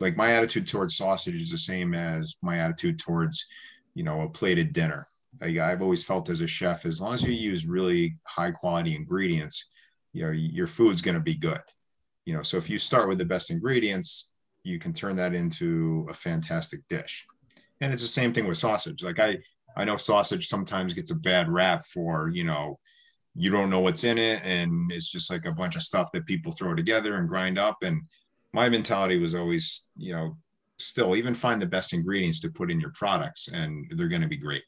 like 0.00 0.16
my 0.16 0.32
attitude 0.32 0.66
towards 0.68 0.96
sausage 0.96 1.34
is 1.40 1.50
the 1.50 1.58
same 1.58 1.94
as 1.94 2.36
my 2.40 2.58
attitude 2.58 2.98
towards, 2.98 3.46
you 3.94 4.04
know, 4.04 4.22
a 4.22 4.28
plated 4.28 4.72
dinner. 4.72 5.06
Like 5.40 5.58
I've 5.58 5.82
always 5.82 6.04
felt 6.04 6.30
as 6.30 6.40
a 6.40 6.46
chef, 6.46 6.86
as 6.86 7.00
long 7.00 7.14
as 7.14 7.22
you 7.22 7.32
use 7.32 7.66
really 7.66 8.16
high 8.24 8.52
quality 8.52 8.94
ingredients, 8.94 9.70
you 10.12 10.24
know, 10.24 10.30
your 10.30 10.66
food's 10.66 11.02
going 11.02 11.16
to 11.16 11.20
be 11.22 11.34
good. 11.34 11.60
You 12.24 12.34
know, 12.34 12.42
so 12.42 12.56
if 12.58 12.70
you 12.70 12.78
start 12.78 13.08
with 13.08 13.18
the 13.18 13.24
best 13.24 13.50
ingredients, 13.50 14.30
you 14.62 14.78
can 14.78 14.92
turn 14.92 15.16
that 15.16 15.34
into 15.34 16.06
a 16.10 16.14
fantastic 16.14 16.80
dish. 16.88 17.26
And 17.80 17.92
it's 17.92 18.02
the 18.02 18.08
same 18.08 18.32
thing 18.32 18.46
with 18.46 18.58
sausage. 18.58 19.02
Like 19.02 19.20
I, 19.20 19.38
I 19.76 19.84
know 19.84 19.96
sausage 19.96 20.46
sometimes 20.46 20.94
gets 20.94 21.12
a 21.12 21.16
bad 21.16 21.48
rap 21.48 21.84
for, 21.84 22.28
you 22.28 22.44
know, 22.44 22.78
you 23.34 23.50
don't 23.50 23.70
know 23.70 23.80
what's 23.80 24.02
in 24.02 24.18
it 24.18 24.40
and 24.44 24.90
it's 24.90 25.10
just 25.10 25.30
like 25.30 25.44
a 25.44 25.52
bunch 25.52 25.76
of 25.76 25.82
stuff 25.82 26.10
that 26.12 26.26
people 26.26 26.50
throw 26.50 26.74
together 26.74 27.16
and 27.16 27.28
grind 27.28 27.58
up. 27.58 27.76
And 27.82 28.02
my 28.52 28.68
mentality 28.68 29.18
was 29.18 29.34
always 29.34 29.90
you 29.96 30.12
know 30.12 30.36
still 30.78 31.16
even 31.16 31.34
find 31.34 31.60
the 31.60 31.66
best 31.66 31.92
ingredients 31.92 32.40
to 32.40 32.50
put 32.50 32.70
in 32.70 32.80
your 32.80 32.92
products 32.94 33.48
and 33.48 33.86
they're 33.96 34.08
going 34.08 34.22
to 34.22 34.28
be 34.28 34.36
great. 34.36 34.64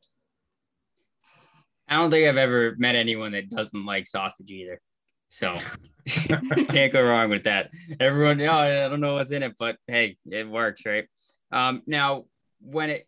I 1.89 1.97
don't 1.97 2.11
think 2.11 2.29
i've 2.29 2.37
ever 2.37 2.77
met 2.79 2.95
anyone 2.95 3.33
that 3.33 3.51
doesn't 3.51 3.87
like 3.87 4.07
sausage 4.07 4.51
either. 4.51 4.81
So 5.29 5.53
can't 6.07 6.93
go 6.93 7.03
wrong 7.03 7.31
with 7.31 7.45
that. 7.45 7.71
Everyone 7.99 8.39
know, 8.39 8.53
i 8.53 8.89
don't 8.89 9.01
know 9.01 9.15
what's 9.15 9.31
in 9.31 9.43
it 9.43 9.55
but 9.59 9.77
hey 9.87 10.17
it 10.27 10.49
works 10.49 10.83
right? 10.87 11.07
Um, 11.53 11.83
now 11.87 12.25
when 12.61 12.91
it 12.91 13.07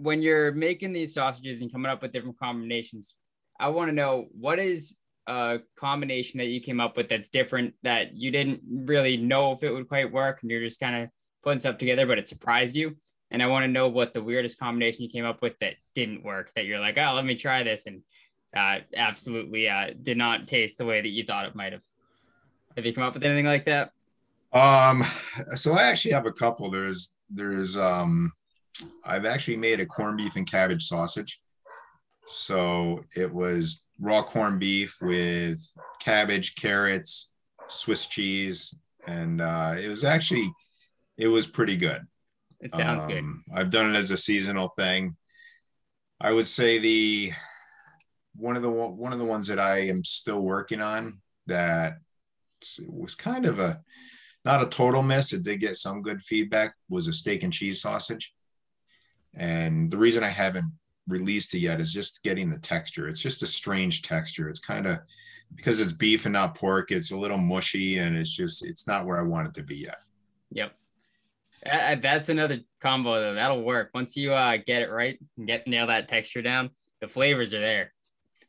when 0.00 0.22
you're 0.22 0.52
making 0.52 0.92
these 0.92 1.14
sausages 1.14 1.60
and 1.60 1.72
coming 1.72 1.90
up 1.90 2.02
with 2.02 2.12
different 2.12 2.38
combinations 2.38 3.14
I 3.58 3.68
want 3.68 3.88
to 3.88 3.94
know 3.94 4.26
what 4.32 4.58
is 4.58 4.96
a 5.26 5.60
combination 5.76 6.38
that 6.38 6.46
you 6.46 6.60
came 6.60 6.80
up 6.80 6.96
with 6.96 7.08
that's 7.08 7.28
different 7.28 7.74
that 7.82 8.16
you 8.16 8.30
didn't 8.30 8.62
really 8.66 9.16
know 9.16 9.52
if 9.52 9.62
it 9.62 9.70
would 9.70 9.88
quite 9.88 10.12
work 10.12 10.38
and 10.40 10.50
you're 10.50 10.62
just 10.62 10.80
kind 10.80 10.96
of 10.96 11.10
putting 11.42 11.58
stuff 11.58 11.78
together, 11.78 12.06
but 12.06 12.18
it 12.18 12.28
surprised 12.28 12.76
you. 12.76 12.96
And 13.30 13.42
I 13.42 13.46
want 13.46 13.64
to 13.64 13.70
know 13.70 13.88
what 13.88 14.14
the 14.14 14.22
weirdest 14.22 14.58
combination 14.58 15.02
you 15.02 15.10
came 15.10 15.26
up 15.26 15.42
with 15.42 15.58
that 15.60 15.74
didn't 15.94 16.24
work 16.24 16.50
that 16.56 16.64
you're 16.64 16.80
like, 16.80 16.96
oh, 16.96 17.12
let 17.14 17.26
me 17.26 17.34
try 17.34 17.62
this. 17.62 17.86
And 17.86 18.02
uh, 18.56 18.78
absolutely 18.96 19.68
uh, 19.68 19.90
did 20.00 20.16
not 20.16 20.46
taste 20.46 20.78
the 20.78 20.86
way 20.86 21.00
that 21.00 21.08
you 21.08 21.24
thought 21.24 21.44
it 21.44 21.54
might 21.54 21.72
have. 21.74 21.82
Have 22.76 22.86
you 22.86 22.94
come 22.94 23.04
up 23.04 23.12
with 23.12 23.24
anything 23.24 23.44
like 23.44 23.66
that? 23.66 23.90
Um, 24.52 25.02
so 25.54 25.74
I 25.74 25.82
actually 25.84 26.12
have 26.12 26.26
a 26.26 26.32
couple. 26.32 26.70
There's, 26.70 27.16
there's, 27.28 27.76
um, 27.76 28.32
I've 29.04 29.26
actually 29.26 29.56
made 29.56 29.80
a 29.80 29.86
corned 29.86 30.18
beef 30.18 30.36
and 30.36 30.50
cabbage 30.50 30.84
sausage. 30.84 31.40
So 32.26 33.04
it 33.16 33.32
was 33.32 33.86
raw 33.98 34.22
corned 34.22 34.60
beef 34.60 34.96
with 35.00 35.60
cabbage, 36.00 36.54
carrots, 36.56 37.32
Swiss 37.68 38.06
cheese, 38.06 38.74
and 39.06 39.40
uh, 39.40 39.74
it 39.78 39.88
was 39.88 40.04
actually 40.04 40.50
it 41.16 41.28
was 41.28 41.46
pretty 41.46 41.76
good. 41.76 42.02
It 42.60 42.74
sounds 42.74 43.04
um, 43.04 43.08
good. 43.08 43.24
I've 43.54 43.70
done 43.70 43.94
it 43.94 43.98
as 43.98 44.10
a 44.10 44.16
seasonal 44.16 44.68
thing. 44.76 45.16
I 46.20 46.32
would 46.32 46.48
say 46.48 46.78
the 46.78 47.32
one 48.36 48.56
of 48.56 48.62
the 48.62 48.70
one 48.70 49.12
of 49.12 49.18
the 49.18 49.24
ones 49.24 49.48
that 49.48 49.58
I 49.58 49.88
am 49.88 50.04
still 50.04 50.42
working 50.42 50.80
on 50.80 51.20
that 51.46 51.98
was 52.88 53.14
kind 53.14 53.46
of 53.46 53.58
a 53.58 53.80
not 54.48 54.62
a 54.62 54.66
total 54.66 55.02
miss. 55.02 55.34
It 55.34 55.42
did 55.42 55.60
get 55.60 55.76
some 55.76 56.00
good 56.00 56.22
feedback. 56.22 56.74
Was 56.88 57.06
a 57.06 57.12
steak 57.12 57.42
and 57.42 57.52
cheese 57.52 57.82
sausage, 57.82 58.34
and 59.34 59.90
the 59.90 59.98
reason 59.98 60.24
I 60.24 60.30
haven't 60.30 60.72
released 61.06 61.52
it 61.54 61.58
yet 61.58 61.80
is 61.80 61.92
just 61.92 62.24
getting 62.24 62.48
the 62.48 62.58
texture. 62.58 63.08
It's 63.08 63.20
just 63.20 63.42
a 63.42 63.46
strange 63.46 64.00
texture. 64.00 64.48
It's 64.48 64.58
kind 64.58 64.86
of 64.86 65.00
because 65.54 65.80
it's 65.80 65.92
beef 65.92 66.24
and 66.24 66.32
not 66.32 66.54
pork. 66.54 66.90
It's 66.90 67.12
a 67.12 67.16
little 67.16 67.36
mushy, 67.36 67.98
and 67.98 68.16
it's 68.16 68.34
just 68.34 68.66
it's 68.66 68.86
not 68.86 69.04
where 69.04 69.20
I 69.20 69.22
want 69.22 69.48
it 69.48 69.54
to 69.54 69.62
be 69.62 69.76
yet. 69.76 70.00
Yep, 70.52 70.72
uh, 71.70 71.96
that's 71.96 72.30
another 72.30 72.60
combo 72.80 73.20
though. 73.20 73.34
That'll 73.34 73.62
work 73.62 73.90
once 73.92 74.16
you 74.16 74.32
uh, 74.32 74.56
get 74.56 74.80
it 74.80 74.90
right 74.90 75.18
and 75.36 75.46
get 75.46 75.66
nail 75.66 75.88
that 75.88 76.08
texture 76.08 76.40
down. 76.40 76.70
The 77.02 77.06
flavors 77.06 77.52
are 77.52 77.60
there. 77.60 77.92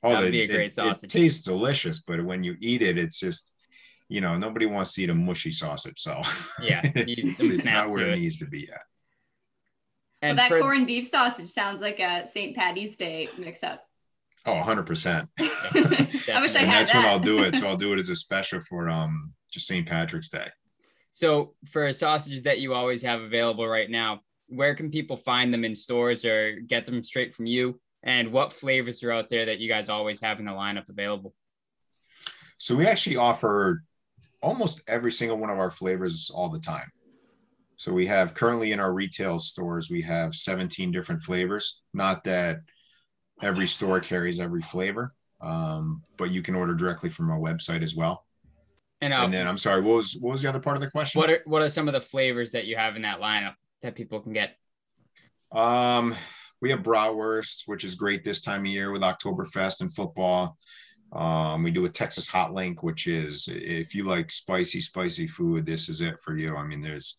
Oh, 0.02 0.12
that 0.12 0.22
would 0.22 0.32
be 0.32 0.44
a 0.44 0.48
great 0.48 0.68
it, 0.68 0.74
sausage. 0.76 1.04
It 1.04 1.10
tastes 1.10 1.44
delicious, 1.44 2.04
but 2.08 2.24
when 2.24 2.42
you 2.42 2.56
eat 2.62 2.82
it, 2.82 2.98
it's 2.98 3.20
just 3.20 3.54
you 4.10 4.22
know 4.22 4.38
nobody 4.38 4.66
wants 4.66 4.94
to 4.96 5.04
eat 5.04 5.10
a 5.10 5.16
mushy 5.16 5.52
sausage. 5.52 6.00
So 6.00 6.22
yeah, 6.62 6.82
it's, 6.96 7.42
it's 7.42 7.66
not 7.66 7.90
where 7.90 8.08
it, 8.08 8.14
it 8.14 8.20
needs 8.20 8.40
to 8.40 8.48
be 8.48 8.68
yet. 8.68 8.82
And 10.22 10.38
well, 10.38 10.50
that 10.50 10.56
for, 10.56 10.62
corned 10.62 10.88
beef 10.88 11.08
sausage 11.08 11.50
sounds 11.50 11.82
like 11.82 12.00
a 12.00 12.28
St. 12.28 12.56
Patty's 12.56 12.98
Day 12.98 13.30
mix 13.38 13.64
up. 13.64 13.86
Oh, 14.46 14.54
100%. 14.54 15.28
I 15.40 16.42
wish 16.42 16.56
I 16.56 16.60
and 16.60 16.70
had 16.70 16.82
that's 16.82 16.94
that. 16.94 17.04
when 17.04 17.06
I'll 17.06 17.20
do 17.20 17.44
it. 17.44 17.56
So 17.56 17.68
I'll 17.70 17.78
do 17.78 17.94
it 17.94 18.00
as 18.00 18.10
a 18.10 18.16
special 18.16 18.60
for 18.62 18.90
um 18.90 19.34
just 19.52 19.68
St. 19.68 19.88
Patrick's 19.88 20.30
Day. 20.30 20.48
So 21.12 21.56
for 21.72 21.92
sausages 21.94 22.44
that 22.44 22.60
you 22.60 22.74
always 22.74 23.02
have 23.04 23.22
available 23.22 23.68
right 23.68 23.90
now, 23.90 24.22
where 24.48 24.76
can 24.76 24.92
people 24.92 25.18
find 25.18 25.54
them 25.54 25.66
in 25.66 25.76
stores 25.76 26.26
or 26.26 26.60
get 26.60 26.86
them 26.86 27.04
straight 27.04 27.36
from 27.36 27.46
you? 27.46 27.80
And 28.04 28.32
what 28.32 28.54
flavors 28.54 29.04
are 29.04 29.12
out 29.12 29.30
there 29.30 29.48
that 29.48 29.60
you 29.60 29.68
guys 29.68 29.90
always 29.90 30.22
have 30.22 30.40
in 30.40 30.46
the 30.46 30.52
lineup 30.52 30.88
available? 30.90 31.34
So 32.58 32.76
we 32.76 32.86
actually 32.86 33.18
offer 33.18 33.84
almost 34.42 34.82
every 34.88 35.12
single 35.12 35.38
one 35.38 35.50
of 35.50 35.60
our 35.60 35.72
flavors 35.72 36.32
all 36.34 36.50
the 36.50 36.60
time. 36.60 36.90
So 37.76 37.94
we 37.94 38.08
have 38.08 38.34
currently 38.34 38.74
in 38.74 38.80
our 38.80 38.94
retail 38.94 39.40
stores, 39.40 39.90
we 39.90 40.02
have 40.02 40.36
17 40.36 40.92
different 40.92 41.22
flavors. 41.22 41.84
Not 41.94 42.24
that 42.26 42.60
every 43.42 43.68
store 43.68 44.02
carries 44.02 44.40
every 44.40 44.62
flavor, 44.62 45.14
um, 45.40 46.04
but 46.18 46.32
you 46.32 46.42
can 46.42 46.56
order 46.56 46.74
directly 46.74 47.10
from 47.10 47.30
our 47.32 47.40
website 47.40 47.82
as 47.82 47.96
well. 47.96 48.26
And, 49.02 49.14
and 49.14 49.34
then 49.34 49.48
I'm 49.48 49.58
sorry, 49.58 49.82
what 49.82 49.96
was 49.96 50.18
what 50.20 50.32
was 50.32 50.42
the 50.42 50.50
other 50.50 50.60
part 50.60 50.76
of 50.76 50.82
the 50.82 50.92
question? 50.92 51.20
What 51.20 51.30
are 51.30 51.42
what 51.46 51.62
are 51.62 51.70
some 51.70 51.88
of 51.88 51.94
the 51.94 52.02
flavors 52.02 52.52
that 52.52 52.66
you 52.66 52.76
have 52.76 52.98
in 52.98 53.04
that 53.04 53.22
lineup 53.22 53.54
that 53.82 53.96
people 53.96 54.20
can 54.20 54.34
get? 54.34 54.58
Um, 55.54 56.14
we 56.62 56.72
have 56.72 56.84
bratwurst, 56.84 57.64
which 57.66 57.86
is 57.86 57.96
great 57.96 58.26
this 58.26 58.42
time 58.42 58.62
of 58.62 58.68
year 58.68 58.92
with 58.92 59.02
Oktoberfest 59.02 59.80
and 59.80 59.94
football. 59.94 60.58
Um, 61.12 61.64
we 61.64 61.72
do 61.72 61.86
a 61.86 61.90
Texas 61.90 62.30
hot 62.30 62.54
link, 62.54 62.84
which 62.84 63.08
is 63.08 63.50
if 63.52 63.96
you 63.96 64.04
like 64.08 64.30
spicy, 64.30 64.82
spicy 64.82 65.28
food, 65.28 65.66
this 65.66 65.90
is 65.90 66.02
it 66.02 66.20
for 66.20 66.38
you. 66.38 66.56
I 66.56 66.64
mean, 66.64 66.82
there's 66.82 67.18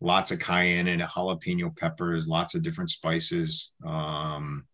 lots 0.00 0.30
of 0.30 0.40
cayenne 0.40 0.88
and 0.88 1.02
jalapeno 1.02 1.76
peppers, 1.76 2.28
lots 2.28 2.54
of 2.54 2.62
different 2.62 2.90
spices. 2.90 3.74
Um, 3.84 4.66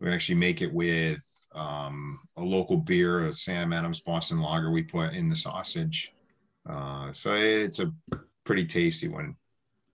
we 0.00 0.10
actually 0.10 0.36
make 0.36 0.60
it 0.60 0.72
with 0.72 1.24
um, 1.54 2.18
a 2.36 2.42
local 2.42 2.76
beer, 2.76 3.26
a 3.26 3.32
Sam 3.32 3.72
Adams 3.72 4.00
Boston 4.00 4.40
Lager. 4.40 4.70
We 4.70 4.82
put 4.82 5.14
in 5.14 5.28
the 5.28 5.36
sausage, 5.36 6.12
uh, 6.68 7.10
so 7.12 7.32
it's 7.34 7.80
a 7.80 7.92
pretty 8.44 8.66
tasty 8.66 9.08
one. 9.08 9.36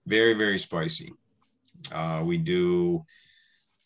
Very 0.05 0.33
very 0.33 0.59
spicy. 0.59 1.13
Uh, 1.93 2.23
we 2.25 2.37
do 2.37 3.05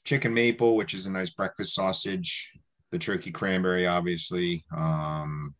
chicken 0.05 0.33
maple, 0.33 0.75
which 0.75 0.93
is 0.93 1.05
a 1.05 1.11
nice 1.11 1.31
breakfast 1.31 1.75
sausage. 1.75 2.53
The 2.91 2.99
turkey 2.99 3.31
cranberry, 3.31 3.85
obviously. 3.85 4.63
Um, 4.75 5.53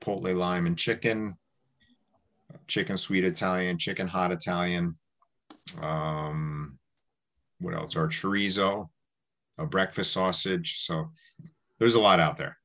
Chipotle 0.00 0.36
lime 0.36 0.66
and 0.66 0.76
chicken 0.76 1.36
chicken 2.66 2.96
sweet 2.96 3.24
Italian, 3.24 3.78
chicken 3.78 4.08
hot 4.08 4.32
Italian. 4.32 4.94
Um, 5.82 6.78
what 7.60 7.74
else? 7.74 7.96
Our 7.96 8.08
chorizo, 8.08 8.88
a 9.58 9.66
breakfast 9.66 10.12
sausage. 10.12 10.78
So 10.80 11.10
there's 11.78 11.94
a 11.94 12.00
lot 12.00 12.20
out 12.20 12.36
there. 12.36 12.56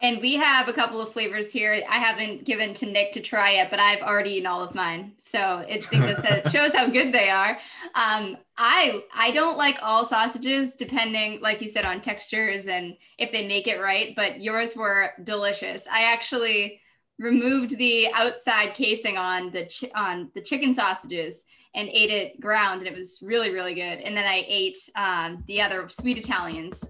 And 0.00 0.20
we 0.20 0.36
have 0.36 0.68
a 0.68 0.72
couple 0.72 1.00
of 1.00 1.12
flavors 1.12 1.50
here. 1.50 1.82
I 1.88 1.98
haven't 1.98 2.44
given 2.44 2.72
to 2.74 2.86
Nick 2.86 3.12
to 3.12 3.20
try 3.20 3.54
yet, 3.54 3.70
but 3.70 3.80
I've 3.80 4.00
already 4.00 4.30
eaten 4.30 4.46
all 4.46 4.62
of 4.62 4.74
mine. 4.74 5.12
So 5.18 5.64
it, 5.68 5.86
it 5.90 6.50
shows 6.52 6.72
how 6.72 6.86
good 6.88 7.12
they 7.12 7.30
are. 7.30 7.58
Um, 7.94 8.36
I 8.56 9.02
I 9.12 9.32
don't 9.32 9.56
like 9.56 9.78
all 9.82 10.04
sausages, 10.04 10.76
depending, 10.76 11.40
like 11.40 11.60
you 11.60 11.68
said, 11.68 11.84
on 11.84 12.00
textures 12.00 12.68
and 12.68 12.96
if 13.18 13.32
they 13.32 13.48
make 13.48 13.66
it 13.66 13.80
right. 13.80 14.14
But 14.14 14.40
yours 14.40 14.76
were 14.76 15.10
delicious. 15.24 15.88
I 15.88 16.12
actually 16.12 16.80
removed 17.18 17.76
the 17.76 18.08
outside 18.14 18.74
casing 18.74 19.16
on 19.16 19.50
the 19.50 19.64
chi- 19.64 19.90
on 19.96 20.30
the 20.34 20.40
chicken 20.40 20.72
sausages 20.72 21.44
and 21.74 21.88
ate 21.88 22.10
it 22.10 22.40
ground, 22.40 22.80
and 22.80 22.88
it 22.88 22.96
was 22.96 23.18
really 23.20 23.52
really 23.52 23.74
good. 23.74 24.00
And 24.00 24.16
then 24.16 24.24
I 24.24 24.44
ate 24.46 24.78
um, 24.94 25.42
the 25.48 25.60
other 25.60 25.88
sweet 25.88 26.18
Italians 26.18 26.84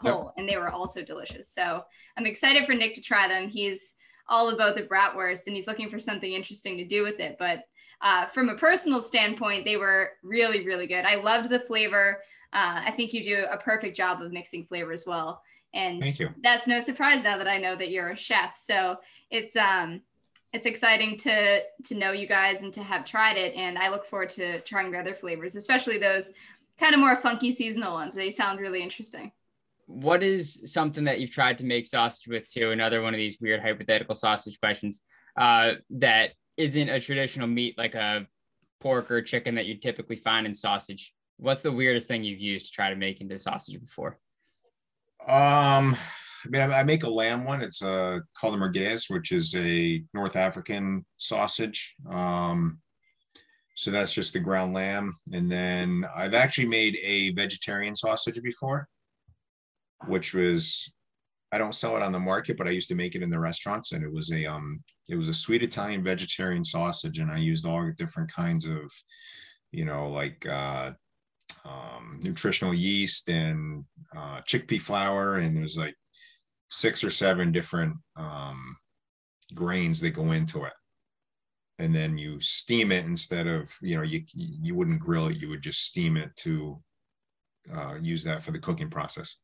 whole, 0.00 0.24
yep. 0.24 0.34
and 0.36 0.48
they 0.48 0.56
were 0.56 0.70
also 0.70 1.02
delicious. 1.02 1.48
So 1.48 1.84
I'm 2.16 2.26
excited 2.26 2.66
for 2.66 2.74
Nick 2.74 2.94
to 2.94 3.02
try 3.02 3.28
them. 3.28 3.48
He's 3.48 3.94
all 4.28 4.50
about 4.50 4.76
the 4.76 4.82
bratwurst, 4.82 5.46
and 5.46 5.56
he's 5.56 5.66
looking 5.66 5.90
for 5.90 5.98
something 5.98 6.32
interesting 6.32 6.76
to 6.78 6.84
do 6.84 7.02
with 7.02 7.20
it. 7.20 7.36
But 7.38 7.64
uh, 8.00 8.26
from 8.26 8.48
a 8.48 8.56
personal 8.56 9.00
standpoint, 9.00 9.64
they 9.64 9.76
were 9.76 10.10
really 10.22 10.64
really 10.66 10.86
good. 10.86 11.04
I 11.04 11.16
loved 11.16 11.50
the 11.50 11.60
flavor. 11.60 12.22
Uh, 12.52 12.82
I 12.86 12.90
think 12.92 13.12
you 13.12 13.22
do 13.22 13.46
a 13.50 13.56
perfect 13.56 13.96
job 13.96 14.22
of 14.22 14.32
mixing 14.32 14.64
flavors 14.64 15.04
well. 15.06 15.42
And 15.72 16.02
Thank 16.02 16.18
you. 16.18 16.30
that's 16.42 16.66
no 16.66 16.80
surprise 16.80 17.22
now 17.22 17.38
that 17.38 17.46
I 17.46 17.58
know 17.58 17.76
that 17.76 17.90
you're 17.90 18.10
a 18.10 18.16
chef. 18.16 18.56
So 18.56 18.96
it's 19.30 19.56
um 19.56 20.02
it's 20.52 20.66
exciting 20.66 21.16
to 21.18 21.62
to 21.84 21.94
know 21.94 22.12
you 22.12 22.26
guys 22.26 22.62
and 22.62 22.72
to 22.74 22.82
have 22.82 23.04
tried 23.04 23.36
it. 23.36 23.54
And 23.54 23.78
I 23.78 23.88
look 23.88 24.04
forward 24.04 24.30
to 24.30 24.60
trying 24.60 24.90
the 24.90 24.98
other 24.98 25.14
flavors, 25.14 25.56
especially 25.56 25.98
those 25.98 26.30
kind 26.78 26.94
of 26.94 27.00
more 27.00 27.16
funky 27.16 27.52
seasonal 27.52 27.92
ones. 27.92 28.14
They 28.14 28.30
sound 28.30 28.58
really 28.58 28.82
interesting. 28.82 29.30
What 29.90 30.22
is 30.22 30.72
something 30.72 31.04
that 31.04 31.18
you've 31.18 31.32
tried 31.32 31.58
to 31.58 31.64
make 31.64 31.84
sausage 31.84 32.28
with 32.28 32.46
too? 32.46 32.70
Another 32.70 33.02
one 33.02 33.12
of 33.12 33.18
these 33.18 33.38
weird 33.40 33.60
hypothetical 33.60 34.14
sausage 34.14 34.58
questions 34.60 35.02
uh, 35.38 35.72
that 35.90 36.30
isn't 36.56 36.88
a 36.88 37.00
traditional 37.00 37.48
meat 37.48 37.76
like 37.76 37.94
a 37.94 38.26
pork 38.80 39.10
or 39.10 39.20
chicken 39.20 39.56
that 39.56 39.66
you 39.66 39.76
typically 39.76 40.16
find 40.16 40.46
in 40.46 40.54
sausage. 40.54 41.12
What's 41.38 41.62
the 41.62 41.72
weirdest 41.72 42.06
thing 42.06 42.22
you've 42.22 42.40
used 42.40 42.66
to 42.66 42.72
try 42.72 42.90
to 42.90 42.96
make 42.96 43.20
into 43.20 43.38
sausage 43.38 43.80
before? 43.80 44.18
Um, 45.26 45.96
I 46.44 46.48
mean, 46.48 46.62
I, 46.62 46.80
I 46.80 46.84
make 46.84 47.04
a 47.04 47.10
lamb 47.10 47.44
one. 47.44 47.60
It's 47.60 47.82
uh, 47.82 48.20
called 48.38 48.54
a 48.54 48.58
merguez, 48.58 49.10
which 49.10 49.32
is 49.32 49.54
a 49.56 50.02
North 50.14 50.36
African 50.36 51.04
sausage. 51.16 51.96
Um, 52.08 52.80
so 53.74 53.90
that's 53.90 54.14
just 54.14 54.34
the 54.34 54.40
ground 54.40 54.74
lamb. 54.74 55.14
And 55.32 55.50
then 55.50 56.04
I've 56.14 56.34
actually 56.34 56.68
made 56.68 56.96
a 57.02 57.32
vegetarian 57.32 57.96
sausage 57.96 58.40
before, 58.42 58.88
which 60.06 60.34
was 60.34 60.92
I 61.52 61.58
don't 61.58 61.74
sell 61.74 61.96
it 61.96 62.02
on 62.02 62.12
the 62.12 62.18
market, 62.18 62.56
but 62.56 62.68
I 62.68 62.70
used 62.70 62.88
to 62.90 62.94
make 62.94 63.14
it 63.16 63.22
in 63.22 63.30
the 63.30 63.40
restaurants, 63.40 63.92
and 63.92 64.04
it 64.04 64.12
was 64.12 64.32
a 64.32 64.46
um, 64.46 64.82
it 65.08 65.16
was 65.16 65.28
a 65.28 65.34
sweet 65.34 65.62
Italian 65.62 66.04
vegetarian 66.04 66.62
sausage, 66.62 67.18
and 67.18 67.30
I 67.30 67.38
used 67.38 67.66
all 67.66 67.90
different 67.96 68.32
kinds 68.32 68.66
of, 68.66 68.92
you 69.72 69.84
know, 69.84 70.10
like 70.10 70.46
uh, 70.46 70.92
um, 71.64 72.20
nutritional 72.22 72.72
yeast 72.72 73.28
and 73.28 73.84
uh, 74.16 74.40
chickpea 74.46 74.80
flour, 74.80 75.38
and 75.38 75.56
there's 75.56 75.76
like 75.76 75.96
six 76.70 77.02
or 77.02 77.10
seven 77.10 77.50
different 77.50 77.96
um, 78.16 78.76
grains 79.54 80.00
that 80.00 80.10
go 80.10 80.30
into 80.30 80.64
it. 80.64 80.72
And 81.80 81.94
then 81.94 82.16
you 82.16 82.38
steam 82.40 82.92
it 82.92 83.06
instead 83.06 83.48
of 83.48 83.74
you 83.82 83.96
know 83.96 84.02
you 84.02 84.22
you 84.34 84.74
wouldn't 84.76 85.00
grill 85.00 85.28
it 85.28 85.38
you 85.38 85.48
would 85.48 85.62
just 85.62 85.84
steam 85.84 86.16
it 86.16 86.30
to 86.36 86.80
uh, 87.74 87.94
use 88.00 88.22
that 88.24 88.42
for 88.42 88.52
the 88.52 88.58
cooking 88.58 88.90
process 88.90 89.38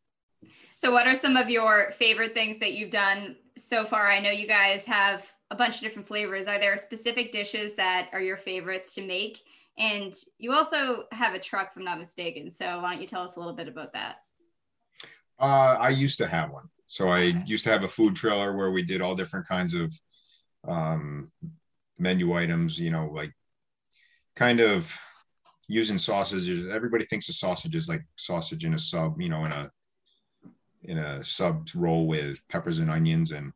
so 0.77 0.93
what 0.93 1.07
are 1.07 1.17
some 1.17 1.37
of 1.37 1.49
your 1.49 1.91
favorite 1.93 2.35
things 2.35 2.59
that 2.59 2.75
you've 2.75 2.91
done 2.91 3.37
so 3.57 3.87
far? 3.87 4.11
I 4.11 4.21
know 4.21 4.31
you 4.31 4.47
guys 4.47 4.85
have 4.85 5.33
a 5.51 5.57
bunch 5.57 5.77
of 5.77 5.81
different 5.81 6.07
flavors. 6.07 6.47
Are 6.49 6.59
there 6.59 6.77
specific 6.77 7.33
dishes 7.33 7.75
that 7.77 8.11
are 8.13 8.21
your 8.21 8.37
favorites 8.37 8.95
to 8.97 9.03
make? 9.03 9.41
And 9.79 10.15
you 10.39 10.53
also 10.53 11.05
have 11.13 11.35
a 11.35 11.39
truck 11.39 11.71
if 11.71 11.77
i'm 11.77 11.85
not 11.85 11.99
mistaken 11.99 12.51
so 12.51 12.81
why 12.81 12.93
don't 12.93 13.01
you 13.01 13.07
tell 13.07 13.23
us 13.23 13.37
a 13.37 13.39
little 13.39 13.55
bit 13.55 13.69
about 13.69 13.93
that? 13.95 14.17
Uh, 15.39 15.77
i 15.79 15.89
used 15.89 16.19
to 16.19 16.27
have 16.27 16.51
one. 16.51 16.69
So 16.87 17.09
i 17.09 17.21
used 17.47 17.65
to 17.65 17.71
have 17.71 17.83
a 17.83 17.89
food 17.89 18.15
trailer 18.15 18.55
where 18.55 18.71
we 18.71 18.83
did 18.83 19.01
all 19.01 19.15
different 19.15 19.49
kinds 19.49 19.75
of 19.75 19.93
um, 20.69 21.31
menu 21.99 22.35
items, 22.35 22.79
you 22.79 22.91
know, 22.91 23.11
like 23.15 23.33
kind 24.35 24.61
of 24.61 24.99
using 25.69 25.99
sausages. 25.99 26.69
Everybody 26.69 27.05
thinks 27.07 27.29
a 27.29 27.33
sausage 27.33 27.75
is 27.75 27.89
like 27.89 28.03
sausage 28.17 28.65
in 28.65 28.75
a 28.75 28.79
sub, 28.79 29.21
you 29.21 29.29
know, 29.29 29.45
in 29.45 29.53
a 29.53 29.71
in 30.87 30.99
a 30.99 31.23
sub 31.23 31.69
roll 31.75 32.07
with 32.07 32.47
peppers 32.49 32.79
and 32.79 32.91
onions. 32.91 33.33
And 33.33 33.53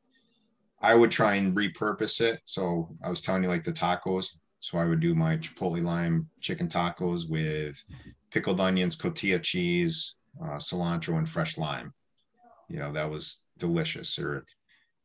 I 0.80 0.94
would 0.94 1.10
try 1.10 1.34
and 1.36 1.56
repurpose 1.56 2.20
it. 2.20 2.40
So 2.44 2.96
I 3.02 3.08
was 3.08 3.20
telling 3.20 3.42
you 3.42 3.48
like 3.48 3.64
the 3.64 3.72
tacos. 3.72 4.38
So 4.60 4.78
I 4.78 4.84
would 4.84 5.00
do 5.00 5.14
my 5.14 5.36
chipotle 5.36 5.82
lime 5.82 6.28
chicken 6.40 6.68
tacos 6.68 7.30
with 7.30 7.82
pickled 8.30 8.60
onions, 8.60 8.96
cotija 8.96 9.42
cheese, 9.42 10.16
uh, 10.42 10.56
cilantro, 10.56 11.18
and 11.18 11.28
fresh 11.28 11.56
lime. 11.58 11.92
You 12.68 12.78
know, 12.78 12.92
that 12.92 13.10
was 13.10 13.44
delicious. 13.58 14.18
Or 14.18 14.44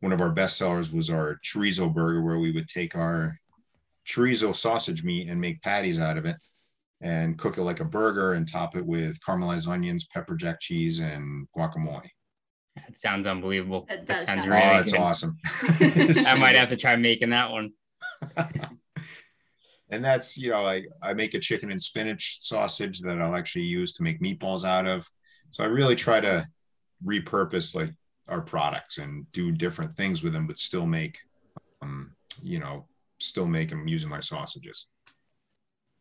one 0.01 0.11
of 0.11 0.21
our 0.21 0.31
best 0.31 0.57
sellers 0.57 0.93
was 0.93 1.09
our 1.09 1.39
chorizo 1.43 1.93
burger, 1.93 2.21
where 2.21 2.39
we 2.39 2.51
would 2.51 2.67
take 2.67 2.95
our 2.95 3.35
chorizo 4.05 4.53
sausage 4.53 5.03
meat 5.03 5.29
and 5.29 5.39
make 5.39 5.61
patties 5.61 5.99
out 5.99 6.17
of 6.17 6.25
it 6.25 6.35
and 7.01 7.38
cook 7.38 7.57
it 7.57 7.63
like 7.63 7.79
a 7.79 7.85
burger 7.85 8.33
and 8.33 8.47
top 8.47 8.75
it 8.75 8.85
with 8.85 9.19
caramelized 9.21 9.67
onions, 9.67 10.07
pepper 10.13 10.35
jack 10.35 10.59
cheese, 10.59 10.99
and 10.99 11.47
guacamole. 11.55 12.07
That 12.75 12.97
sounds 12.97 13.25
unbelievable. 13.25 13.85
That, 13.88 14.05
that 14.07 14.19
sounds 14.19 14.43
sound 14.43 14.53
really 14.53 14.61
oh, 14.61 14.73
that's 14.73 14.91
good. 14.91 15.01
awesome. 15.01 15.38
I 16.27 16.38
might 16.38 16.55
have 16.55 16.69
to 16.69 16.75
try 16.75 16.95
making 16.95 17.29
that 17.29 17.51
one. 17.51 17.71
and 19.89 20.03
that's 20.03 20.38
you 20.38 20.49
know 20.49 20.63
like 20.63 20.88
I 21.01 21.13
make 21.13 21.33
a 21.33 21.39
chicken 21.39 21.71
and 21.71 21.81
spinach 21.81 22.39
sausage 22.41 22.99
that 23.01 23.21
I'll 23.21 23.35
actually 23.35 23.65
use 23.65 23.93
to 23.93 24.03
make 24.03 24.21
meatballs 24.21 24.65
out 24.65 24.88
of. 24.88 25.07
So 25.51 25.63
I 25.63 25.67
really 25.67 25.95
try 25.95 26.19
to 26.19 26.47
repurpose 27.05 27.75
like 27.75 27.91
our 28.29 28.41
products 28.41 28.97
and 28.97 29.31
do 29.31 29.51
different 29.51 29.95
things 29.95 30.23
with 30.23 30.33
them, 30.33 30.47
but 30.47 30.57
still 30.57 30.85
make, 30.85 31.19
um, 31.81 32.11
you 32.43 32.59
know, 32.59 32.88
still 33.19 33.45
make 33.45 33.69
them 33.69 33.88
using 33.88 34.09
my 34.09 34.19
sausages. 34.19 34.91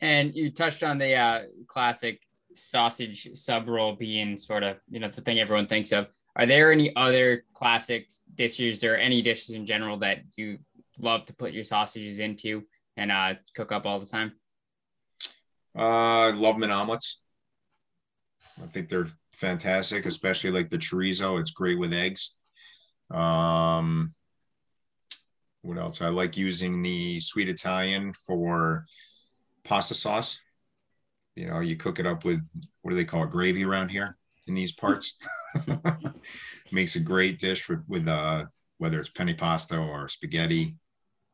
And 0.01 0.35
you 0.35 0.51
touched 0.51 0.83
on 0.83 0.99
the 0.99 1.15
uh, 1.15 1.43
classic 1.67 2.21
sausage 2.55 3.29
sub 3.35 3.69
roll 3.69 3.95
being 3.95 4.37
sort 4.37 4.63
of 4.63 4.77
you 4.89 5.01
know 5.01 5.09
the 5.09 5.21
thing 5.21 5.39
everyone 5.39 5.67
thinks 5.67 5.93
of. 5.93 6.09
Are 6.37 6.47
there 6.47 6.73
any 6.73 6.95
other 6.97 7.45
classic 7.55 8.11
dishes 8.35 8.83
or 8.83 8.97
any 8.97 9.23
dishes 9.23 9.55
in 9.55 9.67
general 9.67 9.99
that 9.99 10.19
you 10.37 10.59
love 10.99 11.25
to 11.27 11.35
put 11.35 11.53
your 11.53 11.65
sausages 11.65 12.19
into 12.19 12.65
and 12.97 13.13
uh, 13.13 13.35
cook 13.55 13.71
up 13.71 13.87
all 13.87 14.01
the 14.01 14.07
time? 14.07 14.33
Uh, 15.77 16.29
I 16.29 16.31
love 16.31 16.59
mint 16.59 16.73
omelets. 16.73 17.23
I 18.63 18.67
think 18.67 18.89
they're 18.89 19.09
fantastic, 19.33 20.07
especially 20.07 20.51
like 20.51 20.71
the 20.71 20.79
chorizo. 20.79 21.41
It's 21.41 21.51
great 21.51 21.79
with 21.79 21.93
eggs. 21.93 22.37
Um, 23.11 24.15
what 25.63 25.79
else? 25.79 26.03
I 26.03 26.09
like 26.09 26.37
using 26.37 26.83
the 26.83 27.21
sweet 27.21 27.49
Italian 27.49 28.13
for 28.13 28.87
pasta 29.65 29.95
sauce. 29.95 30.43
You 31.37 31.47
know, 31.47 31.61
you 31.61 31.77
cook 31.77 31.99
it 31.99 32.07
up 32.07 32.25
with 32.25 32.41
what 32.83 32.91
do 32.91 32.97
they 32.97 33.05
call 33.05 33.25
it? 33.25 33.31
Gravy 33.31 33.65
around 33.65 33.91
here 33.91 34.17
in 34.47 34.55
these 34.55 34.73
parts. 34.73 35.19
Makes 36.73 36.97
a 36.97 37.01
great 37.01 37.39
dish 37.39 37.63
for, 37.63 37.85
with 37.89 38.09
uh, 38.09 38.45
whether 38.79 38.99
it's 38.99 39.11
penne 39.11 39.35
pasta 39.37 39.79
or 39.79 40.09
spaghetti. 40.09 40.77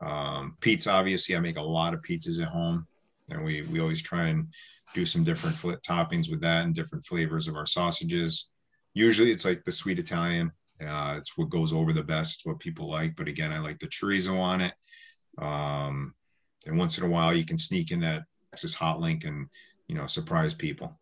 Um, 0.01 0.57
pizza, 0.61 0.93
obviously, 0.93 1.37
I 1.37 1.41
make 1.41 1.57
a 1.57 1.63
lot 1.63 1.95
of 1.95 2.01
pizzas 2.01 2.41
at 2.41 2.49
home, 2.49 2.87
and 3.29 3.45
we 3.45 3.63
we 3.63 3.81
always 3.81 4.03
try 4.03 4.29
and 4.29 4.47
do 4.95 5.05
some 5.05 5.25
different 5.25 5.57
toppings 5.83 6.31
with 6.31 6.41
that 6.41 6.65
and 6.65 6.75
different 6.75 7.05
flavors 7.05 7.49
of 7.49 7.57
our 7.57 7.67
sausages. 7.67 8.51
Usually, 8.95 9.31
it's 9.31 9.45
like 9.45 9.63
the 9.65 9.73
sweet 9.73 9.99
Italian. 9.99 10.53
Uh, 10.81 11.17
it's 11.19 11.37
what 11.37 11.51
goes 11.51 11.73
over 11.73 11.93
the 11.93 12.03
best. 12.03 12.37
It's 12.37 12.47
what 12.47 12.59
people 12.59 12.91
like. 12.91 13.15
But 13.15 13.29
again, 13.29 13.53
I 13.53 13.59
like 13.59 13.79
the 13.79 13.87
chorizo 13.87 14.39
on 14.39 14.63
it. 14.63 14.73
Um, 15.39 16.15
and 16.67 16.79
once 16.79 16.99
in 16.99 17.05
a 17.05 17.11
while, 17.11 17.35
you 17.35 17.45
can 17.45 17.59
sneak 17.59 17.91
in 17.91 18.01
that 18.01 18.23
Texas 18.51 18.75
hot 18.75 19.01
link 19.01 19.25
and 19.25 19.49
you 19.89 19.95
know 19.95 20.07
surprise 20.07 20.55
people. 20.55 21.00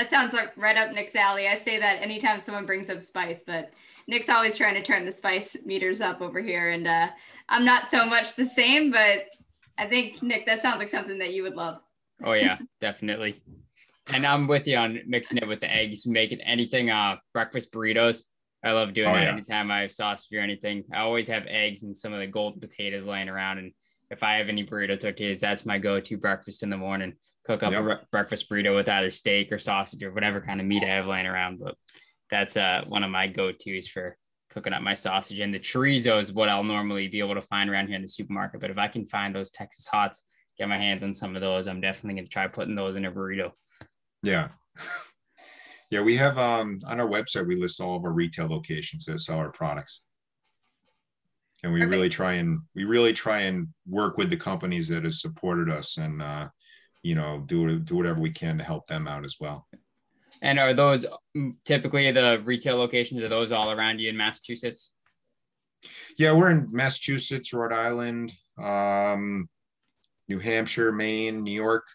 That 0.00 0.08
sounds 0.08 0.32
like 0.32 0.56
right 0.56 0.78
up 0.78 0.92
Nick's 0.94 1.14
alley. 1.14 1.46
I 1.46 1.54
say 1.54 1.78
that 1.78 2.00
anytime 2.00 2.40
someone 2.40 2.64
brings 2.64 2.88
up 2.88 3.02
spice, 3.02 3.42
but 3.46 3.70
Nick's 4.08 4.30
always 4.30 4.56
trying 4.56 4.72
to 4.72 4.82
turn 4.82 5.04
the 5.04 5.12
spice 5.12 5.54
meters 5.66 6.00
up 6.00 6.22
over 6.22 6.40
here, 6.40 6.70
and 6.70 6.88
uh, 6.88 7.08
I'm 7.50 7.66
not 7.66 7.90
so 7.90 8.06
much 8.06 8.34
the 8.34 8.46
same. 8.46 8.90
But 8.90 9.26
I 9.76 9.86
think 9.86 10.22
Nick, 10.22 10.46
that 10.46 10.62
sounds 10.62 10.78
like 10.78 10.88
something 10.88 11.18
that 11.18 11.34
you 11.34 11.42
would 11.42 11.54
love. 11.54 11.82
Oh 12.24 12.32
yeah, 12.32 12.56
definitely. 12.80 13.42
And 14.14 14.24
I'm 14.24 14.46
with 14.46 14.66
you 14.66 14.78
on 14.78 15.00
mixing 15.06 15.36
it 15.36 15.46
with 15.46 15.60
the 15.60 15.70
eggs, 15.70 16.06
making 16.06 16.40
anything 16.40 16.88
uh 16.88 17.16
breakfast 17.34 17.70
burritos. 17.70 18.24
I 18.64 18.72
love 18.72 18.94
doing 18.94 19.10
Oh, 19.10 19.12
that 19.12 19.24
yeah. 19.24 19.32
anytime 19.32 19.70
I 19.70 19.82
have 19.82 19.92
sausage 19.92 20.32
or 20.32 20.40
anything. 20.40 20.84
I 20.94 21.00
always 21.00 21.28
have 21.28 21.44
eggs 21.46 21.82
and 21.82 21.94
some 21.94 22.14
of 22.14 22.20
the 22.20 22.26
golden 22.26 22.58
potatoes 22.58 23.04
laying 23.06 23.28
around. 23.28 23.58
And 23.58 23.72
if 24.10 24.22
I 24.22 24.36
have 24.36 24.48
any 24.48 24.64
burrito 24.64 24.98
tortillas, 24.98 25.40
that's 25.40 25.66
my 25.66 25.76
go-to 25.76 26.16
breakfast 26.16 26.62
in 26.62 26.70
the 26.70 26.78
morning. 26.78 27.16
Cook 27.46 27.62
up 27.62 27.72
Yep. 27.72 27.80
a 27.80 27.84
bre- 27.84 28.04
breakfast 28.10 28.50
burrito 28.50 28.74
with 28.74 28.88
either 28.88 29.10
steak 29.10 29.50
or 29.50 29.58
sausage 29.58 30.02
or 30.02 30.12
whatever 30.12 30.40
kind 30.40 30.60
of 30.60 30.66
meat 30.66 30.84
I 30.84 30.88
have 30.88 31.06
laying 31.06 31.26
around. 31.26 31.58
But 31.58 31.74
that's 32.30 32.56
uh 32.56 32.84
one 32.86 33.02
of 33.02 33.10
my 33.10 33.26
go-tos 33.26 33.88
for 33.88 34.16
cooking 34.50 34.72
up 34.72 34.82
my 34.82 34.94
sausage. 34.94 35.40
And 35.40 35.54
the 35.54 35.58
chorizo 35.60 36.20
is 36.20 36.32
what 36.32 36.48
I'll 36.48 36.64
normally 36.64 37.08
be 37.08 37.20
able 37.20 37.34
to 37.34 37.42
find 37.42 37.70
around 37.70 37.86
here 37.86 37.96
in 37.96 38.02
the 38.02 38.08
supermarket. 38.08 38.60
But 38.60 38.70
if 38.70 38.78
I 38.78 38.88
can 38.88 39.06
find 39.06 39.34
those 39.34 39.50
Texas 39.50 39.86
hots, 39.86 40.24
get 40.58 40.68
my 40.68 40.76
hands 40.78 41.02
on 41.02 41.14
some 41.14 41.34
of 41.34 41.40
those, 41.40 41.66
I'm 41.66 41.80
definitely 41.80 42.20
gonna 42.20 42.28
try 42.28 42.46
putting 42.46 42.74
those 42.74 42.96
in 42.96 43.04
a 43.04 43.12
burrito. 43.12 43.52
Yeah. 44.22 44.48
Yeah, 45.92 46.02
we 46.02 46.14
have 46.18 46.38
um 46.38 46.78
on 46.86 47.00
our 47.00 47.08
website 47.08 47.48
we 47.48 47.56
list 47.56 47.80
all 47.80 47.96
of 47.96 48.04
our 48.04 48.12
retail 48.12 48.46
locations 48.46 49.06
that 49.06 49.18
sell 49.18 49.38
our 49.38 49.50
products. 49.50 50.04
And 51.64 51.72
we 51.72 51.80
Perfect. 51.80 51.90
really 51.90 52.08
try 52.08 52.32
and 52.34 52.60
we 52.76 52.84
really 52.84 53.12
try 53.12 53.40
and 53.40 53.66
work 53.88 54.16
with 54.16 54.30
the 54.30 54.36
companies 54.36 54.86
that 54.90 55.02
have 55.02 55.14
supported 55.14 55.68
us 55.68 55.96
and 55.98 56.22
uh 56.22 56.48
you 57.02 57.14
know 57.14 57.42
do 57.46 57.78
do 57.78 57.96
whatever 57.96 58.20
we 58.20 58.30
can 58.30 58.58
to 58.58 58.64
help 58.64 58.86
them 58.86 59.08
out 59.08 59.24
as 59.24 59.36
well. 59.40 59.66
And 60.42 60.58
are 60.58 60.72
those 60.72 61.06
mm, 61.36 61.54
typically 61.64 62.10
the 62.12 62.40
retail 62.44 62.76
locations? 62.76 63.22
Are 63.22 63.28
those 63.28 63.52
all 63.52 63.70
around 63.70 64.00
you 64.00 64.08
in 64.08 64.16
Massachusetts? 64.16 64.92
Yeah, 66.18 66.32
we're 66.32 66.50
in 66.50 66.68
Massachusetts, 66.70 67.52
Rhode 67.52 67.72
Island, 67.72 68.32
um, 68.58 69.48
New 70.28 70.38
Hampshire, 70.38 70.92
Maine, 70.92 71.42
New 71.42 71.52
York. 71.52 71.86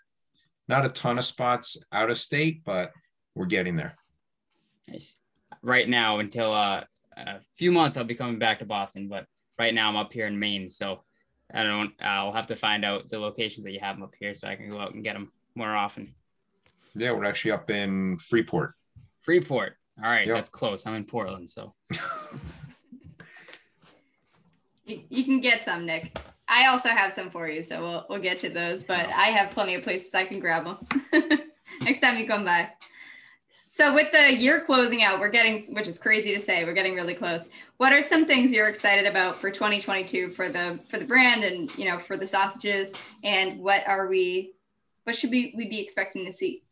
Not 0.68 0.86
a 0.86 0.89
ton 0.89 1.20
of 1.20 1.26
spots 1.26 1.84
out 1.91 2.10
of 2.10 2.18
state, 2.18 2.63
but 2.63 2.91
we're 3.36 3.46
getting 3.46 3.76
there. 3.76 3.96
Nice. 4.88 5.15
Right 5.62 5.88
now, 5.88 6.20
until 6.20 6.54
uh, 6.54 6.84
a 7.15 7.39
few 7.56 7.72
months, 7.72 7.98
I'll 7.98 8.04
be 8.04 8.15
coming 8.15 8.39
back 8.39 8.60
to 8.60 8.65
Boston, 8.65 9.08
but 9.08 9.26
right 9.60 9.74
now 9.74 9.89
I'm 9.89 9.96
up 9.96 10.12
here 10.12 10.26
in 10.26 10.39
Maine, 10.39 10.70
so 10.70 11.04
I 11.53 11.63
don't. 11.63 11.93
I'll 12.01 12.34
have 12.34 12.47
to 12.47 12.55
find 12.55 12.84
out 12.84 13.10
the 13.10 13.19
locations 13.19 13.63
that 13.65 13.71
you 13.71 13.79
have 13.79 13.95
them 13.95 14.03
up 14.03 14.13
here, 14.19 14.34
so 14.34 14.47
I 14.47 14.55
can 14.55 14.69
go 14.69 14.79
out 14.79 14.93
and 14.93 15.03
get 15.03 15.13
them 15.13 15.31
more 15.55 15.75
often. 15.75 16.13
Yeah, 16.95 17.12
we're 17.12 17.25
actually 17.25 17.51
up 17.51 17.69
in 17.69 18.17
Freeport. 18.17 18.73
Freeport. 19.21 19.77
All 20.03 20.10
right, 20.10 20.27
Yep. 20.27 20.36
that's 20.36 20.49
close. 20.49 20.86
I'm 20.86 20.95
in 20.95 21.05
Portland, 21.05 21.49
so 21.49 21.73
You, 24.86 25.01
you 25.10 25.23
can 25.23 25.41
get 25.41 25.63
some, 25.63 25.86
Nick. 25.86 26.17
I 26.47 26.67
also 26.67 26.89
have 26.89 27.12
some 27.12 27.31
for 27.31 27.49
you, 27.49 27.63
so 27.63 27.81
we'll 27.81 28.05
we'll 28.10 28.19
get 28.21 28.43
you 28.43 28.49
those. 28.51 28.84
But 28.84 29.08
I 29.08 29.25
have 29.31 29.49
plenty 29.51 29.73
of 29.75 29.84
places 29.84 30.13
I 30.13 30.25
can 30.25 30.39
grab 30.39 30.65
them 30.65 30.77
next 31.81 32.01
time 32.01 32.17
you 32.17 32.27
come 32.27 32.45
by. 32.45 32.69
So 33.76 33.94
with 33.94 34.10
the 34.14 34.34
year 34.34 34.62
closing 34.62 35.04
out, 35.04 35.20
we're 35.20 35.28
getting, 35.28 35.76
which 35.76 35.90
is 35.90 36.00
crazy 36.00 36.34
to 36.34 36.40
say, 36.40 36.64
we're 36.64 36.72
getting 36.72 36.96
really 36.96 37.14
close. 37.14 37.50
What 37.76 37.92
are 37.92 38.02
some 38.02 38.26
things 38.26 38.54
you're 38.54 38.70
excited 38.70 39.06
about 39.06 39.42
for 39.42 39.52
2022 39.52 40.30
for 40.30 40.48
the 40.48 40.80
for 40.90 40.98
the 40.98 41.04
brand 41.04 41.44
and 41.44 41.78
you 41.78 41.84
know 41.84 42.00
for 42.00 42.16
the 42.16 42.26
sausages? 42.26 42.94
And 43.26 43.60
what 43.60 43.86
are 43.86 44.08
we, 44.08 44.54
what 45.04 45.14
should 45.14 45.30
we 45.30 45.54
we 45.58 45.68
be 45.68 45.82
expecting 45.82 46.26
to 46.26 46.32
see? 46.32 46.64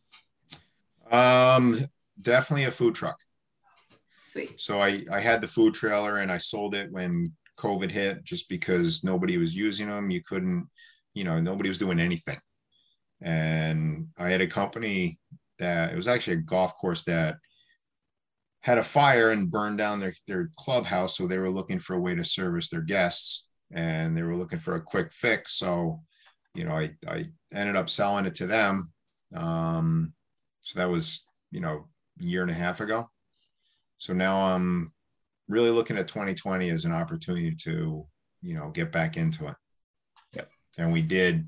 Um, 1.12 1.78
definitely 2.22 2.64
a 2.68 2.72
food 2.72 2.96
truck. 2.96 3.18
Sweet. 4.24 4.62
So 4.62 4.82
I, 4.82 5.04
I 5.12 5.20
had 5.20 5.42
the 5.42 5.48
food 5.48 5.74
trailer 5.74 6.20
and 6.20 6.32
I 6.32 6.38
sold 6.38 6.74
it 6.74 6.90
when 6.90 7.34
COVID 7.58 7.92
hit 7.92 8.24
just 8.24 8.48
because 8.48 9.04
nobody 9.04 9.38
was 9.38 9.54
using 9.54 9.90
them. 9.90 10.10
You 10.10 10.24
couldn't, 10.24 10.70
you 11.14 11.26
know, 11.26 11.42
nobody 11.42 11.68
was 11.68 11.78
doing 11.78 12.00
anything. 12.00 12.38
And 13.20 14.08
I 14.18 14.30
had 14.30 14.40
a 14.40 14.48
company 14.48 15.20
that 15.64 15.94
it 15.94 15.96
was 15.96 16.08
actually 16.08 16.34
a 16.34 16.42
golf 16.42 16.74
course 16.80 17.04
that 17.06 17.38
had 18.62 18.78
a 18.78 18.84
fire 18.84 19.32
and 19.32 19.52
burned 19.52 19.78
down 19.78 20.00
their, 20.00 20.14
their 20.28 20.48
clubhouse. 20.58 21.18
So 21.18 21.28
they 21.28 21.38
were 21.38 21.52
looking 21.52 21.80
for 21.80 21.96
a 21.96 22.00
way 22.00 22.16
to 22.16 22.24
service 22.24 22.70
their 22.70 22.82
guests 22.82 23.50
and 23.74 24.16
they 24.16 24.22
were 24.22 24.38
looking 24.38 24.60
for 24.60 24.76
a 24.76 24.82
quick 24.82 25.12
fix. 25.12 25.58
So, 25.58 26.02
you 26.56 26.64
know, 26.64 26.74
I, 26.74 26.92
I 27.08 27.26
ended 27.54 27.76
up 27.76 27.90
selling 27.90 28.26
it 28.26 28.36
to 28.36 28.48
them. 28.48 28.92
Um, 29.36 30.14
so 30.62 30.80
that 30.80 30.90
was, 30.90 31.28
you 31.52 31.60
know, 31.60 31.88
a 32.20 32.24
year 32.24 32.42
and 32.42 32.52
a 32.52 32.56
half 32.56 32.80
ago. 32.80 33.10
So 33.98 34.14
now 34.14 34.54
I'm 34.54 34.94
really 35.48 35.72
looking 35.72 35.98
at 35.98 36.08
2020 36.08 36.70
as 36.70 36.86
an 36.86 36.94
opportunity 36.94 37.56
to, 37.64 38.04
you 38.42 38.54
know, 38.54 38.70
get 38.70 38.92
back 38.92 39.18
into 39.18 39.48
it. 39.48 39.56
Yep. 40.36 40.50
And 40.78 40.94
we 40.94 41.02
did 41.02 41.46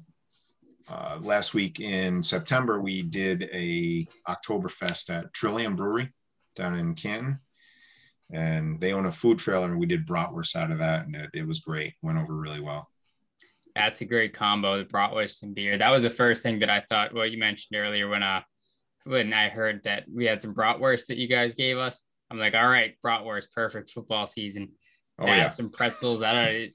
uh, 0.91 1.17
last 1.21 1.53
week 1.53 1.79
in 1.79 2.21
September, 2.21 2.79
we 2.79 3.01
did 3.01 3.49
a 3.53 4.07
Oktoberfest 4.27 5.09
at 5.09 5.33
Trillium 5.33 5.75
Brewery 5.75 6.13
down 6.55 6.75
in 6.75 6.93
Canton. 6.95 7.39
And 8.31 8.79
they 8.81 8.93
own 8.93 9.05
a 9.05 9.11
food 9.11 9.37
trailer, 9.37 9.65
and 9.65 9.79
we 9.79 9.85
did 9.85 10.07
bratwurst 10.07 10.55
out 10.55 10.71
of 10.71 10.79
that, 10.79 11.05
and 11.05 11.15
it, 11.15 11.29
it 11.33 11.47
was 11.47 11.59
great. 11.59 11.93
Went 12.01 12.17
over 12.17 12.35
really 12.35 12.59
well. 12.59 12.89
That's 13.75 14.01
a 14.01 14.05
great 14.05 14.33
combo, 14.33 14.79
the 14.79 14.85
bratwurst 14.85 15.43
and 15.43 15.53
beer. 15.53 15.77
That 15.77 15.91
was 15.91 16.03
the 16.03 16.09
first 16.09 16.41
thing 16.41 16.59
that 16.59 16.69
I 16.69 16.81
thought. 16.89 17.13
Well, 17.13 17.27
you 17.27 17.37
mentioned 17.37 17.77
earlier 17.77 18.07
when 18.07 18.23
uh 18.23 18.41
when 19.03 19.33
I 19.33 19.49
heard 19.49 19.81
that 19.83 20.05
we 20.11 20.25
had 20.25 20.41
some 20.41 20.55
bratwurst 20.55 21.07
that 21.07 21.17
you 21.17 21.27
guys 21.27 21.53
gave 21.55 21.77
us. 21.77 22.01
I'm 22.31 22.39
like, 22.39 22.55
all 22.55 22.67
right, 22.67 22.95
bratwurst, 23.05 23.51
perfect 23.51 23.91
football 23.91 24.25
season. 24.25 24.71
Oh 25.19 25.27
yeah, 25.27 25.49
some 25.49 25.69
pretzels. 25.69 26.23
I 26.23 26.33
don't. 26.33 26.71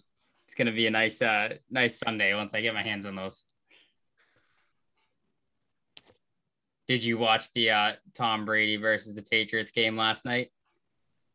It's 0.46 0.54
gonna 0.56 0.72
be 0.72 0.86
a 0.86 0.90
nice 0.90 1.20
uh 1.20 1.54
nice 1.70 1.98
Sunday 1.98 2.34
once 2.34 2.54
I 2.54 2.60
get 2.60 2.74
my 2.74 2.82
hands 2.82 3.06
on 3.06 3.16
those. 3.16 3.44
Did 6.90 7.04
you 7.04 7.18
watch 7.18 7.52
the 7.52 7.70
uh, 7.70 7.92
Tom 8.14 8.44
Brady 8.44 8.76
versus 8.76 9.14
the 9.14 9.22
Patriots 9.22 9.70
game 9.70 9.96
last 9.96 10.24
night? 10.24 10.50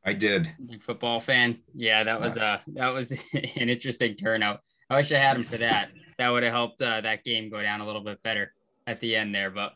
I 0.03 0.11
did. 0.11 0.53
Big 0.65 0.83
football 0.83 1.21
fan. 1.21 1.59
Yeah, 1.73 2.03
that 2.03 2.19
was 2.19 2.37
uh 2.37 2.59
that 2.73 2.89
was 2.89 3.11
an 3.33 3.69
interesting 3.69 4.15
turnout. 4.15 4.59
I 4.89 4.97
wish 4.97 5.13
I 5.13 5.17
had 5.17 5.37
him 5.37 5.45
for 5.45 5.55
that. 5.55 5.91
That 6.17 6.27
would 6.27 6.43
have 6.43 6.51
helped 6.51 6.81
uh, 6.81 6.99
that 6.99 7.23
game 7.23 7.49
go 7.49 7.61
down 7.61 7.79
a 7.79 7.85
little 7.85 8.03
bit 8.03 8.21
better 8.21 8.51
at 8.85 8.99
the 8.99 9.15
end 9.15 9.33
there. 9.33 9.49
But 9.49 9.71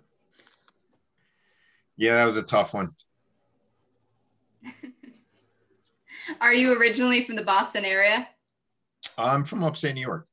Yeah, 1.96 2.16
that 2.16 2.26
was 2.26 2.36
a 2.36 2.44
tough 2.44 2.74
one. 2.74 2.90
Are 6.42 6.54
you 6.54 6.78
originally 6.78 7.24
from 7.24 7.38
the 7.38 7.46
Boston 7.46 7.86
area? 7.86 8.28
I'm 9.18 9.46
from 9.46 9.64
upstate 9.64 9.96
New 9.96 10.02
York. 10.02 10.28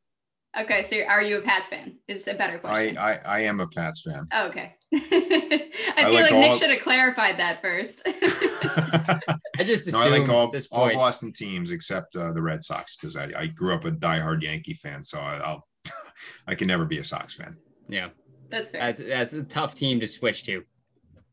Okay, 0.59 0.83
so 0.85 0.97
are 1.07 1.21
you 1.23 1.39
a 1.39 1.43
Pats 1.43 1.69
fan? 1.69 1.99
Is 2.09 2.27
a 2.29 2.35
better 2.35 2.59
question. 2.59 2.97
I 2.97 3.19
I 3.27 3.41
am 3.41 3.61
a 3.61 3.67
Pats 3.67 4.03
fan. 4.03 4.27
Oh, 4.33 4.47
okay. 4.47 4.75
I, 4.95 5.93
I 5.97 6.05
feel 6.05 6.15
like 6.15 6.31
like, 6.31 6.33
Nick 6.33 6.51
all- 6.51 6.57
should 6.57 6.71
have 6.71 6.81
clarified 6.81 7.39
that 7.39 7.61
first. 7.61 8.01
I 8.07 9.65
just 9.65 9.91
no, 9.93 10.01
I 10.01 10.09
like 10.09 10.29
all, 10.31 10.51
this 10.51 10.67
all. 10.73 10.91
Boston 10.95 11.33
teams 11.33 11.73
except 11.73 12.17
uh, 12.17 12.33
the 12.33 12.41
Red 12.41 12.63
Sox 12.63 12.97
because 12.97 13.17
I, 13.17 13.31
I 13.37 13.47
grew 13.49 13.75
up 13.75 13.85
a 13.85 13.91
diehard 13.91 14.43
Yankee 14.43 14.75
fan, 14.75 15.03
so 15.03 15.21
I, 15.21 15.37
I'll 15.39 15.67
I 16.47 16.55
can 16.55 16.69
never 16.69 16.87
be 16.87 16.99
a 16.99 17.05
Sox 17.05 17.35
fan. 17.35 17.57
yeah, 17.89 18.09
That's 18.49 18.71
fair. 18.71 18.81
that's 18.81 19.03
that's 19.07 19.33
a 19.35 19.43
tough 19.43 19.75
team 19.75 20.01
to 20.01 20.07
switch 20.07 20.45
to. 20.45 20.63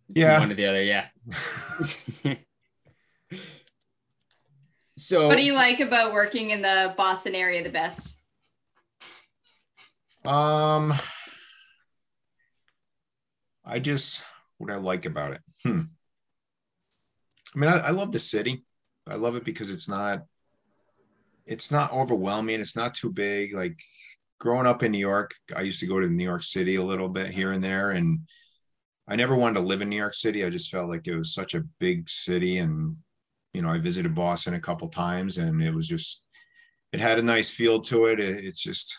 Yeah. 0.10 0.40
one 0.40 0.52
or 0.52 0.56
the 0.56 0.66
other. 0.66 0.84
Yeah. 0.84 1.08
so 4.98 5.28
what 5.28 5.38
do 5.38 5.44
you 5.44 5.54
like 5.54 5.80
about 5.80 6.12
working 6.14 6.50
in 6.50 6.62
the 6.62 6.94
Boston 6.98 7.36
area 7.36 7.64
the 7.64 7.70
best? 7.70 8.20
Um, 10.26 10.94
I 13.66 13.80
just 13.80 14.24
what 14.58 14.72
I 14.72 14.76
like 14.76 15.06
about 15.06 15.34
it. 15.34 15.42
Hmm. 15.64 15.82
I 17.56 17.60
mean, 17.60 17.70
I, 17.70 17.80
I 17.80 17.90
love 17.92 18.12
the 18.12 18.20
city. 18.20 18.64
I 19.08 19.16
love 19.16 19.36
it 19.36 19.44
because 19.44 19.70
it's 19.70 19.90
not 19.90 20.24
it's 21.46 21.72
not 21.72 21.92
overwhelming. 21.92 22.60
It's 22.60 22.76
not 22.76 22.96
too 22.96 23.12
big. 23.12 23.54
Like 23.54 23.78
growing 24.40 24.68
up 24.68 24.84
in 24.84 24.92
New 24.92 25.00
York, 25.00 25.32
I 25.56 25.62
used 25.62 25.80
to 25.82 25.88
go 25.88 26.00
to 26.00 26.08
New 26.08 26.24
York 26.24 26.44
City 26.44 26.76
a 26.76 26.84
little 26.84 27.10
bit 27.10 27.28
here 27.32 27.52
and 27.52 27.64
there, 27.64 27.92
and 27.92 28.20
I 29.08 29.16
never 29.16 29.36
wanted 29.36 29.56
to 29.56 29.66
live 29.66 29.82
in 29.82 29.90
New 29.90 29.98
York 29.98 30.14
City. 30.14 30.46
I 30.46 30.50
just 30.50 30.72
felt 30.72 30.90
like 30.90 31.08
it 31.08 31.16
was 31.16 31.34
such 31.34 31.54
a 31.54 31.64
big 31.80 32.10
city, 32.10 32.58
and 32.58 32.96
you 33.54 33.62
know, 33.62 33.70
I 33.70 33.80
visited 33.80 34.16
Boston 34.16 34.54
a 34.54 34.60
couple 34.60 34.88
times, 34.88 35.38
and 35.38 35.62
it 35.62 35.74
was 35.74 35.88
just 35.88 36.28
it 36.94 37.00
had 37.00 37.20
a 37.20 37.24
nice 37.24 37.52
feel 37.52 37.82
to 37.82 38.06
it. 38.06 38.20
it 38.20 38.46
it's 38.46 38.64
just 38.64 38.98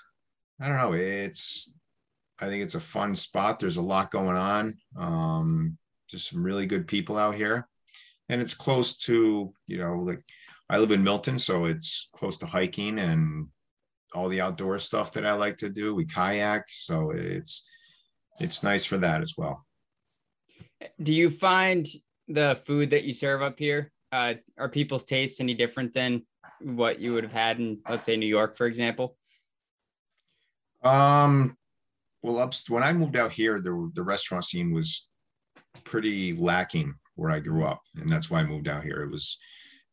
I 0.61 0.69
don't 0.69 0.77
know. 0.77 0.93
It's 0.95 1.75
I 2.40 2.47
think 2.47 2.62
it's 2.62 2.75
a 2.75 2.81
fun 2.81 3.14
spot. 3.14 3.59
There's 3.59 3.77
a 3.77 3.83
lot 3.83 4.11
going 4.11 4.37
on. 4.37 4.77
Um, 4.97 5.79
just 6.09 6.31
some 6.31 6.43
really 6.45 6.67
good 6.67 6.87
people 6.87 7.17
out 7.17 7.35
here, 7.35 7.67
and 8.29 8.40
it's 8.40 8.55
close 8.55 8.97
to 8.99 9.53
you 9.67 9.79
know 9.79 9.95
like 9.97 10.23
I 10.69 10.79
live 10.79 10.93
in 10.93 11.03
Milton, 11.03 11.38
so 11.38 11.64
it's 11.67 12.09
close 12.14 12.38
to 12.38 12.47
hiking 12.47 12.99
and 12.99 13.49
all 14.14 14.29
the 14.29 14.40
outdoor 14.40 14.79
stuff 14.79 15.12
that 15.12 15.27
I 15.27 15.33
like 15.33 15.57
to 15.59 15.69
do. 15.69 15.95
We 15.95 16.07
kayak, 16.07 16.64
so 16.69 17.11
it's 17.11 17.69
it's 18.40 18.62
nice 18.62 18.85
for 18.85 18.99
that 18.99 19.23
as 19.23 19.35
well. 19.37 19.64
do 21.03 21.14
you 21.14 21.31
find 21.31 21.87
the 22.29 22.61
food 22.67 22.90
that 22.90 23.05
you 23.05 23.12
serve 23.12 23.43
up 23.43 23.59
here 23.59 23.93
uh, 24.12 24.35
are 24.59 24.69
people's 24.69 25.05
tastes 25.05 25.40
any 25.40 25.55
different 25.55 25.93
than 25.93 26.23
what 26.61 27.01
you 27.01 27.12
would 27.14 27.25
have 27.25 27.33
had 27.33 27.59
in 27.59 27.79
let's 27.88 28.05
say 28.05 28.17
new 28.17 28.27
york 28.27 28.57
for 28.57 28.67
example 28.67 29.17
Um, 30.85 31.57
well, 32.23 32.38
up 32.38 32.55
when 32.68 32.83
I 32.83 32.92
moved 32.92 33.16
out 33.16 33.33
here, 33.33 33.61
the 33.61 33.90
the 33.94 34.03
restaurant 34.03 34.44
scene 34.44 34.73
was 34.73 35.11
pretty 35.85 36.35
lacking 36.35 36.94
where 37.16 37.31
I 37.31 37.40
grew 37.40 37.64
up, 37.64 37.81
and 37.97 38.09
that's 38.09 38.31
why 38.31 38.40
I 38.40 38.44
moved 38.44 38.68
out 38.68 38.85
here. 38.85 39.03
It 39.03 39.11
was, 39.11 39.38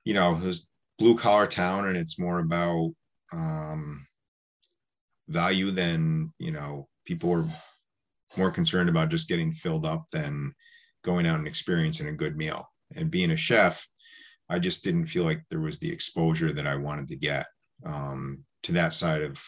you 0.06 0.13
know, 0.13 0.36
it 0.36 0.43
was 0.43 0.69
blue 0.99 1.17
collar 1.17 1.47
town, 1.47 1.88
and 1.88 1.97
it's 1.97 2.19
more 2.19 2.39
about 2.39 2.91
um, 3.34 4.06
value 5.27 5.71
than 5.71 6.34
you 6.39 6.51
know. 6.51 6.88
People 7.06 7.30
were 7.30 7.45
more 8.38 8.51
concerned 8.51 8.89
about 8.89 9.10
just 9.10 9.27
getting 9.27 9.51
filled 9.51 9.86
up 9.86 10.06
than 10.13 10.54
going 11.04 11.25
out 11.25 11.39
and 11.39 11.47
experiencing 11.47 12.08
a 12.08 12.13
good 12.13 12.38
meal. 12.38 12.69
And 12.95 13.10
being 13.10 13.32
a 13.32 13.36
chef, 13.36 13.86
I 14.49 14.60
just 14.60 14.84
didn't 14.84 15.06
feel 15.06 15.23
like 15.23 15.41
there 15.49 15.60
was 15.60 15.80
the 15.80 15.91
exposure 15.91 16.54
that 16.54 16.67
I 16.67 16.75
wanted 16.75 17.08
to 17.10 17.15
get 17.15 17.47
um, 17.86 18.45
to 18.63 18.73
that 18.73 18.93
side 18.93 19.21
of 19.21 19.41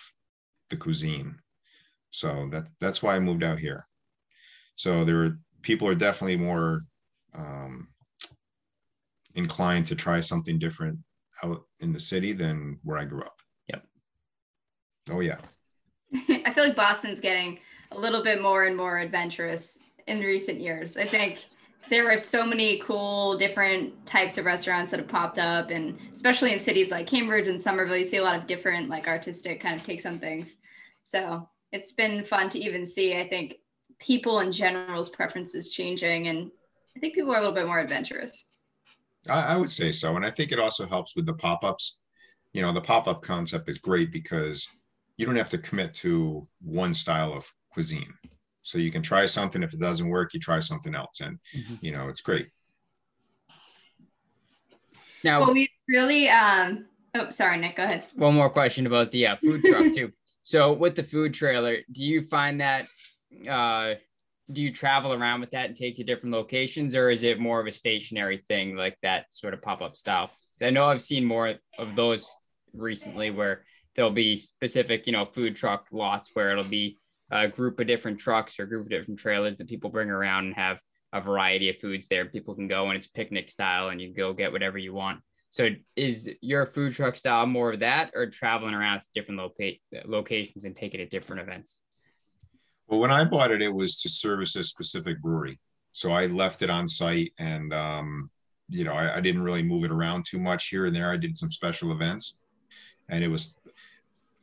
the 0.73 0.79
cuisine. 0.79 1.35
So 2.09 2.47
that 2.51 2.67
that's 2.79 3.01
why 3.01 3.15
I 3.15 3.19
moved 3.19 3.43
out 3.43 3.59
here. 3.59 3.85
So 4.75 5.05
there 5.05 5.23
are 5.23 5.39
people 5.61 5.87
are 5.87 5.95
definitely 5.95 6.37
more 6.37 6.81
um, 7.35 7.87
inclined 9.35 9.85
to 9.87 9.95
try 9.95 10.19
something 10.19 10.59
different 10.59 10.99
out 11.43 11.63
in 11.79 11.93
the 11.93 11.99
city 11.99 12.33
than 12.33 12.79
where 12.83 12.97
I 12.97 13.05
grew 13.05 13.21
up. 13.21 13.35
Yep. 13.67 13.83
Oh 15.11 15.19
yeah. 15.19 15.39
I 16.13 16.53
feel 16.53 16.65
like 16.65 16.75
Boston's 16.75 17.19
getting 17.19 17.59
a 17.91 17.97
little 17.97 18.23
bit 18.23 18.41
more 18.41 18.65
and 18.65 18.75
more 18.75 18.99
adventurous 18.99 19.79
in 20.07 20.19
recent 20.19 20.59
years. 20.59 20.97
I 20.97 21.05
think 21.05 21.45
there 21.89 22.11
are 22.11 22.17
so 22.17 22.45
many 22.45 22.79
cool 22.79 23.37
different 23.37 24.05
types 24.05 24.37
of 24.37 24.45
restaurants 24.45 24.91
that 24.91 24.99
have 24.99 25.09
popped 25.09 25.37
up 25.37 25.69
and 25.69 25.97
especially 26.13 26.53
in 26.53 26.59
cities 26.59 26.91
like 26.91 27.07
Cambridge 27.07 27.47
and 27.47 27.61
Somerville, 27.61 27.97
you 27.97 28.05
see 28.05 28.17
a 28.17 28.23
lot 28.23 28.37
of 28.37 28.47
different 28.47 28.89
like 28.89 29.07
artistic 29.07 29.59
kind 29.59 29.75
of 29.75 29.85
takes 29.85 30.05
on 30.05 30.19
things. 30.19 30.55
So 31.03 31.49
it's 31.71 31.93
been 31.93 32.23
fun 32.23 32.49
to 32.51 32.59
even 32.59 32.85
see, 32.85 33.19
I 33.19 33.27
think, 33.27 33.55
people 33.99 34.39
in 34.39 34.51
general's 34.51 35.09
preferences 35.09 35.71
changing 35.71 36.27
and 36.27 36.51
I 36.95 36.99
think 36.99 37.15
people 37.15 37.31
are 37.31 37.37
a 37.37 37.39
little 37.39 37.55
bit 37.55 37.67
more 37.67 37.79
adventurous. 37.79 38.45
I, 39.29 39.41
I 39.41 39.57
would 39.57 39.71
say 39.71 39.91
so. 39.91 40.15
And 40.15 40.25
I 40.25 40.29
think 40.29 40.51
it 40.51 40.59
also 40.59 40.85
helps 40.87 41.15
with 41.15 41.25
the 41.25 41.33
pop-ups. 41.33 42.01
You 42.53 42.61
know, 42.61 42.73
the 42.73 42.81
pop-up 42.81 43.21
concept 43.21 43.69
is 43.69 43.77
great 43.79 44.11
because 44.11 44.67
you 45.17 45.25
don't 45.25 45.35
have 45.35 45.49
to 45.49 45.57
commit 45.57 45.93
to 45.95 46.47
one 46.61 46.93
style 46.93 47.33
of 47.33 47.49
cuisine. 47.71 48.13
So 48.61 48.77
you 48.77 48.91
can 48.91 49.01
try 49.01 49.25
something. 49.25 49.63
If 49.63 49.73
it 49.73 49.79
doesn't 49.79 50.07
work, 50.07 50.33
you 50.33 50.39
try 50.39 50.59
something 50.59 50.95
else. 50.95 51.21
And 51.21 51.39
you 51.81 51.91
know, 51.91 52.09
it's 52.09 52.21
great. 52.21 52.49
now 55.23 55.39
Well, 55.41 55.53
we 55.53 55.69
really 55.87 56.29
um 56.29 56.85
oh 57.15 57.29
sorry, 57.29 57.57
Nick, 57.57 57.75
go 57.75 57.83
ahead. 57.83 58.05
one 58.15 58.35
more 58.35 58.49
question 58.49 58.85
about 58.87 59.11
the 59.11 59.27
uh, 59.27 59.35
food 59.37 59.63
truck 59.63 59.93
too 59.93 60.11
so 60.43 60.73
with 60.73 60.95
the 60.95 61.03
food 61.03 61.33
trailer 61.33 61.77
do 61.91 62.03
you 62.03 62.21
find 62.21 62.61
that 62.61 62.85
uh 63.49 63.95
do 64.51 64.61
you 64.61 64.71
travel 64.71 65.13
around 65.13 65.41
with 65.41 65.51
that 65.51 65.67
and 65.67 65.75
take 65.77 65.95
to 65.95 66.03
different 66.03 66.33
locations 66.35 66.95
or 66.95 67.09
is 67.09 67.23
it 67.23 67.39
more 67.39 67.59
of 67.59 67.67
a 67.67 67.71
stationary 67.71 68.43
thing 68.47 68.75
like 68.75 68.97
that 69.01 69.25
sort 69.31 69.53
of 69.53 69.61
pop-up 69.61 69.95
style 69.95 70.27
'Cause 70.27 70.67
i 70.67 70.69
know 70.69 70.85
i've 70.85 71.01
seen 71.01 71.25
more 71.25 71.55
of 71.77 71.95
those 71.95 72.29
recently 72.73 73.31
where 73.31 73.63
there'll 73.95 74.11
be 74.11 74.35
specific 74.35 75.07
you 75.07 75.13
know 75.13 75.25
food 75.25 75.55
truck 75.55 75.87
lots 75.91 76.29
where 76.33 76.51
it'll 76.51 76.63
be 76.63 76.97
a 77.31 77.47
group 77.47 77.79
of 77.79 77.87
different 77.87 78.19
trucks 78.19 78.59
or 78.59 78.65
group 78.65 78.85
of 78.85 78.89
different 78.89 79.19
trailers 79.19 79.55
that 79.57 79.67
people 79.67 79.89
bring 79.89 80.09
around 80.09 80.45
and 80.45 80.55
have 80.55 80.79
a 81.13 81.21
variety 81.21 81.69
of 81.69 81.77
foods 81.77 82.07
there. 82.07 82.25
People 82.25 82.55
can 82.55 82.67
go 82.67 82.87
and 82.87 82.97
it's 82.97 83.07
picnic 83.07 83.49
style 83.49 83.89
and 83.89 84.01
you 84.01 84.13
go 84.13 84.33
get 84.33 84.51
whatever 84.51 84.77
you 84.77 84.93
want. 84.93 85.21
So 85.53 85.69
is 85.95 86.27
your 86.41 86.65
food 86.65 86.95
truck 86.95 87.15
style 87.15 87.45
more 87.45 87.73
of 87.73 87.81
that 87.81 88.09
or 88.15 88.25
traveling 88.25 88.73
around 88.73 89.01
to 89.01 89.05
different 89.13 89.39
loca- 89.39 89.77
locations 90.05 90.65
and 90.65 90.75
taking 90.75 90.99
it 90.99 91.03
at 91.03 91.09
different 91.11 91.43
events? 91.43 91.79
Well, 92.87 92.99
when 92.99 93.11
I 93.11 93.23
bought 93.23 93.51
it, 93.51 93.61
it 93.61 93.71
was 93.71 94.01
to 94.01 94.09
service 94.09 94.55
a 94.55 94.63
specific 94.63 95.21
brewery. 95.21 95.59
So 95.91 96.11
I 96.11 96.25
left 96.25 96.63
it 96.63 96.71
on 96.71 96.87
site 96.87 97.33
and, 97.37 97.71
um, 97.71 98.31
you 98.67 98.83
know, 98.83 98.93
I, 98.93 99.17
I 99.17 99.21
didn't 99.21 99.43
really 99.43 99.61
move 99.61 99.83
it 99.83 99.91
around 99.91 100.25
too 100.25 100.39
much 100.39 100.69
here 100.69 100.87
and 100.87 100.95
there. 100.95 101.11
I 101.11 101.17
did 101.17 101.37
some 101.37 101.51
special 101.51 101.91
events 101.91 102.39
and 103.07 103.23
it 103.23 103.27
was 103.27 103.61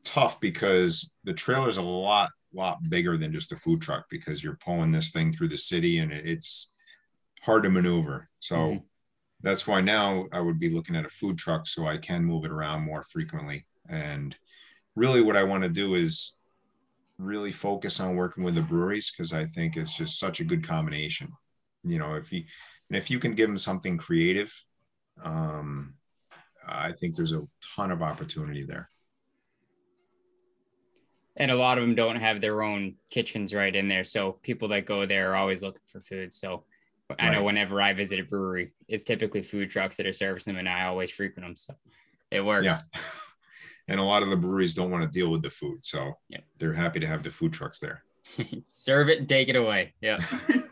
tough 0.05 0.41
because 0.41 1.17
the 1.25 1.35
trailer 1.35 1.69
is 1.69 1.79
a 1.79 1.83
lot, 1.83 2.31
lot 2.55 2.79
bigger 2.89 3.17
than 3.17 3.33
just 3.33 3.51
a 3.51 3.57
food 3.57 3.81
truck 3.81 4.05
because 4.11 4.45
you're 4.45 4.61
pulling 4.65 4.93
this 4.93 5.11
thing 5.11 5.33
through 5.33 5.49
the 5.49 5.59
city 5.59 5.99
and 5.99 6.13
it's 6.13 6.73
hard 7.43 7.65
to 7.65 7.69
maneuver. 7.69 8.31
So 8.39 8.57
mm-hmm 8.57 8.85
that's 9.43 9.67
why 9.67 9.81
now 9.81 10.27
I 10.33 10.41
would 10.41 10.59
be 10.59 10.71
looking 10.71 10.97
at 10.97 11.07
a 11.07 11.11
food 11.11 11.39
truck 11.39 11.67
so 11.67 11.87
I 11.87 11.97
can 11.97 12.25
move 12.25 12.45
it 12.45 12.51
around 12.51 12.85
more 12.85 13.03
frequently. 13.03 13.67
And 13.89 14.37
really, 14.95 15.23
what 15.23 15.37
I 15.37 15.45
want 15.45 15.63
to 15.63 15.69
do 15.69 15.95
is 15.95 16.37
really 17.19 17.51
focus 17.51 18.01
on 18.01 18.17
working 18.17 18.45
with 18.45 18.55
the 18.55 18.63
breweries 18.63 19.11
because 19.11 19.33
I 19.33 19.45
think 19.47 19.77
it's 19.77 19.97
just 19.97 20.19
such 20.19 20.41
a 20.41 20.45
good 20.45 20.67
combination. 20.67 21.29
You 21.85 21.99
know, 21.99 22.15
if 22.15 22.33
you 22.33 22.45
and 22.89 22.97
if 22.97 23.11
you 23.11 23.19
can 23.19 23.35
give 23.35 23.49
them 23.49 23.59
something 23.59 23.97
creative, 23.97 24.53
um, 25.23 25.95
I 26.67 26.93
think 26.93 27.17
there's 27.17 27.33
a 27.33 27.47
ton 27.77 27.91
of 27.91 28.03
opportunity 28.03 28.65
there. 28.65 28.91
And 31.37 31.51
a 31.51 31.57
lot 31.57 31.79
of 31.79 31.83
them 31.83 31.95
don't 31.95 32.17
have 32.17 32.43
their 32.43 32.63
own 32.63 32.97
kitchens 33.11 33.55
right 33.55 33.75
in 33.75 33.89
there, 33.89 34.05
so 34.05 34.39
people 34.43 34.69
that 34.69 34.85
go 34.85 35.07
there 35.07 35.33
are 35.33 35.37
always 35.37 35.63
looking 35.63 35.81
for 35.87 36.03
food. 36.03 36.35
So 36.35 36.65
I 37.19 37.29
right. 37.29 37.35
know 37.35 37.45
whenever 37.45 37.81
I 37.81 37.93
visit 37.93 38.21
a 38.21 38.25
brewery, 38.25 38.73
it's 38.89 39.05
typically 39.05 39.43
food 39.43 39.71
trucks 39.71 39.97
that 39.97 40.07
are 40.07 40.13
servicing 40.13 40.53
them, 40.53 40.61
and 40.61 40.69
I 40.69 40.87
always 40.87 41.11
frequent 41.11 41.47
them. 41.47 41.57
So 41.57 41.75
it 42.31 42.45
works. 42.45 42.67
Yeah. 42.67 42.79
And 43.91 43.99
a 43.99 44.05
lot 44.05 44.23
of 44.23 44.31
the 44.31 44.37
breweries 44.37 44.75
don't 44.75 44.93
want 44.93 45.03
to 45.03 45.11
deal 45.11 45.33
with 45.33 45.43
the 45.43 45.51
food, 45.51 45.85
so 45.85 46.13
yep. 46.29 46.45
they're 46.59 46.73
happy 46.73 47.01
to 47.01 47.09
have 47.09 47.25
the 47.25 47.31
food 47.31 47.53
trucks 47.53 47.81
there. 47.81 48.05
Serve 48.69 49.09
it 49.09 49.19
and 49.19 49.29
take 49.29 49.49
it 49.49 49.57
away. 49.57 49.95
Yeah. 50.01 50.19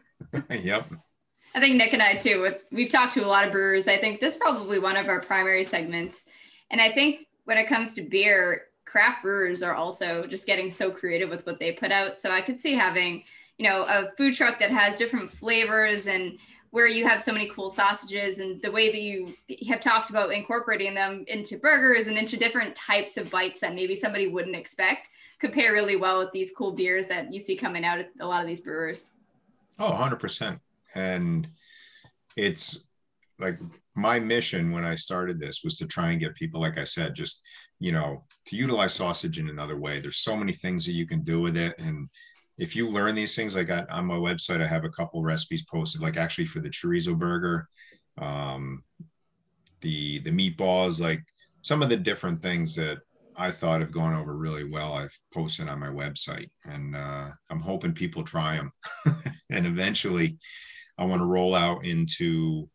yep. 0.50 0.92
I 1.52 1.58
think 1.58 1.74
Nick 1.74 1.94
and 1.94 2.02
I 2.02 2.14
too. 2.14 2.40
With 2.40 2.64
we've 2.70 2.90
talked 2.90 3.14
to 3.14 3.24
a 3.24 3.26
lot 3.26 3.44
of 3.44 3.50
brewers. 3.50 3.88
I 3.88 3.96
think 3.96 4.20
this 4.20 4.34
is 4.34 4.40
probably 4.40 4.78
one 4.78 4.96
of 4.96 5.08
our 5.08 5.20
primary 5.20 5.64
segments, 5.64 6.26
and 6.70 6.80
I 6.80 6.92
think 6.92 7.26
when 7.44 7.58
it 7.58 7.66
comes 7.66 7.94
to 7.94 8.02
beer, 8.02 8.66
craft 8.84 9.22
brewers 9.22 9.64
are 9.64 9.74
also 9.74 10.24
just 10.24 10.46
getting 10.46 10.70
so 10.70 10.88
creative 10.88 11.28
with 11.28 11.44
what 11.44 11.58
they 11.58 11.72
put 11.72 11.90
out. 11.90 12.16
So 12.18 12.30
I 12.30 12.40
could 12.40 12.58
see 12.58 12.74
having 12.74 13.24
you 13.58 13.68
know 13.68 13.82
a 13.82 14.10
food 14.16 14.34
truck 14.34 14.58
that 14.58 14.70
has 14.70 14.96
different 14.96 15.30
flavors 15.30 16.06
and 16.06 16.38
where 16.70 16.86
you 16.86 17.06
have 17.06 17.20
so 17.20 17.32
many 17.32 17.48
cool 17.48 17.68
sausages 17.68 18.40
and 18.40 18.60
the 18.62 18.70
way 18.70 18.90
that 18.92 19.00
you 19.00 19.34
have 19.68 19.80
talked 19.80 20.10
about 20.10 20.32
incorporating 20.32 20.94
them 20.94 21.24
into 21.28 21.58
burgers 21.58 22.06
and 22.06 22.18
into 22.18 22.36
different 22.36 22.76
types 22.76 23.16
of 23.16 23.30
bites 23.30 23.60
that 23.60 23.74
maybe 23.74 23.96
somebody 23.96 24.28
wouldn't 24.28 24.56
expect 24.56 25.08
could 25.40 25.52
pair 25.52 25.72
really 25.72 25.96
well 25.96 26.18
with 26.18 26.32
these 26.32 26.52
cool 26.56 26.72
beers 26.72 27.08
that 27.08 27.32
you 27.32 27.40
see 27.40 27.56
coming 27.56 27.84
out 27.84 27.98
at 27.98 28.10
a 28.20 28.26
lot 28.26 28.40
of 28.40 28.46
these 28.46 28.60
brewers. 28.60 29.10
Oh, 29.78 29.92
100%. 29.92 30.58
And 30.94 31.46
it's 32.36 32.88
like 33.38 33.58
my 33.94 34.18
mission 34.18 34.72
when 34.72 34.84
I 34.84 34.94
started 34.96 35.38
this 35.38 35.62
was 35.62 35.76
to 35.76 35.86
try 35.86 36.10
and 36.10 36.20
get 36.20 36.34
people, 36.34 36.60
like 36.60 36.76
I 36.76 36.84
said, 36.84 37.14
just, 37.14 37.46
you 37.78 37.92
know, 37.92 38.24
to 38.46 38.56
utilize 38.56 38.94
sausage 38.94 39.38
in 39.38 39.48
another 39.48 39.76
way. 39.76 40.00
There's 40.00 40.18
so 40.18 40.36
many 40.36 40.52
things 40.52 40.84
that 40.86 40.92
you 40.92 41.06
can 41.06 41.22
do 41.22 41.40
with 41.40 41.56
it. 41.56 41.78
And 41.78 42.08
if 42.58 42.74
you 42.74 42.90
learn 42.90 43.14
these 43.14 43.36
things, 43.36 43.56
like 43.56 43.70
I, 43.70 43.84
on 43.90 44.06
my 44.06 44.16
website, 44.16 44.60
I 44.60 44.66
have 44.66 44.84
a 44.84 44.90
couple 44.90 45.22
recipes 45.22 45.64
posted, 45.64 46.02
like 46.02 46.16
actually 46.16 46.46
for 46.46 46.58
the 46.58 46.68
chorizo 46.68 47.16
burger, 47.16 47.68
um, 48.18 48.82
the 49.80 50.18
the 50.20 50.30
meatballs, 50.30 51.00
like 51.00 51.22
some 51.62 51.82
of 51.82 51.88
the 51.88 51.96
different 51.96 52.42
things 52.42 52.74
that 52.74 52.98
I 53.36 53.52
thought 53.52 53.80
have 53.80 53.92
gone 53.92 54.14
over 54.14 54.36
really 54.36 54.64
well. 54.64 54.94
I've 54.94 55.16
posted 55.32 55.68
on 55.68 55.78
my 55.78 55.88
website, 55.88 56.50
and 56.64 56.96
uh, 56.96 57.28
I'm 57.48 57.60
hoping 57.60 57.92
people 57.92 58.24
try 58.24 58.56
them, 58.56 58.72
and 59.50 59.64
eventually, 59.64 60.38
I 60.98 61.04
want 61.04 61.20
to 61.20 61.26
roll 61.26 61.54
out 61.54 61.84
into 61.84 62.68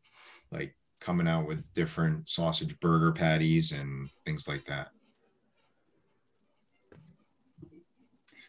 like 0.49 0.73
coming 1.01 1.27
out 1.27 1.45
with 1.45 1.73
different 1.73 2.29
sausage 2.29 2.79
burger 2.79 3.11
patties 3.11 3.73
and 3.73 4.09
things 4.25 4.47
like 4.47 4.63
that. 4.65 4.87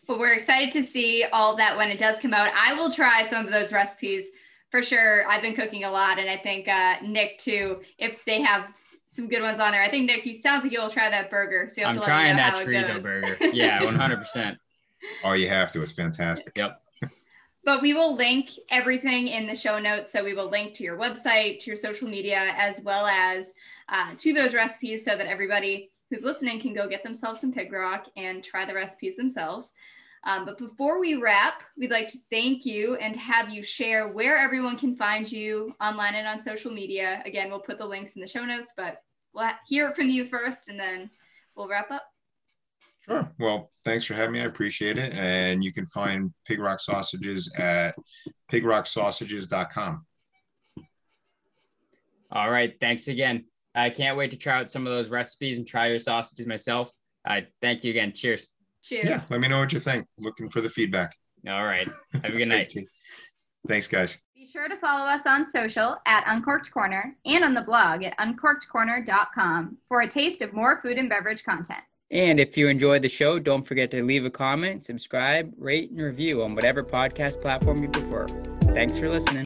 But 0.06 0.18
we're 0.18 0.34
excited 0.34 0.72
to 0.72 0.82
see 0.82 1.24
all 1.32 1.56
that 1.56 1.76
when 1.76 1.90
it 1.90 1.98
does 1.98 2.18
come 2.18 2.34
out. 2.34 2.50
I 2.54 2.74
will 2.74 2.90
try 2.90 3.22
some 3.24 3.46
of 3.46 3.52
those 3.52 3.72
recipes 3.72 4.30
for 4.70 4.82
sure. 4.82 5.28
I've 5.28 5.42
been 5.42 5.54
cooking 5.54 5.84
a 5.84 5.90
lot, 5.90 6.18
and 6.18 6.28
I 6.28 6.36
think 6.36 6.68
uh, 6.68 6.96
Nick 7.02 7.38
too. 7.38 7.80
If 7.98 8.18
they 8.26 8.40
have 8.42 8.68
some 9.08 9.28
good 9.28 9.42
ones 9.42 9.60
on 9.60 9.72
there, 9.72 9.82
I 9.82 9.90
think 9.90 10.06
Nick, 10.06 10.26
you 10.26 10.34
sounds 10.34 10.64
like 10.64 10.72
you'll 10.72 10.90
try 10.90 11.08
that 11.10 11.30
burger. 11.30 11.68
So 11.70 11.82
I'm 11.84 12.00
trying 12.00 12.36
that 12.36 12.54
chorizo 12.54 13.02
burger. 13.02 13.36
Yeah, 13.52 13.82
100. 13.84 14.16
percent 14.16 14.58
Oh, 15.22 15.32
you 15.32 15.48
have 15.48 15.70
to. 15.72 15.82
It's 15.82 15.92
fantastic. 15.92 16.56
Yep. 16.56 16.76
But 17.64 17.80
we 17.80 17.94
will 17.94 18.14
link 18.14 18.50
everything 18.70 19.28
in 19.28 19.46
the 19.46 19.56
show 19.56 19.78
notes. 19.78 20.12
So 20.12 20.22
we 20.22 20.34
will 20.34 20.50
link 20.50 20.74
to 20.74 20.84
your 20.84 20.98
website, 20.98 21.60
to 21.60 21.70
your 21.70 21.76
social 21.76 22.08
media, 22.08 22.54
as 22.58 22.82
well 22.82 23.06
as 23.06 23.54
uh, 23.88 24.14
to 24.18 24.32
those 24.34 24.54
recipes 24.54 25.04
so 25.04 25.16
that 25.16 25.26
everybody 25.26 25.90
who's 26.10 26.22
listening 26.22 26.60
can 26.60 26.74
go 26.74 26.88
get 26.88 27.02
themselves 27.02 27.40
some 27.40 27.52
pig 27.52 27.72
rock 27.72 28.06
and 28.16 28.42
try 28.44 28.64
the 28.64 28.74
recipes 28.74 29.16
themselves. 29.16 29.72
Um, 30.26 30.46
but 30.46 30.56
before 30.56 30.98
we 31.00 31.16
wrap, 31.16 31.62
we'd 31.76 31.90
like 31.90 32.08
to 32.08 32.18
thank 32.30 32.64
you 32.64 32.94
and 32.96 33.14
have 33.16 33.50
you 33.50 33.62
share 33.62 34.08
where 34.08 34.38
everyone 34.38 34.78
can 34.78 34.96
find 34.96 35.30
you 35.30 35.74
online 35.80 36.14
and 36.14 36.26
on 36.26 36.40
social 36.40 36.72
media. 36.72 37.22
Again, 37.26 37.50
we'll 37.50 37.60
put 37.60 37.78
the 37.78 37.86
links 37.86 38.16
in 38.16 38.22
the 38.22 38.26
show 38.26 38.44
notes, 38.44 38.72
but 38.76 39.02
we'll 39.34 39.50
hear 39.66 39.88
it 39.88 39.96
from 39.96 40.08
you 40.08 40.26
first 40.26 40.68
and 40.68 40.80
then 40.80 41.10
we'll 41.54 41.68
wrap 41.68 41.90
up. 41.90 42.04
Sure. 43.04 43.30
Well, 43.38 43.68
thanks 43.84 44.06
for 44.06 44.14
having 44.14 44.32
me. 44.32 44.40
I 44.40 44.44
appreciate 44.44 44.96
it. 44.96 45.12
And 45.12 45.62
you 45.62 45.74
can 45.74 45.84
find 45.84 46.32
Pig 46.46 46.58
Rock 46.58 46.80
Sausages 46.80 47.52
at 47.58 47.94
pigrocksausages.com. 48.50 50.06
All 52.32 52.50
right. 52.50 52.74
Thanks 52.80 53.08
again. 53.08 53.44
I 53.74 53.90
can't 53.90 54.16
wait 54.16 54.30
to 54.30 54.36
try 54.36 54.60
out 54.60 54.70
some 54.70 54.86
of 54.86 54.92
those 54.92 55.08
recipes 55.08 55.58
and 55.58 55.66
try 55.66 55.88
your 55.88 55.98
sausages 55.98 56.46
myself. 56.46 56.90
Uh, 57.28 57.40
thank 57.60 57.84
you 57.84 57.90
again. 57.90 58.12
Cheers. 58.12 58.50
Cheers. 58.82 59.04
Yeah, 59.04 59.20
let 59.30 59.40
me 59.40 59.48
know 59.48 59.58
what 59.58 59.72
you 59.72 59.80
think. 59.80 60.06
Looking 60.18 60.50
for 60.50 60.60
the 60.60 60.68
feedback. 60.68 61.16
All 61.48 61.64
right. 61.64 61.88
Have 62.12 62.24
a 62.24 62.36
good 62.36 62.48
night. 62.48 62.72
Thanks, 63.66 63.88
guys. 63.88 64.22
Be 64.34 64.46
sure 64.46 64.68
to 64.68 64.76
follow 64.76 65.06
us 65.06 65.26
on 65.26 65.44
social 65.44 65.96
at 66.06 66.24
Uncorked 66.26 66.70
Corner 66.70 67.16
and 67.24 67.42
on 67.44 67.54
the 67.54 67.62
blog 67.62 68.04
at 68.04 68.16
uncorkedcorner.com 68.18 69.78
for 69.88 70.02
a 70.02 70.08
taste 70.08 70.42
of 70.42 70.52
more 70.52 70.80
food 70.82 70.98
and 70.98 71.08
beverage 71.08 71.42
content. 71.44 71.80
And 72.10 72.38
if 72.38 72.56
you 72.56 72.68
enjoyed 72.68 73.02
the 73.02 73.08
show, 73.08 73.38
don't 73.38 73.66
forget 73.66 73.90
to 73.92 74.02
leave 74.04 74.24
a 74.24 74.30
comment, 74.30 74.84
subscribe, 74.84 75.52
rate, 75.56 75.90
and 75.90 76.00
review 76.00 76.42
on 76.42 76.54
whatever 76.54 76.84
podcast 76.84 77.40
platform 77.40 77.82
you 77.82 77.88
prefer. 77.88 78.26
Thanks 78.74 78.98
for 78.98 79.08
listening. 79.08 79.44